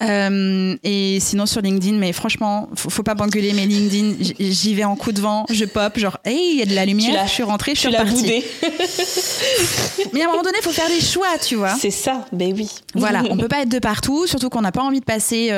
euh, 0.00 0.74
et 0.82 1.18
sinon 1.20 1.44
sur 1.44 1.60
LinkedIn, 1.60 1.96
mais 1.98 2.14
franchement, 2.14 2.70
faut, 2.74 2.88
faut 2.88 3.02
pas 3.02 3.14
m'engueuler, 3.14 3.52
mais 3.52 3.66
LinkedIn, 3.66 4.14
j'y 4.40 4.74
vais 4.74 4.84
en 4.84 4.96
coup 4.96 5.12
de 5.12 5.20
vent, 5.20 5.44
je 5.50 5.66
pop, 5.66 5.98
genre, 5.98 6.18
hey, 6.24 6.52
il 6.52 6.58
y 6.58 6.62
a 6.62 6.64
de 6.64 6.74
la 6.74 6.86
lumière, 6.86 7.26
je 7.26 7.32
suis 7.32 7.42
rentrée, 7.42 7.72
je 7.74 7.80
suis 7.80 7.88
repartie. 7.88 8.42
mais 10.14 10.22
à 10.22 10.24
un 10.24 10.28
moment 10.28 10.42
donné, 10.42 10.58
faut 10.62 10.70
faire 10.70 10.88
des 10.88 11.00
choix, 11.00 11.38
tu 11.40 11.56
vois. 11.56 11.74
C'est 11.78 11.90
ça, 11.90 12.24
ben 12.32 12.54
oui. 12.56 12.70
Voilà, 12.94 13.22
on 13.28 13.36
peut 13.36 13.48
pas 13.48 13.60
être 13.60 13.68
de 13.68 13.80
partout, 13.80 14.26
surtout 14.26 14.48
qu'on 14.48 14.62
n'a 14.62 14.72
pas 14.72 14.82
envie 14.82 15.00
de 15.00 15.04
passer 15.04 15.48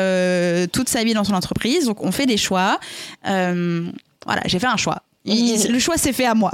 toute 0.73 0.89
sa 0.89 1.05
vie 1.05 1.15
dans 1.15 1.25
son 1.25 1.35
entreprise, 1.35 1.87
donc 1.87 2.03
on 2.03 2.11
fait 2.11 2.27
des 2.27 2.37
choix. 2.37 2.81
Euh, 3.29 3.86
voilà, 4.27 4.43
j'ai 4.47 4.59
fait 4.59 4.67
un 4.67 4.77
choix. 4.77 5.03
le 5.27 5.79
choix 5.79 5.97
s'est 5.97 6.13
fait 6.13 6.25
à 6.25 6.35
moi. 6.35 6.53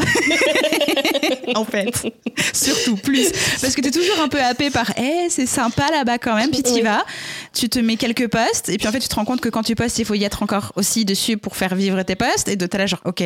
en 1.54 1.64
fait. 1.64 2.10
Surtout 2.54 2.96
plus. 2.96 3.30
Parce 3.60 3.74
que 3.74 3.82
tu 3.82 3.88
es 3.88 3.90
toujours 3.90 4.18
un 4.20 4.28
peu 4.28 4.40
happé 4.40 4.70
par 4.70 4.92
Eh, 4.98 5.28
c'est 5.28 5.46
sympa 5.46 5.90
là-bas 5.90 6.18
quand 6.18 6.34
même. 6.34 6.50
Puis 6.50 6.62
tu 6.62 6.72
y 6.72 6.80
vas, 6.80 7.04
tu 7.52 7.68
te 7.68 7.78
mets 7.78 7.96
quelques 7.96 8.28
posts. 8.28 8.70
Et 8.70 8.78
puis 8.78 8.88
en 8.88 8.92
fait, 8.92 9.00
tu 9.00 9.08
te 9.08 9.14
rends 9.14 9.26
compte 9.26 9.42
que 9.42 9.50
quand 9.50 9.62
tu 9.62 9.74
postes, 9.74 9.98
il 9.98 10.06
faut 10.06 10.14
y 10.14 10.24
être 10.24 10.42
encore 10.42 10.72
aussi 10.76 11.04
dessus 11.04 11.36
pour 11.36 11.56
faire 11.56 11.74
vivre 11.74 12.02
tes 12.02 12.16
posts. 12.16 12.48
Et 12.48 12.56
de 12.56 12.66
t'as 12.66 12.78
là, 12.78 12.86
genre, 12.86 13.00
OK, 13.04 13.22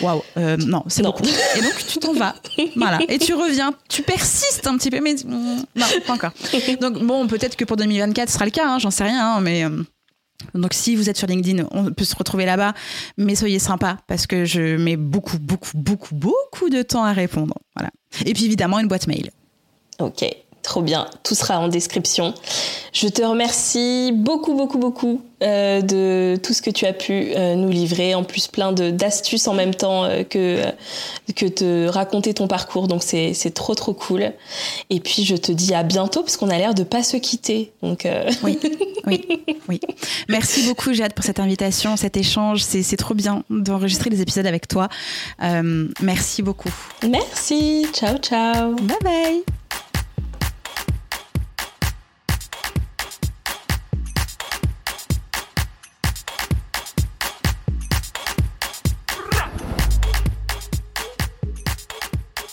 waouh, 0.00 0.22
euh, 0.38 0.56
non, 0.56 0.82
c'est 0.88 1.02
beaucoup. 1.02 1.24
Et 1.24 1.60
donc, 1.60 1.74
tu 1.86 1.98
t'en 1.98 2.14
vas. 2.14 2.34
Voilà. 2.76 3.00
Et 3.08 3.18
tu 3.18 3.34
reviens. 3.34 3.74
Tu 3.88 4.02
persistes 4.02 4.66
un 4.66 4.78
petit 4.78 4.90
peu, 4.90 5.00
mais 5.00 5.14
mm, 5.14 5.64
non, 5.76 5.86
pas 6.06 6.14
encore. 6.14 6.32
Donc, 6.80 7.04
bon, 7.04 7.26
peut-être 7.26 7.56
que 7.56 7.66
pour 7.66 7.76
2024, 7.76 8.28
ce 8.28 8.34
sera 8.34 8.46
le 8.46 8.50
cas. 8.50 8.66
Hein, 8.66 8.78
J'en 8.78 8.90
sais 8.90 9.04
rien. 9.04 9.34
Hein, 9.34 9.40
mais. 9.42 9.64
Euh, 9.64 9.82
donc 10.54 10.74
si 10.74 10.96
vous 10.96 11.10
êtes 11.10 11.16
sur 11.16 11.26
LinkedIn, 11.26 11.66
on 11.70 11.92
peut 11.92 12.04
se 12.04 12.16
retrouver 12.16 12.46
là-bas, 12.46 12.74
mais 13.16 13.34
soyez 13.34 13.58
sympa 13.58 13.98
parce 14.06 14.26
que 14.26 14.44
je 14.44 14.76
mets 14.76 14.96
beaucoup, 14.96 15.38
beaucoup, 15.38 15.70
beaucoup, 15.74 16.14
beaucoup 16.14 16.70
de 16.70 16.82
temps 16.82 17.04
à 17.04 17.12
répondre. 17.12 17.54
Voilà. 17.76 17.90
Et 18.26 18.32
puis 18.32 18.44
évidemment 18.46 18.78
une 18.78 18.88
boîte 18.88 19.06
mail. 19.06 19.30
Ok, 19.98 20.24
trop 20.62 20.82
bien. 20.82 21.06
Tout 21.22 21.34
sera 21.34 21.58
en 21.58 21.68
description. 21.68 22.34
Je 22.92 23.08
te 23.08 23.22
remercie 23.22 24.12
beaucoup, 24.12 24.54
beaucoup, 24.54 24.78
beaucoup 24.78 25.20
euh, 25.42 25.80
de 25.80 26.36
tout 26.42 26.52
ce 26.52 26.60
que 26.60 26.70
tu 26.70 26.84
as 26.86 26.92
pu 26.92 27.32
euh, 27.34 27.54
nous 27.54 27.70
livrer. 27.70 28.14
En 28.14 28.24
plus, 28.24 28.46
plein 28.46 28.72
d'astuces 28.72 29.48
en 29.48 29.54
même 29.54 29.74
temps 29.74 30.04
euh, 30.04 30.22
que, 30.22 30.62
que 31.34 31.46
te 31.46 31.86
raconter 31.86 32.34
ton 32.34 32.46
parcours. 32.48 32.88
Donc, 32.88 33.02
c'est 33.02 33.54
trop, 33.54 33.74
trop 33.74 33.94
cool. 33.94 34.32
Et 34.90 35.00
puis, 35.00 35.24
je 35.24 35.36
te 35.36 35.52
dis 35.52 35.72
à 35.72 35.82
bientôt 35.82 36.20
parce 36.20 36.36
qu'on 36.36 36.50
a 36.50 36.58
l'air 36.58 36.74
de 36.74 36.82
pas 36.82 37.02
se 37.02 37.16
quitter. 37.16 37.72
Donc, 37.82 38.06
oui, 38.42 38.58
oui, 39.06 39.26
oui. 39.68 39.80
Merci 40.28 40.66
beaucoup, 40.66 40.92
Jade, 40.92 41.14
pour 41.14 41.24
cette 41.24 41.40
invitation, 41.40 41.96
cet 41.96 42.16
échange. 42.16 42.62
C'est 42.62 42.96
trop 42.96 43.14
bien 43.14 43.44
d'enregistrer 43.50 44.10
des 44.10 44.20
épisodes 44.20 44.46
avec 44.46 44.68
toi. 44.68 44.88
merci 46.00 46.42
beaucoup. 46.42 46.70
Merci. 47.08 47.86
Ciao, 47.92 48.18
ciao. 48.18 48.74
Bye 48.74 48.98
bye. 49.02 49.59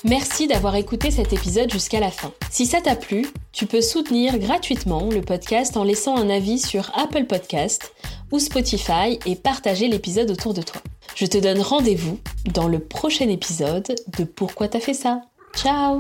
Merci 0.08 0.48
d'avoir 0.48 0.76
écouté 0.76 1.12
cet 1.12 1.34
épisode 1.34 1.70
jusqu'à 1.70 2.00
la 2.00 2.12
fin. 2.12 2.32
Si 2.50 2.66
ça 2.66 2.80
t'a 2.80 2.96
plu, 2.96 3.28
tu 3.52 3.66
peux 3.66 3.82
soutenir 3.82 4.40
gratuitement 4.40 5.10
le 5.10 5.20
podcast 5.20 5.76
en 5.76 5.84
laissant 5.84 6.16
un 6.16 6.30
avis 6.30 6.60
sur 6.60 6.98
Apple 6.98 7.26
Podcast 7.26 7.92
ou 8.32 8.40
Spotify 8.40 9.20
et 9.26 9.36
partager 9.36 9.90
l'épisode 9.90 10.32
autour 10.32 10.54
de 10.54 10.62
toi. 10.62 10.82
Je 11.16 11.26
te 11.26 11.38
donne 11.38 11.60
rendez-vous 11.60 12.20
dans 12.54 12.70
le 12.70 12.80
prochain 12.80 13.28
épisode 13.28 13.96
de 14.18 14.24
Pourquoi 14.24 14.70
t'as 14.70 14.80
fait 14.80 14.94
ça? 14.94 15.24
Ciao 15.54 16.00